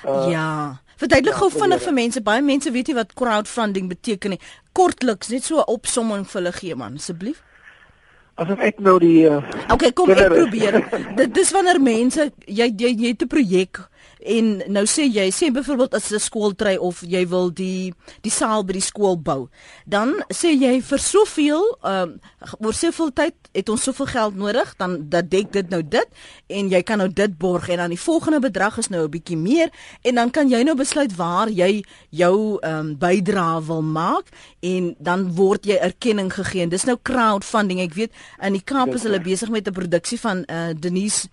Uh, 0.06 0.26
ja. 0.30 0.80
Verduidelik 0.96 1.34
gou 1.34 1.50
ja, 1.52 1.58
vinnig 1.58 1.82
vir 1.82 1.92
mense. 1.92 2.22
Baie 2.22 2.42
mense 2.42 2.70
weet 2.70 2.86
nie 2.86 2.94
wat 2.94 3.12
crowdfunding 3.12 3.88
beteken 3.88 4.30
nie. 4.30 4.40
Kortliks, 4.72 5.28
net 5.28 5.44
so 5.44 5.58
'n 5.58 5.66
opsomming 5.66 6.26
vir 6.26 6.40
hulle 6.40 6.52
gee 6.52 6.74
man, 6.74 6.94
asseblief. 6.94 7.42
As 8.34 8.48
ek 8.58 8.78
nou 8.78 8.98
die 8.98 9.28
uh, 9.30 9.42
Okay, 9.70 9.92
kom 9.92 10.10
ek 10.10 10.26
probeer. 10.26 10.80
Dit 11.18 11.34
dis 11.34 11.50
wanneer 11.50 11.80
mense 11.80 12.32
jy 12.46 12.72
jy, 12.76 12.90
jy 12.90 13.08
het 13.08 13.22
'n 13.22 13.26
projek 13.26 13.78
En 14.24 14.46
nou 14.72 14.86
sê 14.88 15.04
jy, 15.04 15.26
sê 15.28 15.50
byvoorbeeld 15.52 15.94
as 15.94 16.08
'n 16.12 16.18
skooltry 16.18 16.76
of 16.76 17.02
jy 17.04 17.26
wil 17.28 17.52
die 17.52 17.92
die 18.22 18.32
saal 18.32 18.64
by 18.64 18.72
die 18.72 18.80
skool 18.80 19.20
bou, 19.20 19.48
dan 19.84 20.24
sê 20.32 20.48
jy 20.56 20.80
vir 20.80 20.98
soveel 20.98 21.64
ehm 21.84 22.16
um, 22.16 22.20
oor 22.58 22.72
soveel 22.72 23.12
tyd 23.12 23.34
het 23.52 23.68
ons 23.68 23.82
soveel 23.82 24.06
geld 24.06 24.36
nodig, 24.36 24.74
dan 24.76 25.08
dat 25.08 25.30
dek 25.30 25.52
dit 25.52 25.70
nou 25.70 25.82
dit 25.82 26.08
en 26.48 26.68
jy 26.68 26.82
kan 26.82 26.98
nou 26.98 27.08
dit 27.08 27.38
borg 27.38 27.68
en 27.68 27.76
dan 27.76 27.90
die 27.90 28.00
volgende 28.00 28.40
bedrag 28.40 28.78
is 28.78 28.88
nou 28.88 29.04
'n 29.04 29.10
bietjie 29.10 29.36
meer 29.36 29.68
en 30.02 30.14
dan 30.14 30.30
kan 30.30 30.48
jy 30.48 30.62
nou 30.62 30.74
besluit 30.74 31.16
waar 31.16 31.50
jy 31.50 31.84
jou 32.10 32.58
ehm 32.62 32.78
um, 32.78 32.98
bydrae 32.98 33.60
wil 33.66 33.82
maak 33.82 34.32
en 34.62 34.96
dan 34.98 35.34
word 35.34 35.66
jy 35.66 35.76
erkenning 35.76 36.32
gegee. 36.32 36.66
Dis 36.66 36.84
nou 36.84 36.96
crowdfunding. 37.02 37.80
Ek 37.80 37.94
weet 37.94 38.12
in 38.40 38.52
die 38.52 38.64
Kaap 38.64 38.94
is 38.94 39.02
hulle 39.02 39.20
besig 39.20 39.50
met 39.50 39.68
'n 39.68 39.72
produksie 39.72 40.20
van 40.20 40.44
uh, 40.48 40.72
Denise 40.72 41.28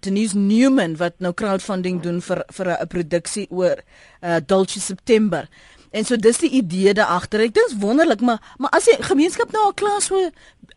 Denise 0.00 0.36
Newman 0.36 0.96
wat 0.96 1.18
nou 1.18 1.32
crowdfunding 1.34 2.02
doen 2.02 2.20
vir 2.20 2.44
vir 2.52 2.66
'n 2.76 2.86
produksie 2.86 3.46
oor 3.50 3.82
uh 4.22 4.40
Dulce 4.46 4.80
September. 4.80 5.48
En 5.90 6.04
so 6.04 6.16
dis 6.16 6.38
die 6.38 6.50
idee 6.50 6.94
daar 6.94 7.06
agter. 7.16 7.40
Ek 7.40 7.54
dink 7.54 7.80
wonderlik, 7.80 8.20
maar 8.20 8.54
maar 8.56 8.70
as 8.70 8.84
die 8.84 8.96
gemeenskap 9.00 9.52
nou 9.52 9.62
al 9.64 9.74
klaar 9.74 10.02
so 10.04 10.30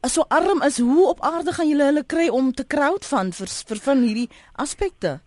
so 0.07 0.25
arm 0.27 0.61
is, 0.61 0.79
hoe 0.79 1.07
op 1.07 1.21
aarde 1.21 1.53
gaan 1.53 1.67
julle 1.69 1.83
hulle 1.83 2.03
kry 2.03 2.27
om 2.27 2.53
te 2.53 2.65
crowdfund 2.67 3.35
vir 3.35 3.47
vir 3.67 3.83
van 3.87 4.01
hierdie 4.01 4.29
aspekte? 4.53 5.19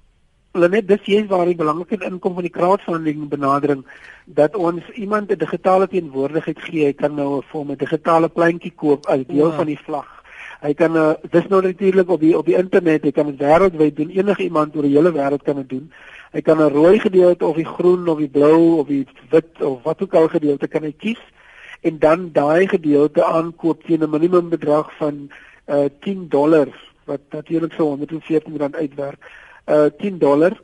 Hulle 0.54 0.68
net 0.68 0.88
dis 0.88 1.04
hier 1.04 1.26
waar 1.26 1.46
die 1.46 1.58
belangrike 1.58 1.98
inkom 2.06 2.34
van 2.34 2.46
die 2.46 2.54
crowdfunding 2.56 3.28
benadering 3.28 3.84
dat 4.24 4.56
ons 4.56 4.82
iemand 4.94 5.30
'n 5.30 5.38
digitale 5.38 5.88
teenwoordigheid 5.88 6.60
gee. 6.60 6.86
Hy 6.86 6.92
kan 6.92 7.14
nou 7.14 7.38
'n 7.38 7.46
vorm 7.52 7.70
'n 7.70 7.76
digitale 7.76 8.28
pleintjie 8.28 8.72
koop 8.74 9.06
as 9.06 9.26
deel 9.26 9.50
ja. 9.50 9.56
van 9.56 9.66
die 9.66 9.78
vlag. 9.78 10.13
Hy 10.64 10.72
kan 10.72 10.96
uh, 10.96 11.12
dis 11.28 11.46
nou 11.52 11.60
natuurlik 11.60 12.08
op 12.08 12.22
die 12.24 12.32
op 12.38 12.46
die 12.48 12.56
internet, 12.56 13.04
hy 13.04 13.12
kan 13.12 13.28
dit 13.28 13.40
wêreldwyd 13.42 13.96
doen. 13.98 14.12
Enige 14.16 14.46
iemand 14.46 14.76
oor 14.76 14.86
die 14.86 14.94
hele 14.94 15.12
wêreld 15.12 15.44
kan 15.44 15.58
dit 15.60 15.68
doen. 15.68 15.90
Hy 16.32 16.40
kan 16.40 16.58
'n 16.58 16.72
rooi 16.72 16.98
gedeelte 16.98 17.44
of 17.46 17.56
die 17.56 17.68
groen 17.68 18.08
of 18.08 18.18
die 18.18 18.28
blou 18.28 18.80
of 18.80 18.86
die 18.88 19.04
wit 19.30 19.60
of 19.60 19.82
wat 19.84 20.02
ook 20.02 20.14
al 20.14 20.28
gedeelte 20.28 20.68
kan 20.68 20.82
hy 20.82 20.94
kies 20.96 21.20
en 21.82 21.98
dan 21.98 22.30
daai 22.32 22.66
gedeelte 22.68 23.24
aankoop 23.24 23.84
teen 23.84 24.02
'n 24.02 24.10
minimum 24.10 24.48
bedrag 24.48 24.88
van 24.96 25.28
uh 25.68 25.88
10 26.00 26.28
dollar 26.28 26.68
wat 27.04 27.20
natuurlik 27.30 27.72
so 27.72 27.84
114 27.84 28.56
rand 28.56 28.76
uitwerk. 28.76 29.20
Uh 29.68 29.90
10 29.98 30.18
dollar 30.18 30.56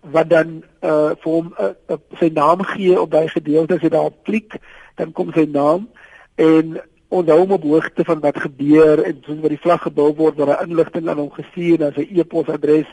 wat 0.00 0.30
dan 0.30 0.62
uh 0.80 1.12
vir 1.20 1.32
hom 1.32 1.54
uh, 1.60 1.76
uh, 1.88 1.96
sy 2.18 2.30
naam 2.32 2.64
gee 2.64 3.00
op 3.00 3.10
daai 3.10 3.28
gedeelte 3.28 3.74
as 3.74 3.84
hy 3.84 3.88
daarop 3.88 4.24
klik, 4.24 4.56
dan 4.96 5.12
kom 5.12 5.32
sy 5.32 5.44
naam 5.44 5.88
en 6.34 6.80
onthou 7.12 7.38
hom 7.42 7.52
op 7.58 7.66
hoogte 7.68 8.04
van 8.08 8.20
wat 8.20 8.40
gebeur 8.40 9.02
en 9.04 9.18
soos 9.26 9.40
wat 9.44 9.52
die 9.52 9.64
vlag 9.64 9.82
gebou 9.82 10.08
word 10.14 10.38
word 10.38 10.48
daar 10.48 10.64
inligting 10.64 11.08
aan 11.08 11.20
hom 11.20 11.32
gestuur 11.34 11.82
na 11.82 11.90
sy 11.96 12.06
e-posadres 12.10 12.88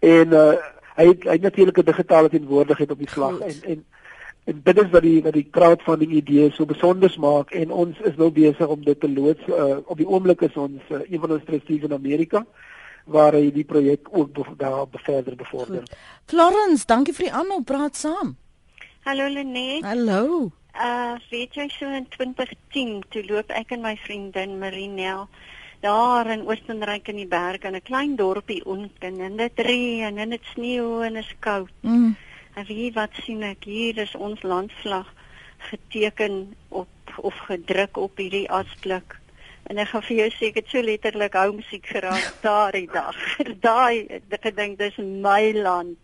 en 0.00 0.38
uh 0.44 0.52
hy 0.94 1.08
het, 1.08 1.24
hy 1.26 1.34
het 1.34 1.42
natuurlik 1.42 1.78
'n 1.78 1.90
digitale 1.90 2.28
teenwoordigheid 2.30 2.90
op 2.90 2.98
die 2.98 3.10
vlag 3.10 3.40
en 3.40 3.56
en 3.72 3.84
en 4.44 4.60
dit 4.64 4.78
is 4.82 4.90
wat 4.90 5.02
die 5.02 5.22
wat 5.22 5.32
die 5.32 5.48
crowdfunding 5.50 6.12
idee 6.12 6.50
so 6.52 6.66
besonder 6.66 7.14
maak 7.18 7.50
en 7.50 7.70
ons 7.70 7.98
is 8.10 8.16
nou 8.16 8.30
besig 8.30 8.68
om 8.68 8.84
dit 8.84 9.00
te 9.00 9.10
loods 9.10 9.48
uh, 9.48 9.76
op 9.86 9.98
die 9.98 10.06
oomblik 10.06 10.40
is 10.40 10.56
ons 10.56 10.82
uh, 10.90 11.00
een 11.10 11.20
van 11.20 11.30
ons 11.30 11.44
trustees 11.44 11.82
in 11.82 11.92
Amerika 11.92 12.44
waar 13.04 13.32
hy 13.32 13.50
die 13.52 13.64
projek 13.64 14.08
ook 14.10 14.58
daar 14.58 14.86
verder 14.92 15.36
bevorder. 15.36 15.80
Goed. 15.80 15.96
Florence, 16.26 16.86
dankie 16.86 17.14
vir 17.14 17.26
die 17.26 17.36
aanhou 17.36 17.62
praat 17.62 17.96
saam. 17.96 18.36
Hallo 19.04 19.28
Lenet. 19.28 19.84
Hallo. 19.84 20.52
Uh 20.74 21.14
weet 21.30 21.54
jy 21.54 21.68
so 21.70 21.86
in 21.86 22.08
2010 22.10 23.04
toe 23.08 23.22
loop 23.28 23.50
ek 23.54 23.70
en 23.76 23.84
my 23.84 23.94
vriendin 23.96 24.58
Marinel 24.58 25.28
daar 25.84 26.26
in 26.32 26.46
Oostenryk 26.48 27.08
in 27.08 27.20
die 27.20 27.28
berge 27.30 27.68
in 27.68 27.76
'n 27.76 27.82
klein 27.82 28.16
dorpie 28.16 28.64
Onken 28.64 29.20
en 29.20 29.36
dit 29.36 29.58
reën 29.58 30.18
en 30.18 30.30
dit 30.30 30.44
sneeu 30.54 31.02
en 31.02 31.14
dit 31.14 31.24
is 31.24 31.34
koud. 31.38 31.70
Mm. 31.80 32.16
En 32.54 32.64
wie 32.66 32.92
wat 32.92 33.10
sien 33.22 33.42
ek 33.42 33.64
hier 33.64 33.98
is 33.98 34.14
ons 34.14 34.42
landvlag 34.42 35.14
geteken 35.58 36.56
op 36.68 36.88
of 37.16 37.36
gedruk 37.46 37.96
op 37.96 38.16
hierdie 38.16 38.50
asblik. 38.50 39.18
En 39.62 39.78
ek 39.78 39.88
gaan 39.88 40.02
vir 40.02 40.16
jou 40.16 40.30
sê 40.30 40.48
ek 40.50 40.54
het 40.54 40.68
so 40.68 40.82
letterlik 40.82 41.36
hou 41.38 41.52
musiek 41.52 41.86
geraak 41.86 42.34
daardie 42.40 42.88
dag. 42.92 43.16
Daai 43.68 44.06
ek 44.08 44.40
gedink 44.42 44.78
dis 44.78 44.96
my 44.96 45.52
land. 45.52 45.98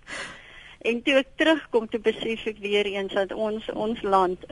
En 0.81 1.03
toe 1.05 1.15
ek 1.21 1.33
terugkom 1.37 1.89
toe 1.93 2.01
besef 2.01 2.47
ek 2.49 2.61
weer 2.65 2.89
eens 2.89 3.13
dat 3.13 3.33
ons 3.37 3.67
ons 3.75 4.03
land 4.03 4.45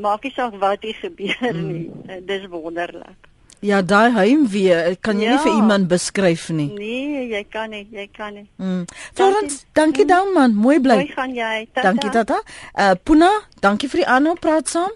maak 0.00 0.24
nie 0.24 0.32
saak 0.32 0.56
wat 0.60 0.84
hier 0.84 0.96
gebeur 1.00 1.52
nie. 1.52 1.86
Mm. 1.88 2.26
Dis 2.26 2.46
wonderlik. 2.50 3.28
Ja, 3.64 3.80
daai 3.82 4.12
heimwee 4.12 4.96
kan 5.00 5.20
jy 5.20 5.30
ja. 5.30 5.34
nie 5.34 5.42
vir 5.44 5.54
iemand 5.56 5.88
beskryf 5.88 6.48
nie. 6.52 6.68
Nee, 6.76 7.24
jy 7.30 7.40
kan 7.50 7.72
nie, 7.72 7.86
jy 7.90 8.04
kan 8.12 8.34
nie. 8.36 8.44
Mm. 8.60 8.84
Florence, 9.16 9.64
dankie 9.72 10.04
mm. 10.04 10.12
dan 10.12 10.32
man, 10.34 10.54
mooi 10.54 10.76
bly. 10.80 11.00
Mooi 11.00 11.14
gaan 11.16 11.34
jy. 11.34 11.66
Tata. 11.72 11.88
Dankie 11.88 12.12
tata. 12.12 12.40
Uh 12.76 12.92
Puna, 13.02 13.30
dankie 13.64 13.90
vir 13.92 14.04
die 14.04 14.08
aanhou 14.16 14.36
praat 14.40 14.72
saam. 14.72 14.92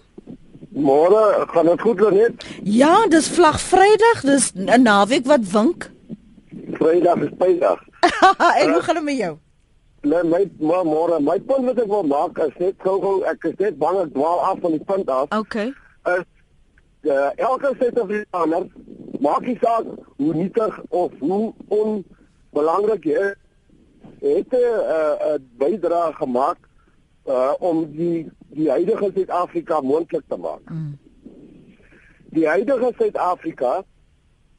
Môre, 0.71 1.45
gaan 1.51 1.67
dit 1.67 1.81
goed 1.83 2.03
net? 2.15 2.45
Ja, 2.63 2.93
dis 3.11 3.27
vlag 3.35 3.59
Vrydag, 3.59 4.21
dis 4.23 4.51
'n 4.55 4.81
naweek 4.81 5.25
wat 5.25 5.45
wink. 5.51 5.89
Vrydag 6.77 7.27
is 7.27 7.33
Vrydag. 7.37 7.81
en 8.61 8.71
hoe 8.71 8.81
gaan 8.81 8.95
dit 8.95 9.03
met 9.03 9.17
jou? 9.17 9.37
Nee, 10.01 10.23
my 10.23 10.49
maar 10.57 10.85
môre, 10.85 11.19
my 11.21 11.37
punt 11.45 11.67
wat 11.69 11.79
ek 11.83 11.89
wil 11.89 12.07
maak 12.09 12.39
is 12.41 12.55
net 12.57 12.77
gou-gou 12.81 13.19
ek 13.29 13.43
is 13.51 13.57
net 13.61 13.75
bang 13.77 13.99
ek 14.01 14.15
dwaal 14.15 14.39
af 14.47 14.61
van 14.63 14.73
die 14.73 14.85
punt 14.85 15.09
af. 15.13 15.27
Okay. 15.37 15.67
Is 16.09 16.25
uh, 17.05 17.29
elke 17.37 17.69
Suid-Afrikaner 17.77 18.65
maak 19.21 19.45
nie 19.45 19.59
saak 19.61 19.85
hoe 20.17 20.33
nietig 20.33 20.79
of 20.89 21.13
hoe 21.21 21.53
onbelangrik 21.77 23.05
jy 23.05 23.27
is, 23.27 23.37
het 24.25 24.57
'n 24.57 24.57
uh, 24.57 25.13
uh, 25.29 25.37
bydrae 25.61 26.17
gemaak 26.17 26.57
uh, 27.29 27.53
om 27.59 27.85
die 27.93 28.25
die 28.57 28.69
huidige 28.73 29.11
Suid-Afrika 29.13 29.81
moontlik 29.81 30.25
te 30.27 30.37
maak. 30.37 30.65
Mm. 30.65 30.97
Die 32.33 32.47
huidige 32.47 32.93
Suid-Afrika 32.97 33.83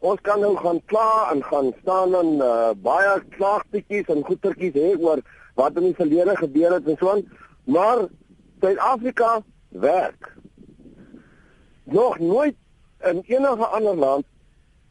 Ons 0.02 0.20
kan 0.26 0.40
nou 0.42 0.56
gaan 0.58 0.80
kla 0.90 1.30
en 1.30 1.44
gaan 1.46 1.68
staan 1.80 2.14
en 2.18 2.30
uh, 2.42 2.70
baie 2.82 3.12
klaagtetjies 3.36 4.08
en 4.10 4.24
goetertjies 4.26 4.74
hê 4.74 4.88
oor 4.98 5.22
wat 5.60 5.76
in 5.78 5.86
die 5.90 5.98
verlede 5.98 6.34
gebeur 6.40 6.74
het 6.74 6.88
en 6.90 6.98
so 6.98 7.12
aan, 7.12 7.22
maar 7.70 8.08
Suid-Afrika 8.62 9.36
werk 9.84 10.32
nog 11.84 12.18
nooit 12.18 12.58
in 13.10 13.22
enige 13.26 13.70
ander 13.78 13.94
land 13.96 14.26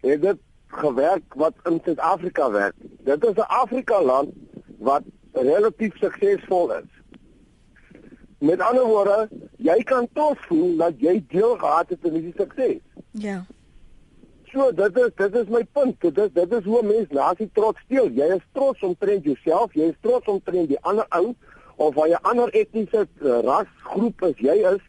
het 0.06 0.22
dit 0.22 0.40
gewerk 0.68 1.36
wat 1.36 1.54
in 1.68 1.82
Suid-Afrika 1.84 2.52
werk. 2.52 2.76
Dit 3.04 3.26
is 3.26 3.36
'n 3.36 3.52
Afrika 3.62 4.02
land 4.04 4.34
wat 4.80 5.04
relatief 5.32 5.98
suksesvol 5.98 6.74
is. 6.74 6.92
Met 8.38 8.62
ander 8.62 8.86
woorde, 8.86 9.30
jy 9.58 9.84
kan 9.84 10.08
trots 10.14 10.40
voel 10.48 10.78
dat 10.78 10.94
jy 10.98 11.24
deel 11.28 11.58
gehad 11.58 11.90
het 11.90 12.04
in 12.04 12.14
hierdie 12.14 12.34
sukses. 12.38 12.80
Ja. 13.12 13.46
So 14.54 14.72
dit 14.72 14.98
is 14.98 15.12
dit 15.16 15.36
is 15.36 15.48
my 15.48 15.64
punt. 15.72 15.96
Dit 16.02 16.18
is 16.18 16.30
dit 16.34 16.54
is 16.54 16.64
hoe 16.64 16.84
mense 16.84 17.14
nasie 17.14 17.50
trots 17.54 17.80
steel. 17.86 18.10
Jy 18.12 18.36
is 18.36 18.46
trots 18.52 18.82
om 18.82 18.96
trend 19.00 19.24
jouself, 19.24 19.74
jy 19.74 19.92
is 19.94 20.00
trots 20.02 20.28
om 20.28 20.42
trend 20.44 20.68
die 20.68 20.82
ander 20.82 21.06
ou 21.10 21.36
of 21.82 21.96
waar 21.96 22.10
jy 22.12 22.20
ander 22.22 22.52
etniese 22.58 23.06
uh, 23.06 23.40
rasgroep 23.46 24.22
is, 24.30 24.38
jy 24.44 24.58
is 24.74 24.82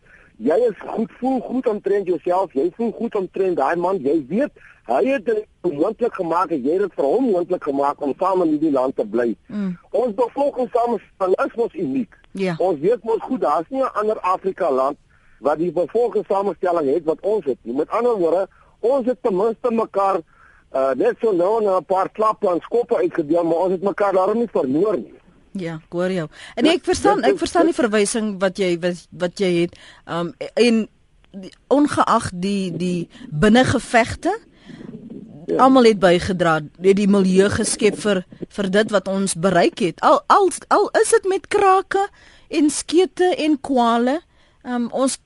jy 0.43 0.59
is 0.67 0.79
goed 0.91 1.13
voel 1.21 1.41
goed 1.47 1.69
omtrent 1.71 2.11
jouself, 2.11 2.55
jy 2.59 2.67
voel 2.77 2.93
goed 2.99 3.17
omtrent 3.19 3.61
daai 3.61 3.77
man, 3.81 4.01
jy 4.03 4.19
weet 4.29 4.63
hy 4.91 5.03
het 5.07 5.27
dit 5.29 5.45
moontlik 5.63 6.15
gemaak 6.19 6.51
en 6.51 6.65
jy 6.65 6.75
het 6.75 6.89
dit 6.89 6.97
vir 6.99 7.07
hom 7.07 7.29
moontlik 7.31 7.63
gemaak 7.69 8.01
om 8.03 8.15
saam 8.19 8.43
in 8.43 8.57
hierdie 8.57 8.73
land 8.75 8.97
te 8.99 9.07
bly. 9.07 9.29
Mm. 9.47 9.77
Ons 9.95 10.17
bevolkingssamestelling 10.19 11.45
is 11.47 11.55
mos 11.61 11.77
uniek. 11.79 12.19
Ja. 12.43 12.57
Ons 12.59 12.81
weet 12.83 13.07
mos 13.07 13.23
goed 13.29 13.45
daar's 13.45 13.69
nie 13.71 13.83
'n 13.83 13.95
ander 14.03 14.19
Afrika 14.21 14.73
land 14.73 14.99
wat 15.39 15.59
die 15.59 15.71
bevolkingssamestelling 15.73 16.91
het 16.95 17.05
wat 17.05 17.21
ons 17.21 17.45
het 17.45 17.59
nie. 17.63 17.75
Met 17.75 17.91
ander 17.91 18.19
woorde, 18.19 18.49
ons 18.83 19.07
het 19.07 19.19
ten 19.23 19.37
minste 19.37 19.71
mekaar 19.71 20.21
uh, 20.75 20.93
net 20.97 21.17
so 21.21 21.33
nou 21.33 21.63
'n 21.63 21.85
paar 21.85 22.11
klapplans 22.11 22.67
koppe 22.69 22.97
uitgedeel, 22.97 23.45
maar 23.45 23.67
ons 23.67 23.73
het 23.73 23.83
mekaar 23.83 24.13
daarom 24.13 24.39
nie 24.39 24.53
verloor 24.53 24.97
nie. 24.97 25.15
Ja, 25.53 25.81
hoor 25.89 26.11
jou. 26.11 26.29
En 26.55 26.67
ek 26.67 26.85
verstaan, 26.85 27.23
ek 27.29 27.39
verstaan 27.39 27.69
die 27.69 27.77
verwysing 27.77 28.39
wat 28.41 28.57
jy 28.59 28.79
wat, 28.81 29.07
wat 29.11 29.39
jy 29.39 29.53
het. 29.61 29.77
Um 30.09 30.33
en 30.55 30.89
die, 31.31 31.53
ongeag 31.69 32.31
die 32.33 32.73
die 32.77 33.09
binnengevegte 33.29 34.33
ja. 35.47 35.57
almal 35.57 35.85
het 35.85 36.01
bygedra, 36.01 36.55
het 36.81 36.97
die 36.97 37.09
milieu 37.09 37.51
geskep 37.53 37.99
vir 38.01 38.25
vir 38.49 38.71
dit 38.71 38.91
wat 38.97 39.09
ons 39.09 39.37
bereik 39.37 39.85
het. 39.85 40.01
Al 40.01 40.23
al 40.27 40.49
al 40.69 40.89
is 41.03 41.11
dit 41.11 41.29
met 41.29 41.47
krake 41.53 42.09
en 42.49 42.71
skete 42.71 43.35
en 43.37 43.61
kwale. 43.61 44.21
Um 44.65 44.89
ons 44.93 45.19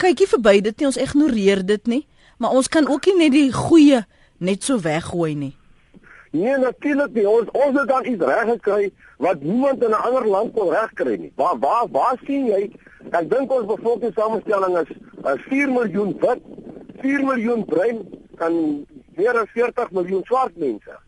kykie 0.00 0.28
verby 0.32 0.60
dit 0.64 0.78
nie, 0.78 0.88
ons 0.88 1.00
ignoreer 1.00 1.64
dit 1.66 1.86
nie, 1.86 2.02
maar 2.38 2.50
ons 2.50 2.68
kan 2.68 2.88
ook 2.88 3.06
nie 3.06 3.16
net 3.16 3.32
die 3.32 3.52
goeie 3.52 4.04
net 4.38 4.62
so 4.62 4.80
weggooi 4.80 5.34
nie. 5.34 5.54
Nee, 6.34 6.56
natuurlik 6.58 7.12
nie. 7.14 7.28
Ons 7.28 7.50
ons 7.52 7.78
het 7.78 7.88
dan 7.88 8.06
iets 8.10 8.24
reg 8.24 8.48
gekry 8.48 8.90
wat 9.22 9.42
niemand 9.42 9.82
in 9.84 9.90
'n 9.90 10.04
ander 10.06 10.26
land 10.26 10.52
kon 10.54 10.70
regkry 10.70 11.16
nie. 11.16 11.32
Waar 11.36 11.58
waar 11.58 11.86
waar 11.90 12.18
sien 12.26 12.46
jy? 12.46 12.70
Ek 13.10 13.30
dink 13.30 13.52
ons 13.52 13.66
bevolkingssamestelling 13.66 14.78
is, 14.78 14.90
is 15.34 15.42
4 15.48 15.70
miljoen 15.70 16.16
wit, 16.20 16.42
4 17.00 17.24
miljoen 17.24 17.64
bruin 17.64 17.98
en 18.38 18.86
meer 19.14 19.38
as 19.38 19.50
40 19.52 19.90
miljoen 19.90 20.24
swart 20.24 20.56
mense. 20.56 20.98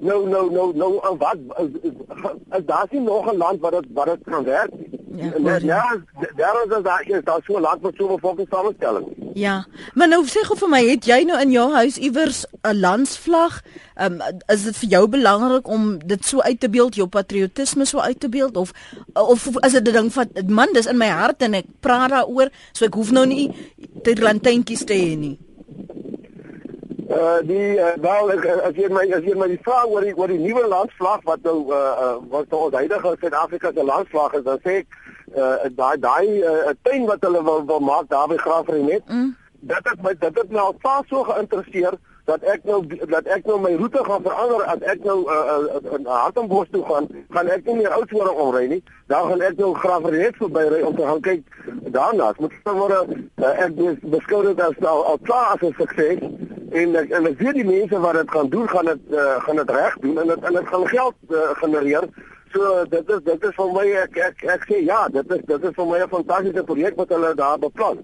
Nou 0.00 0.28
nou 0.28 0.50
nou 0.52 0.76
nou 0.76 0.92
en 1.08 1.18
wat 1.18 1.38
as 2.48 2.64
daar 2.66 2.86
is 2.90 2.98
nog 3.00 3.32
'n 3.32 3.36
land 3.36 3.60
wat 3.60 3.72
dit 3.72 3.86
wat 3.94 4.06
dit 4.06 4.18
kan 4.24 4.44
werk. 4.44 4.70
Ja, 5.16 5.58
ja, 5.58 5.98
daar 6.36 6.64
is 6.68 6.82
daar 6.82 7.04
is 7.06 7.24
daar 7.24 7.40
so 7.44 7.60
lank 7.60 7.82
met 7.82 7.94
so 7.96 8.04
'n 8.04 8.14
bevolkingssamestelling. 8.14 9.06
Ja. 9.34 9.66
Maar 9.94 10.08
nou 10.08 10.24
sê 10.26 10.40
gou 10.46 10.58
vir 10.58 10.68
my, 10.68 10.84
het 10.84 11.04
jy 11.04 11.22
nou 11.22 11.40
in 11.40 11.50
jou 11.50 11.72
huis 11.72 11.96
iewers 11.96 12.44
'n 12.62 12.80
landsvlag? 12.80 13.62
Um, 14.00 14.20
is 14.46 14.62
dit 14.62 14.76
vir 14.76 14.88
jou 14.88 15.08
belangrik 15.08 15.68
om 15.68 15.98
dit 16.06 16.24
so 16.24 16.40
uit 16.40 16.60
te 16.60 16.70
beeld, 16.70 16.94
jou 16.94 17.08
patriotisme 17.08 17.84
so 17.84 17.98
uit 17.98 18.20
te 18.20 18.28
beeld 18.28 18.56
of 18.56 18.72
of 19.12 19.46
is 19.60 19.72
dit 19.72 19.88
'n 19.88 19.92
ding 19.92 20.12
van 20.12 20.28
man, 20.46 20.72
dis 20.72 20.86
in 20.86 20.96
my 20.96 21.08
hart 21.08 21.42
en 21.42 21.54
ek 21.54 21.66
praat 21.80 22.10
daaroor, 22.10 22.48
so 22.72 22.84
ek 22.84 22.94
hoef 22.94 23.10
nou 23.10 23.26
nie 23.26 23.50
te 24.02 24.16
lantuintjies 24.20 24.84
te 24.84 24.94
hê 24.94 25.16
nie. 25.18 25.38
Uh 27.12 27.40
die 27.44 27.76
uh, 27.76 27.92
wel 28.00 28.30
ek 28.32 28.44
as 28.48 28.78
jy 28.78 28.88
my 28.88 29.02
as 29.12 29.24
jy 29.26 29.34
my 29.36 29.48
vraag 29.66 29.90
oor 29.92 30.04
die 30.06 30.14
oor 30.16 30.30
die 30.32 30.38
nuwe 30.40 30.62
landslag 30.64 31.20
wat 31.28 31.42
nou 31.44 31.58
uh, 31.68 31.80
uh 32.04 32.14
wat 32.32 32.46
nou 32.48 32.60
ons 32.68 32.76
huidige 32.78 33.10
Suid-Afrika 33.20 33.72
se 33.74 33.84
landslag 33.84 34.36
is, 34.38 34.44
dan 34.46 34.62
sê 34.64 34.76
ek 34.80 34.94
uh 35.36 35.68
daai 35.76 35.98
daai 36.00 36.40
uh, 36.40 36.72
tuin 36.88 37.04
wat 37.10 37.26
hulle 37.26 37.42
wil 37.44 37.66
wil 37.68 37.84
maak 37.84 38.08
daar 38.08 38.30
by 38.32 38.38
Graafrenet. 38.40 39.04
Mm. 39.12 39.34
Dit 39.60 39.90
het 39.90 40.00
my 40.06 40.14
dit 40.22 40.40
het 40.40 40.54
my 40.56 40.62
al 40.62 41.04
so 41.10 41.24
geïnteresseer 41.28 41.98
dat 42.30 42.46
ek 42.48 42.64
nou 42.64 42.78
dat 43.10 43.28
ek 43.36 43.44
nou 43.50 43.58
my 43.60 43.74
roete 43.76 44.04
gaan 44.06 44.24
verander 44.24 44.64
as 44.72 44.86
ek 44.94 45.04
nou 45.04 45.18
uh, 45.26 45.42
uh, 45.50 45.82
uh, 45.98 46.00
Hartenbos 46.06 46.70
toe 46.72 46.84
gaan, 46.88 47.10
gaan 47.34 47.50
ek 47.50 47.66
nie 47.66 47.82
meer 47.82 47.92
Oudtshoorn 47.98 48.40
omry 48.46 48.66
nie. 48.70 48.80
Dan 49.12 49.28
gaan 49.28 49.44
ek 49.50 49.58
nou 49.60 49.74
Graafrenet 49.74 50.40
verby 50.40 50.64
ry 50.70 50.80
om 50.86 50.96
te 50.96 51.04
gaan 51.10 51.20
kyk 51.28 51.44
daarna. 51.92 52.32
Dit 52.32 52.46
moet 52.46 52.70
nou 52.70 52.76
word 52.78 53.12
uh, 53.12 53.52
ek 53.66 54.00
beskou 54.16 54.46
dit 54.48 54.64
as 54.64 54.80
al, 54.80 55.04
al 55.12 55.20
klaar 55.28 55.58
as 55.58 55.66
'n 55.68 55.76
sukses 55.76 56.24
en 56.80 56.96
ek, 56.96 57.10
en 57.10 57.26
ek 57.30 57.40
weet 57.40 57.58
die 57.60 57.68
mense 57.68 57.98
wat 58.04 58.18
dit 58.20 58.30
gaan 58.34 58.48
doen 58.52 58.68
gaan 58.68 58.90
dit 58.92 59.16
uh, 59.16 59.36
gaan 59.46 59.60
dit 59.60 59.70
reg 59.76 59.98
doen 60.04 60.22
en 60.22 60.32
dit 60.32 60.46
en 60.50 60.58
dit 60.58 60.70
gaan 60.72 60.86
geld 60.88 61.16
uh, 61.30 61.50
genereer. 61.60 62.08
So 62.52 62.84
dit 62.92 63.12
is 63.14 63.20
dit 63.24 63.44
is 63.48 63.54
vir 63.56 63.70
my 63.76 63.84
ek 64.02 64.18
ek 64.28 64.42
ek 64.56 64.66
sê 64.68 64.80
ja, 64.84 65.06
dit 65.12 65.36
is 65.36 65.44
dit 65.48 65.68
is 65.68 65.76
vir 65.78 65.86
my 65.88 66.00
'n 66.02 66.12
fantastiese 66.16 66.64
projek 66.68 66.98
wat 67.00 67.14
hulle 67.14 67.34
daar 67.34 67.58
beplan. 67.58 68.02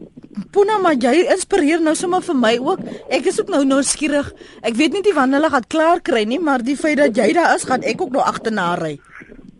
Puna 0.52 0.78
maar 0.78 0.96
jy 0.96 1.26
inspireer 1.34 1.80
nou 1.84 1.94
sommer 1.94 2.22
vir 2.22 2.36
my 2.36 2.54
ook. 2.58 2.80
Ek 3.10 3.26
is 3.26 3.40
ook 3.40 3.52
nou 3.52 3.64
nou 3.64 3.82
skieurig. 3.82 4.32
Ek 4.62 4.74
weet 4.74 4.92
nie 4.92 5.14
wanneer 5.14 5.40
hulle 5.40 5.52
gaan 5.52 5.68
klaar 5.68 6.00
kry 6.00 6.24
nie, 6.24 6.40
maar 6.40 6.64
die 6.64 6.76
feit 6.76 6.98
dat 6.98 7.16
jy 7.16 7.32
daar 7.32 7.54
is, 7.56 7.64
gaan 7.68 7.82
ek 7.82 8.00
ook 8.00 8.12
nou 8.12 8.24
agterna 8.24 8.74
ry. 8.80 8.98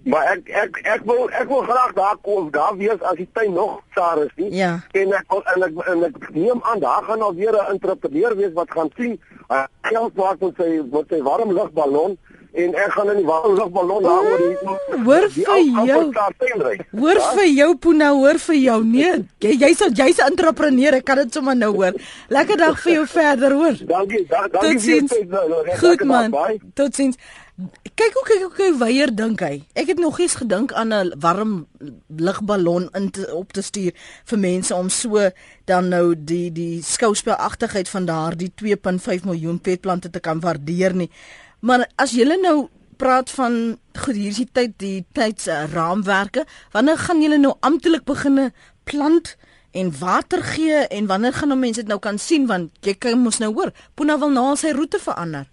Maar 0.09 0.31
ek 0.33 0.49
ek 0.49 0.79
ek 0.95 1.03
wil 1.05 1.27
ek 1.37 1.49
wil 1.53 1.65
graag 1.69 1.93
daar 1.97 2.17
kom, 2.25 2.49
daar 2.51 2.77
wees 2.77 3.03
as 3.11 3.19
die 3.21 3.29
tuin 3.37 3.53
nog 3.53 3.81
klaar 3.97 4.23
is 4.25 4.33
nie. 4.41 4.49
Ja. 4.57 4.71
En 4.97 5.13
ek 5.13 5.35
en 5.55 5.67
ek 5.67 5.83
en 5.93 6.05
ek 6.09 6.31
neem 6.33 6.63
aan 6.63 6.81
daar 6.81 7.05
gaan 7.05 7.25
al 7.27 7.35
weer 7.35 7.53
'n 7.53 7.75
entrepreneur 7.75 8.37
wees 8.37 8.55
wat 8.55 8.71
gaan 8.71 8.91
sien. 8.97 9.21
Hy 9.49 9.67
geld 9.83 10.15
maak 10.17 10.41
met 10.41 10.55
sy 10.57 10.81
met 10.93 11.05
sy 11.09 11.21
warm 11.23 11.53
lugballon 11.53 12.17
en 12.53 12.75
ek 12.75 12.93
gaan 12.93 13.11
in 13.13 13.19
die 13.21 13.27
waterlugballon 13.27 14.03
daar 14.03 14.25
oor 14.31 14.39
die 14.39 15.03
hoor 15.05 15.27
vir 15.31 15.45
jou 15.89 16.01
hoor 17.01 17.21
vir 17.35 17.49
jou 17.49 17.75
Puna 17.77 18.09
hoor 18.13 18.39
vir 18.39 18.57
jou. 18.57 18.79
Nee 18.85 19.13
jy 19.45 19.53
jy's 19.65 19.83
jy's 19.93 20.19
'n 20.19 20.31
entrepreneur 20.31 20.95
ek 20.95 21.05
kan 21.05 21.17
dit 21.17 21.33
sommer 21.33 21.57
nou 21.57 21.75
hoor. 21.75 21.93
Lekker 22.29 22.57
dag 22.57 22.81
vir 22.81 22.93
jou 22.93 23.07
verder 23.07 23.53
hoor. 23.53 23.77
Dankie 23.85 24.25
dankie 24.29 25.77
goed 25.77 26.05
man. 26.05 26.33
totsiens 26.75 27.17
kyk 27.59 28.15
hoe 28.15 28.25
kyk 28.27 28.43
hoe 28.55 28.69
weier 28.79 29.11
dink 29.11 29.43
hy. 29.43 29.65
Ek 29.75 29.91
het 29.91 29.99
nog 29.99 30.21
eens 30.23 30.37
gedink 30.39 30.73
aan 30.73 30.95
'n 30.95 31.13
warm 31.19 31.67
lugballon 32.07 32.89
in 32.95 33.11
te, 33.11 33.35
op 33.35 33.53
te 33.53 33.63
stuur 33.63 33.93
vir 34.25 34.39
mense 34.39 34.75
om 34.75 34.89
so 34.89 35.31
dan 35.65 35.89
nou 35.89 36.15
die 36.15 36.53
die 36.53 36.83
skouspelagtigheid 36.83 37.89
van 37.89 38.05
daardie 38.05 38.53
2.5 38.55 39.25
miljoen 39.25 39.61
petplante 39.61 40.11
te 40.11 40.21
kan 40.21 40.41
waardeer 40.41 40.95
nie. 40.95 41.11
Maar 41.61 41.91
as 41.97 42.11
julle 42.11 42.39
nou 42.41 42.69
praat 42.97 43.31
van 43.31 43.79
goed 43.99 44.15
hier 44.15 44.31
is 44.31 44.37
die 44.37 44.51
tyd 44.53 44.79
die 44.79 45.05
tyds 45.13 45.49
uh, 45.49 45.65
raamwerke, 45.73 46.47
wanneer 46.71 46.99
gaan 46.99 47.23
julle 47.23 47.39
nou 47.39 47.55
amptelik 47.61 48.05
begine 48.05 48.53
plant 48.85 49.37
en 49.73 49.99
water 49.99 50.43
gee 50.43 50.87
en 50.87 51.07
wanneer 51.07 51.33
gaan 51.33 51.49
nou 51.49 51.59
mense 51.59 51.81
dit 51.81 51.89
nou 51.89 51.99
kan 51.99 52.19
sien? 52.19 52.47
Want 52.47 52.71
jy 52.81 52.95
kan 52.95 53.19
mos 53.19 53.39
nou 53.39 53.53
hoor, 53.55 53.73
Puna 53.95 54.19
wil 54.19 54.31
nou 54.31 54.47
al 54.47 54.57
sy 54.57 54.71
roete 54.71 54.99
verander. 54.99 55.47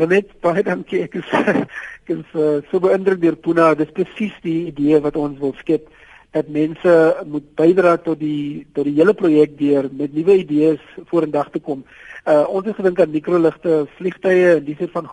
Nou 0.00 0.06
net 0.08 0.30
baie 0.40 0.62
dankie 0.64 1.02
ek 1.04 1.18
is 1.20 1.32
ek 1.44 2.12
is 2.14 2.28
uh, 2.32 2.60
so 2.70 2.80
beïndruk 2.80 3.20
deur 3.20 3.36
Puna, 3.36 3.74
dis 3.76 3.90
presies 3.92 4.36
die 4.40 4.70
idee 4.70 5.00
wat 5.04 5.18
ons 5.20 5.36
wil 5.42 5.52
skep 5.58 5.90
dat 6.32 6.48
mense 6.48 6.92
moet 7.28 7.48
bydra 7.58 7.96
tot 8.00 8.20
die 8.22 8.64
tot 8.72 8.86
die 8.88 8.94
hele 8.96 9.12
projek 9.18 9.58
deur 9.58 9.90
met 9.92 10.14
nuwe 10.16 10.38
idees 10.40 10.80
vorendag 11.10 11.50
te 11.52 11.60
kom. 11.60 11.82
Uh 12.24 12.46
ons 12.48 12.70
het 12.70 12.78
gedink 12.78 13.02
aan 13.02 13.12
mikroligte, 13.12 13.82
vliegtye 13.98 14.56
en 14.56 14.64
dis 14.64 14.80
van 14.94 15.10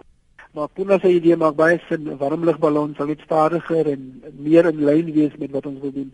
maar 0.56 0.72
Puna 0.74 1.02
se 1.04 1.12
idee 1.12 1.36
maak 1.36 1.60
baie 1.60 1.82
sin. 1.90 2.08
Warmlugballon 2.18 2.96
sal 2.96 3.12
net 3.12 3.28
stadiger 3.28 3.92
en 3.92 4.08
meer 4.40 4.72
in 4.72 4.84
lyn 4.88 5.12
wees 5.14 5.36
met 5.38 5.52
wat 5.52 5.68
ons 5.68 5.84
wil 5.84 5.96
doen. 6.00 6.12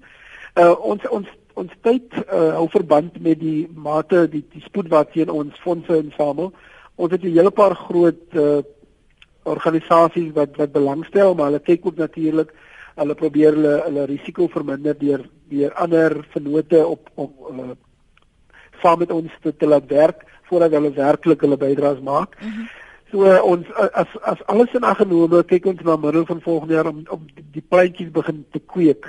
Uh 0.58 0.74
ons 0.82 1.06
ons 1.14 1.30
ons 1.62 1.80
tyd 1.86 2.22
uh 2.26 2.56
hou 2.58 2.66
verband 2.74 3.22
met 3.22 3.38
die 3.40 3.68
mate 3.76 4.26
die 4.34 4.46
die 4.56 4.66
spoed 4.66 4.90
waarteen 4.90 5.30
ons 5.30 5.62
fondse 5.62 6.02
insamel. 6.02 6.56
Ons 6.96 7.12
het 7.12 7.24
'n 7.24 7.36
hele 7.38 7.52
paar 7.52 7.76
groot 7.76 8.22
uh 8.34 8.62
organisasies 9.44 10.32
wat 10.34 10.56
wat 10.56 10.72
belangstel, 10.72 11.36
maar 11.36 11.46
hulle 11.46 11.60
kyk 11.60 11.86
ook 11.86 11.96
natuurlik 11.96 12.54
hulle 12.96 13.16
probeer 13.16 13.54
hulle 13.54 13.82
hulle 13.86 14.06
risiko 14.06 14.48
verminder 14.48 14.96
deur 14.98 15.26
deur 15.50 15.74
ander 15.74 16.26
vennote 16.30 16.86
op 16.88 17.10
op 17.16 17.32
uh 17.52 17.72
saam 18.82 19.00
met 19.00 19.12
ons 19.12 19.32
te, 19.42 19.56
te 19.56 19.68
laat 19.68 19.86
werk 19.88 20.24
voordat 20.50 20.72
hulle 20.72 20.92
werklik 20.92 21.42
hulle 21.42 21.58
bydraes 21.58 22.00
maak. 22.00 22.42
Mm 22.42 22.50
-hmm. 22.50 22.68
So 23.14 23.26
uh, 23.30 23.44
ons 23.46 23.68
as 23.94 24.10
as 24.26 24.40
alles 24.50 24.72
in 24.74 24.84
ag 24.84 24.98
genome 24.98 25.44
kyk 25.46 25.66
ons 25.70 25.82
na 25.86 25.96
middel 26.02 26.26
van 26.26 26.42
volgende 26.42 26.74
jaar 26.74 26.88
om 26.90 27.04
om 27.14 27.28
die, 27.36 27.44
die 27.52 27.66
plantjies 27.70 28.10
begin 28.12 28.46
te 28.52 28.60
kweek 28.60 29.06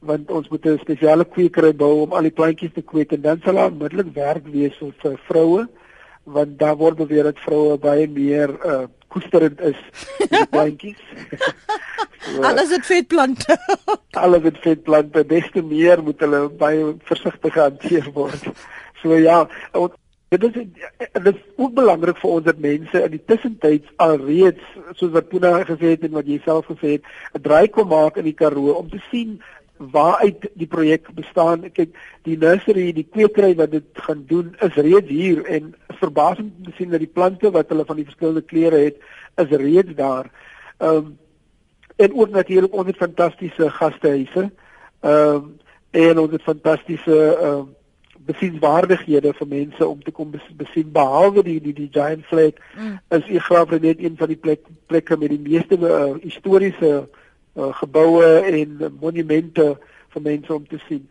want 0.00 0.30
ons 0.30 0.48
moet 0.48 0.66
'n 0.66 0.78
spesiale 0.78 1.24
kwekery 1.24 1.72
bou 1.76 2.02
om 2.02 2.12
al 2.12 2.22
die 2.22 2.36
plantjies 2.38 2.72
te 2.72 2.82
kweek 2.82 3.12
en 3.12 3.20
dan 3.20 3.40
sal 3.44 3.54
daar 3.54 3.70
onmiddellik 3.70 4.14
werk 4.14 4.46
wees 4.46 4.78
vir, 4.78 4.94
vir 5.02 5.18
vroue 5.28 5.68
want 6.24 6.58
daar 6.58 6.76
word 6.76 6.96
beweer 6.96 7.30
dat 7.30 7.40
vroue 7.44 7.78
baie 7.78 8.08
meer 8.08 8.52
uh, 8.64 8.84
koesterend 9.12 9.60
is 9.60 9.78
die 10.18 10.46
plantjies. 10.54 11.00
so, 12.24 12.42
alles 12.42 12.70
het 12.70 12.86
vetplante. 12.86 13.58
alles 14.10 14.42
het 14.42 14.60
vetplante, 14.64 15.26
des 15.26 15.50
te 15.52 15.62
meer 15.62 16.02
moet 16.02 16.20
hulle 16.20 16.46
baie 16.48 16.94
versigtig 17.10 17.54
hanteer 17.54 18.08
word. 18.14 18.48
So 19.02 19.18
ja, 19.18 19.42
ons 19.72 19.98
Dit 20.32 20.44
is 20.44 20.52
dit 21.12 21.26
is 21.34 21.40
ook 21.60 21.74
belangrik 21.76 22.16
vir 22.16 22.30
ons 22.30 22.44
dat 22.46 22.60
mense 22.64 23.00
in 23.04 23.10
die 23.12 23.24
tussentyd 23.28 23.88
alreeds 24.00 24.62
soos 24.96 25.10
wat 25.12 25.28
Puna 25.28 25.58
gesê 25.68 25.90
het 25.92 26.06
en 26.08 26.14
wat 26.16 26.30
jy 26.30 26.38
self 26.40 26.70
gesê 26.72 26.94
het, 26.94 27.10
'n 27.36 27.42
draai 27.44 27.68
kom 27.68 27.88
maak 27.92 28.16
in 28.16 28.24
die 28.24 28.38
Karoo 28.38 28.72
om 28.80 28.88
te 28.88 29.00
sien 29.10 29.42
waaruit 29.76 30.48
die 30.54 30.66
projek 30.66 31.10
bestaan. 31.14 31.68
Kyk, 31.72 31.92
die 32.24 32.38
nursery, 32.38 32.92
die 32.92 33.04
kwekery 33.04 33.54
wat 33.60 33.70
dit 33.70 33.84
gaan 34.06 34.24
doen 34.26 34.56
is 34.60 34.74
reeds 34.74 35.08
hier 35.08 35.44
en 35.44 35.74
verbasend 36.02 36.52
om 36.56 36.64
te 36.68 36.76
sien 36.76 36.90
dat 36.90 37.02
die 37.02 37.14
plante 37.18 37.50
wat 37.54 37.70
hulle 37.72 37.86
van 37.88 37.98
die 38.00 38.06
verskillende 38.08 38.42
kleure 38.42 38.80
het, 38.86 39.02
is 39.42 39.58
reeds 39.64 39.94
daar. 39.98 40.30
Ehm 40.78 40.96
um, 40.96 41.18
en 41.96 42.14
ook 42.18 42.30
natuurlik 42.30 42.72
ons 42.74 42.86
het 42.86 42.96
fantastiese 42.96 43.70
gastehuise. 43.70 44.50
Ehm 45.00 45.34
um, 45.34 45.56
en 45.90 46.18
ons 46.18 46.32
het 46.32 46.42
fantastiese 46.42 47.18
ehm 47.36 47.62
um, 47.62 47.70
besienswaardighede 48.26 49.32
vir 49.34 49.48
mense 49.48 49.86
om 49.86 50.02
te 50.02 50.12
kom 50.14 50.30
besien 50.58 50.90
behalwe 50.94 51.42
die 51.46 51.58
die 51.62 51.74
die 51.74 51.88
giant 51.92 52.26
flag 52.30 52.54
mm. 52.78 52.98
is 53.18 53.28
u 53.28 53.38
graaf 53.48 53.70
net 53.70 54.02
een 54.02 54.16
van 54.16 54.30
die 54.30 54.38
plek, 54.38 54.68
plekke 54.86 55.16
met 55.18 55.32
die 55.34 55.42
meeste 55.42 55.78
uh, 55.78 56.14
historiese 56.22 56.92
uh, 57.02 57.72
geboue 57.80 58.28
en 58.52 58.78
monumente 59.00 59.72
vir 60.14 60.22
mense 60.22 60.54
om 60.54 60.66
te 60.68 60.78
sien. 60.86 61.02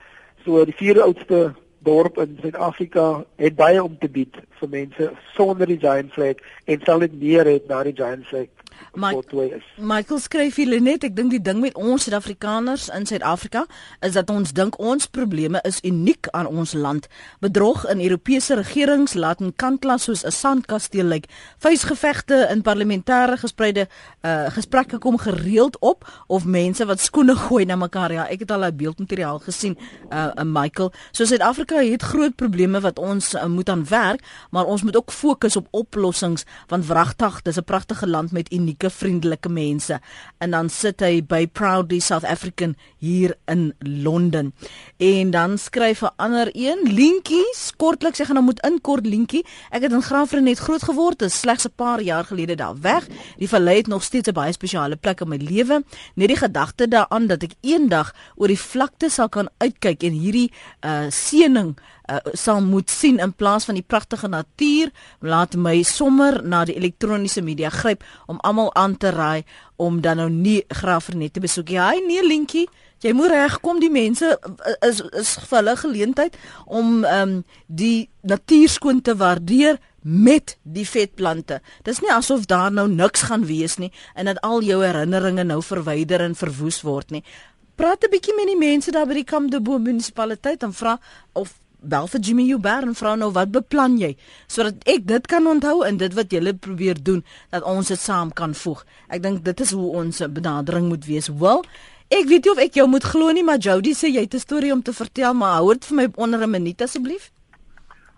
So 0.45 0.63
die 0.65 0.77
vier 0.77 1.01
oudste 1.03 1.51
dorp 1.83 2.17
in 2.21 2.37
Suid-Afrika 2.41 3.23
het 3.41 3.55
baie 3.55 3.83
om 3.83 3.97
te 3.97 4.09
bied 4.09 4.37
vir 4.59 4.69
mense 4.69 5.11
sonder 5.35 5.69
die 5.69 5.79
giant 5.81 6.13
flag 6.13 6.41
en 6.65 6.83
sal 6.85 7.05
dit 7.05 7.15
meer 7.21 7.49
hê 7.49 7.59
na 7.69 7.83
die 7.87 7.95
giant 7.97 8.27
flag. 8.29 8.49
Michael, 8.93 9.61
Michael 9.77 10.19
skryf 10.19 10.55
hier 10.55 10.81
net, 10.81 11.03
ek 11.03 11.15
dink 11.15 11.31
die 11.31 11.41
ding 11.41 11.61
met 11.63 11.75
ons 11.79 12.03
Suid-Afrikaners 12.03 12.89
in 12.91 13.05
Suid-Afrika 13.05 13.65
is 14.03 14.13
dat 14.17 14.29
ons 14.29 14.51
dink 14.51 14.77
ons 14.79 15.07
probleme 15.07 15.61
is 15.67 15.79
uniek 15.87 16.27
aan 16.35 16.49
ons 16.49 16.73
land. 16.73 17.07
Bedrog 17.39 17.85
in 17.91 18.01
Europese 18.03 18.57
regerings 18.59 19.13
laat 19.13 19.39
'n 19.41 19.53
kantlas 19.55 20.03
soos 20.03 20.25
'n 20.25 20.31
sandkasteel 20.31 21.05
lyk. 21.05 21.25
Vuisgevegte 21.57 22.47
in 22.51 22.61
parlementêre 22.61 23.37
gespreide 23.37 23.87
uh, 24.21 24.49
gesprekke 24.49 24.97
kom 24.97 25.17
gereeld 25.17 25.79
op 25.79 26.07
of 26.27 26.45
mense 26.45 26.85
wat 26.85 26.99
skoene 26.99 27.35
gooi 27.35 27.65
na 27.65 27.75
mekaar. 27.75 28.11
Ja, 28.11 28.27
ek 28.27 28.39
het 28.39 28.51
al 28.51 28.65
'n 28.65 28.75
beeldmateriaal 28.75 29.39
gesien, 29.39 29.77
uh, 30.11 30.31
uh 30.35 30.43
Michael. 30.43 30.91
So 31.11 31.25
Suid-Afrika 31.25 31.75
het 31.75 32.01
groot 32.01 32.35
probleme 32.35 32.79
wat 32.79 32.99
ons 32.99 33.33
uh, 33.33 33.45
moet 33.45 33.69
aan 33.69 33.85
werk, 33.87 34.21
maar 34.49 34.65
ons 34.65 34.83
moet 34.83 34.95
ook 34.95 35.11
fokus 35.11 35.55
op 35.55 35.67
oplossings 35.71 36.45
want 36.67 36.85
wragtig, 36.85 37.41
dis 37.41 37.57
'n 37.57 37.63
pragtige 37.63 38.07
land 38.07 38.31
met 38.31 38.49
unieke 38.61 38.89
vriendelike 38.93 39.49
mense 39.49 39.99
en 40.37 40.53
dan 40.53 40.69
sit 40.69 41.01
hy 41.01 41.21
by 41.25 41.45
Proudly 41.47 41.99
South 41.99 42.25
African 42.25 42.75
hier 43.01 43.35
in 43.51 43.71
Londen. 43.79 44.53
En 44.97 45.31
dan 45.31 45.57
skryf 45.57 46.01
'n 46.01 46.13
ander 46.15 46.49
een, 46.53 46.79
Lientjie, 46.83 47.45
kortliks 47.77 48.19
sê 48.21 48.25
gaan 48.25 48.35
nou 48.35 48.45
moet 48.45 48.65
inkort 48.65 49.05
Lientjie. 49.05 49.45
Ek 49.69 49.81
het 49.81 49.91
in 49.91 50.01
Graafrenet 50.01 50.59
groot 50.59 50.83
geword, 50.83 51.21
is 51.21 51.39
slegs 51.39 51.65
'n 51.65 51.73
paar 51.75 52.01
jaar 52.01 52.25
gelede 52.25 52.55
daar 52.55 52.79
weg. 52.81 53.07
Die 53.37 53.49
vallei 53.49 53.77
het 53.77 53.87
nog 53.87 54.03
steeds 54.03 54.29
'n 54.29 54.33
baie 54.33 54.51
spesiale 54.51 54.95
plek 54.95 55.21
in 55.21 55.27
my 55.27 55.37
lewe. 55.37 55.83
Net 56.15 56.27
die 56.27 56.37
gedagte 56.37 56.87
daaraan 56.87 57.27
dat 57.27 57.43
ek 57.43 57.53
eendag 57.61 58.15
oor 58.35 58.47
die 58.47 58.59
vlakte 58.59 59.09
sal 59.09 59.29
kan 59.29 59.49
uitkyk 59.57 60.03
en 60.03 60.11
hierdie 60.11 60.51
uh 60.81 61.09
seëning 61.09 61.75
uh, 62.11 62.19
sal 62.33 62.61
moet 62.61 62.89
sien 62.89 63.19
in 63.19 63.33
plaas 63.33 63.65
van 63.65 63.79
die 63.79 63.85
pragtige 63.87 64.27
natuur, 64.27 64.91
laat 65.19 65.55
my 65.55 65.81
sommer 65.87 66.41
na 66.43 66.65
die 66.65 66.75
elektroniese 66.75 67.41
media 67.41 67.69
gryp 67.69 68.03
om 68.27 68.39
almal 68.43 68.73
aan 68.75 68.97
te 68.97 69.09
raai 69.09 69.43
om 69.81 70.01
dan 70.01 70.17
nou 70.21 70.29
nie 70.29 70.61
Graafrenet 70.67 71.33
te 71.33 71.43
besoek 71.43 71.69
nie. 71.69 71.79
Hy 71.79 72.01
nee 72.05 72.23
Lentjie, 72.25 72.67
jy 73.01 73.13
moet 73.17 73.31
regkom 73.33 73.79
die 73.81 73.91
mense 73.91 74.35
uh, 74.35 74.75
is 74.87 75.01
is 75.17 75.35
vir 75.47 75.61
hulle 75.61 75.77
geleentheid 75.85 76.37
om 76.65 77.01
ehm 77.03 77.21
um, 77.21 77.39
die 77.67 78.09
natuur 78.27 78.69
skoon 78.69 79.01
te 79.01 79.15
waardeer 79.17 79.79
met 80.01 80.57
die 80.63 80.85
vetplante. 80.85 81.61
Dis 81.85 82.01
nie 82.01 82.11
asof 82.13 82.45
daar 82.49 82.71
nou 82.71 82.87
niks 82.89 83.21
gaan 83.29 83.45
wees 83.45 83.77
nie 83.77 83.91
en 84.13 84.25
dat 84.25 84.41
al 84.45 84.61
jou 84.65 84.81
herinneringe 84.83 85.43
nou 85.43 85.61
verwyder 85.63 86.21
en 86.25 86.35
verwoes 86.35 86.81
word 86.81 87.11
nie. 87.11 87.23
Praat 87.75 88.03
'n 88.03 88.11
bietjie 88.11 88.35
met 88.35 88.47
die 88.47 88.57
mense 88.57 88.91
daar 88.91 89.07
by 89.07 89.13
die 89.13 89.23
Kamp 89.23 89.51
de 89.51 89.61
Boom 89.61 89.83
munisipaliteit 89.83 90.63
en 90.63 90.73
vra 90.73 90.99
of 91.33 91.53
bel 91.81 92.07
vir 92.07 92.21
Jimmy 92.21 92.45
Huber 92.49 92.85
en 92.85 92.95
vra 92.95 93.15
nou 93.15 93.31
wat 93.35 93.51
beplan 93.51 93.97
jy 93.99 94.15
sodat 94.47 94.83
ek 94.89 95.07
dit 95.09 95.27
kan 95.27 95.47
onthou 95.47 95.81
en 95.87 95.97
dit 95.97 96.13
wat 96.13 96.33
jy 96.33 96.53
probeer 96.53 97.01
doen 97.01 97.23
dat 97.49 97.63
ons 97.63 97.87
dit 97.87 97.99
saam 97.99 98.31
kan 98.33 98.53
voeg. 98.53 98.85
Ek 99.09 99.23
dink 99.23 99.43
dit 99.43 99.59
is 99.61 99.71
hoe 99.71 99.89
ons 100.01 100.21
benadering 100.29 100.87
moet 100.87 101.05
wees. 101.05 101.27
Wel, 101.27 101.63
ek 102.09 102.27
weet 102.29 102.45
nie 102.45 102.51
of 102.51 102.61
ek 102.61 102.79
jou 102.79 102.87
moet 102.87 103.03
glo 103.03 103.31
nie, 103.31 103.43
maar 103.43 103.57
Jody 103.57 103.93
sê 103.93 104.11
jy 104.11 104.25
het 104.27 104.33
'n 104.35 104.39
storie 104.39 104.73
om 104.73 104.81
te 104.81 104.93
vertel, 104.93 105.33
maar 105.33 105.59
hou 105.59 105.73
dit 105.73 105.85
vir 105.85 105.95
my 105.95 106.07
onder 106.15 106.39
'n 106.39 106.51
minuut 106.51 106.81
asseblief. 106.81 107.31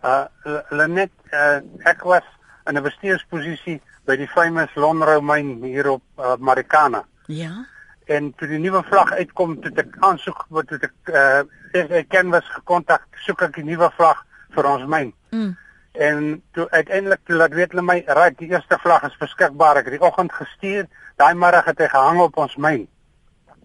Uh 0.04 0.26
Lenet, 0.70 1.12
uh, 1.32 1.60
ek 1.86 2.04
was 2.04 2.24
in 2.68 2.78
'n 2.78 2.84
bestuursposisie 2.84 3.82
by 4.06 4.16
die 4.16 4.28
famous 4.28 4.70
Lonrou 4.76 5.22
myn 5.22 5.64
hier 5.64 5.90
op 5.90 6.04
uh, 6.20 6.36
Marikana. 6.40 7.06
Ja. 7.28 7.66
En 8.06 8.34
toe 8.36 8.48
die 8.48 8.60
nuwe 8.60 8.84
vlag 8.84 9.12
uitkom, 9.12 9.58
toe 9.62 9.72
ek 9.76 9.98
aansoek 10.00 10.46
wat 10.50 10.68
toe 10.68 10.80
ek 10.82 11.14
uh 11.14 11.44
ek 11.74 12.10
ken 12.10 12.30
was 12.30 12.46
gekontak, 12.54 13.06
soek 13.26 13.42
ek 13.42 13.58
'n 13.58 13.66
nuwe 13.66 13.90
vlag 13.98 14.26
vir 14.56 14.66
ons 14.66 14.86
myn. 14.86 15.14
Mm. 15.32 15.58
En 15.94 16.42
toe 16.54 16.68
uiteindelik 16.70 17.20
toe 17.26 17.36
laat 17.36 17.54
weet 17.54 17.72
hulle 17.72 17.82
my, 17.82 18.04
"Right, 18.08 18.38
die 18.38 18.50
eerste 18.50 18.78
vlag 18.80 19.04
is 19.04 19.18
beskikbaar." 19.18 19.78
Ek 19.78 19.86
het 19.86 20.00
die 20.00 20.08
oggend 20.08 20.34
gestuur, 20.34 20.88
daai 21.16 21.34
middag 21.34 21.66
het 21.66 21.78
hy 21.78 21.88
gehang 21.88 22.20
op 22.20 22.38
ons 22.38 22.56
myn. 22.56 22.88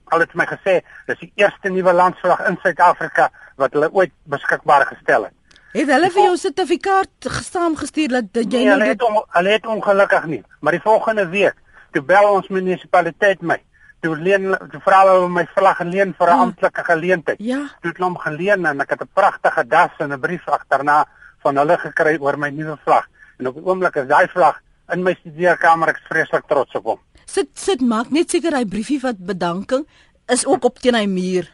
Al 0.04 0.20
het 0.20 0.34
my 0.34 0.46
gesê, 0.46 0.80
dis 1.06 1.18
die 1.18 1.32
eerste 1.34 1.68
nuwe 1.68 1.92
landsvlag 1.92 2.46
in 2.48 2.58
Suid-Afrika 2.62 3.30
wat 3.56 3.72
hulle 3.72 3.92
ooit 3.92 4.12
beskikbaar 4.24 4.86
gestel 4.86 5.24
het. 5.24 5.32
Het 5.72 5.88
hulle 5.88 6.10
vir 6.10 6.22
jou 6.22 6.36
sertifikaat 6.36 7.28
gestaan 7.28 7.76
gestuur 7.76 8.08
dat, 8.08 8.24
jy 8.32 8.46
nee, 8.46 8.64
nou 8.64 8.78
hulle 8.78 8.88
het 8.88 9.02
on, 9.02 9.18
hulle 9.28 9.50
het 9.50 9.66
ongelukkig 9.66 10.24
nie, 10.24 10.42
maar 10.60 10.72
die 10.72 10.80
volgende 10.80 11.28
week 11.28 11.56
toe 11.92 12.02
bel 12.02 12.28
ons 12.30 12.48
munisipaliteit 12.48 13.42
my. 13.42 13.58
Toe 14.00 14.16
leen 14.16 14.54
toe 14.70 14.80
vra 14.84 15.00
hulle 15.06 15.28
my 15.28 15.44
vlag 15.56 15.80
leen 15.80 16.14
vir 16.18 16.28
'n 16.28 16.30
Ah. 16.32 16.40
amptelike 16.40 16.84
geleentheid. 16.84 17.38
Ja. 17.40 17.56
Toe 17.80 17.90
het 17.90 17.96
hulle 17.98 18.08
hom 18.10 18.18
geleen 18.18 18.66
en 18.66 18.80
ek 18.80 18.90
het 18.90 19.00
'n 19.02 19.08
pragtige 19.14 19.66
das 19.68 19.90
en 19.98 20.12
'n 20.12 20.20
brief 20.20 20.48
agterna 20.48 21.04
van 21.42 21.56
hulle 21.56 21.76
gekry 21.78 22.16
oor 22.20 22.36
my 22.38 22.48
nuwe 22.50 22.76
vlag. 22.84 23.06
En 23.38 23.46
op 23.46 23.54
die 23.54 23.64
oomblik 23.64 23.96
is 23.96 24.06
daai 24.08 24.28
vlag 24.28 24.60
in 24.92 25.02
my 25.02 25.14
studeerkamer 25.20 25.88
ek 25.88 25.98
vreeslik 26.08 26.46
trots 26.48 26.74
op 26.74 26.84
hom. 26.84 26.98
Sit 27.26 27.48
sit 27.58 27.80
maak 27.80 28.10
net 28.10 28.30
seker 28.30 28.52
hy 28.54 28.64
briefie 28.64 29.00
wat 29.00 29.16
bedanking 29.18 29.86
is 30.28 30.46
ook 30.46 30.64
op 30.64 30.78
teen 30.78 30.94
hy 30.94 31.06
muur. 31.06 31.50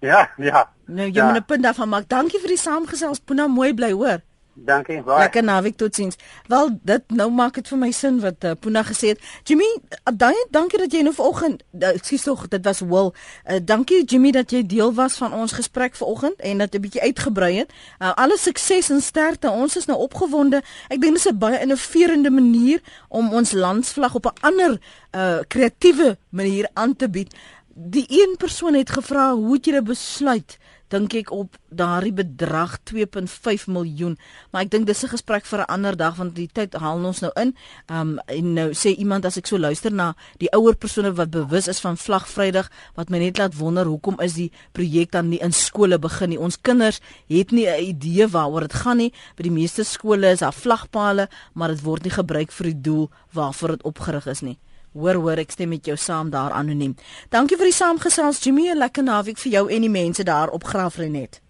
Ja, 0.00 0.28
ja. 0.36 0.68
Nou 0.86 1.06
jy 1.08 1.14
Ja. 1.14 1.26
moet 1.26 1.36
'n 1.36 1.44
punt 1.44 1.62
daarvan 1.62 1.88
maak. 1.88 2.08
Dankie 2.08 2.38
vir 2.40 2.48
die 2.48 2.56
saamgesels. 2.58 3.18
Puna 3.20 3.46
mooi 3.46 3.74
bly 3.74 3.92
hoor. 3.92 4.20
Dankie. 4.64 5.02
Baie. 5.02 5.18
Lekker 5.18 5.44
naweek 5.44 5.76
totsiens. 5.76 6.16
Wel 6.46 6.70
dit 6.82 7.14
nou 7.14 7.30
maak 7.30 7.54
dit 7.54 7.68
vir 7.68 7.78
my 7.78 7.90
sin 7.94 8.18
wat 8.20 8.44
uh, 8.44 8.54
Puna 8.60 8.82
gesê 8.86 9.12
het. 9.14 9.22
Jimmy, 9.46 9.68
uh, 9.78 10.12
dankie 10.12 10.46
dankie 10.54 10.80
dat 10.82 10.94
jy 10.94 11.02
nou 11.06 11.14
vanoggend 11.14 11.62
ekskuus 11.78 12.26
tog, 12.26 12.46
dit 12.50 12.64
was 12.66 12.80
Will. 12.80 13.12
Uh, 13.12 13.60
dankie 13.62 14.02
Jimmy 14.04 14.32
dat 14.34 14.50
jy 14.50 14.64
deel 14.66 14.92
was 14.94 15.18
van 15.20 15.36
ons 15.36 15.54
gesprek 15.56 15.96
vanoggend 15.96 16.40
en 16.40 16.64
dat 16.64 16.74
'n 16.74 16.80
bietjie 16.80 17.02
uitgebrei 17.02 17.52
het. 17.56 17.72
Uh, 17.98 18.12
alle 18.14 18.38
sukses 18.38 18.90
en 18.90 19.00
sterkte. 19.00 19.50
Ons 19.50 19.76
is 19.76 19.86
nou 19.86 19.98
opgewonde. 19.98 20.62
Ek 20.88 21.00
dink 21.00 21.14
dis 21.14 21.28
'n 21.28 21.38
baie 21.38 21.60
innoverende 21.60 22.30
manier 22.30 22.80
om 23.08 23.32
ons 23.32 23.52
landsvlag 23.52 24.14
op 24.14 24.26
'n 24.26 24.40
ander 24.40 24.80
uh 25.14 25.38
kreatiewe 25.48 26.18
manier 26.30 26.68
aan 26.74 26.96
te 26.96 27.08
bied. 27.08 27.34
Die 27.74 28.06
een 28.08 28.34
persoon 28.36 28.74
het 28.74 28.90
gevra, 28.90 29.34
"Hoe 29.34 29.54
het 29.54 29.64
julle 29.64 29.82
besluit?" 29.82 30.58
Dink 30.88 31.14
ek 31.14 31.30
op 31.34 31.56
daardie 31.68 32.12
bedrag 32.12 32.78
2.5 32.90 33.68
miljoen. 33.68 34.16
Maar 34.50 34.66
ek 34.66 34.70
dink 34.70 34.86
dis 34.86 35.04
'n 35.04 35.14
gesprek 35.14 35.44
vir 35.44 35.60
'n 35.60 35.70
ander 35.74 35.96
dag 35.96 36.16
want 36.16 36.34
die 36.34 36.48
tyd 36.52 36.74
haal 36.74 37.04
ons 37.04 37.20
nou 37.20 37.32
in. 37.36 37.54
Um 37.86 38.18
en 38.26 38.52
nou 38.54 38.70
sê 38.72 38.96
iemand 38.96 39.24
as 39.24 39.36
ek 39.36 39.46
so 39.46 39.58
luister 39.58 39.92
na 39.92 40.14
die 40.38 40.50
ouer 40.52 40.76
persone 40.76 41.12
wat 41.12 41.30
bewus 41.30 41.68
is 41.68 41.80
van 41.80 41.96
Vlagvrydag 41.96 42.70
wat 42.94 43.10
my 43.10 43.18
net 43.18 43.38
laat 43.38 43.54
wonder 43.56 43.84
hoekom 43.84 44.20
is 44.20 44.34
die 44.34 44.52
projek 44.72 45.10
dan 45.10 45.28
nie 45.28 45.40
in 45.40 45.52
skole 45.52 45.98
begin 45.98 46.28
nie. 46.28 46.38
Ons 46.38 46.60
kinders 46.60 47.00
het 47.28 47.50
nie 47.50 47.66
'n 47.66 47.82
idee 47.82 48.26
waaroor 48.28 48.60
dit 48.60 48.72
gaan 48.72 48.96
nie. 48.96 49.12
By 49.36 49.42
die 49.42 49.50
meeste 49.50 49.84
skole 49.84 50.30
is 50.30 50.38
daar 50.40 50.52
vlagpale, 50.52 51.28
maar 51.54 51.68
dit 51.68 51.82
word 51.82 52.02
nie 52.02 52.12
gebruik 52.12 52.52
vir 52.52 52.64
die 52.64 52.80
doel 52.80 53.10
waarvoor 53.32 53.68
dit 53.68 53.82
opgerig 53.82 54.26
is 54.26 54.40
nie. 54.40 54.58
Hoor 54.98 55.14
hoor 55.14 55.38
ek 55.38 55.52
stem 55.54 55.68
met 55.68 55.86
jou 55.86 55.96
saam 55.96 56.30
daar 56.30 56.54
anoniem. 56.58 56.96
Dankie 57.30 57.56
vir 57.56 57.70
die 57.70 57.76
saamgesels 57.76 58.42
Jimmy, 58.42 58.70
'n 58.70 58.78
lekker 58.78 59.04
naweek 59.04 59.38
vir 59.38 59.52
jou 59.52 59.68
en 59.70 59.80
die 59.80 59.90
mense 59.90 60.24
daar 60.24 60.50
op 60.50 60.64
Graafrenet. 60.64 61.40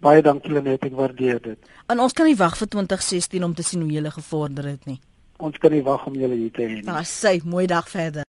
Baie 0.00 0.22
dankie 0.22 0.52
Lenet, 0.52 0.84
ek 0.84 0.92
waardeer 0.92 1.42
dit. 1.42 1.58
En 1.86 2.00
ons 2.00 2.12
kan 2.12 2.26
nie 2.26 2.36
wag 2.36 2.56
vir 2.56 2.68
2016 2.68 3.44
om 3.44 3.54
te 3.54 3.62
sien 3.62 3.80
hoe 3.80 3.90
jy 3.90 4.04
gele 4.04 4.10
gevorder 4.10 4.64
het 4.64 4.86
nie. 4.86 5.00
Ons 5.38 5.58
kan 5.58 5.72
nie 5.72 5.82
wag 5.82 6.06
om 6.06 6.14
julle 6.14 6.34
hier 6.34 6.50
te 6.54 6.62
hê 6.62 6.68
nie. 6.68 6.82
Daar 6.86 7.04
sê 7.08 7.40
mooi 7.44 7.66
dag 7.66 7.88
verder. 7.88 8.22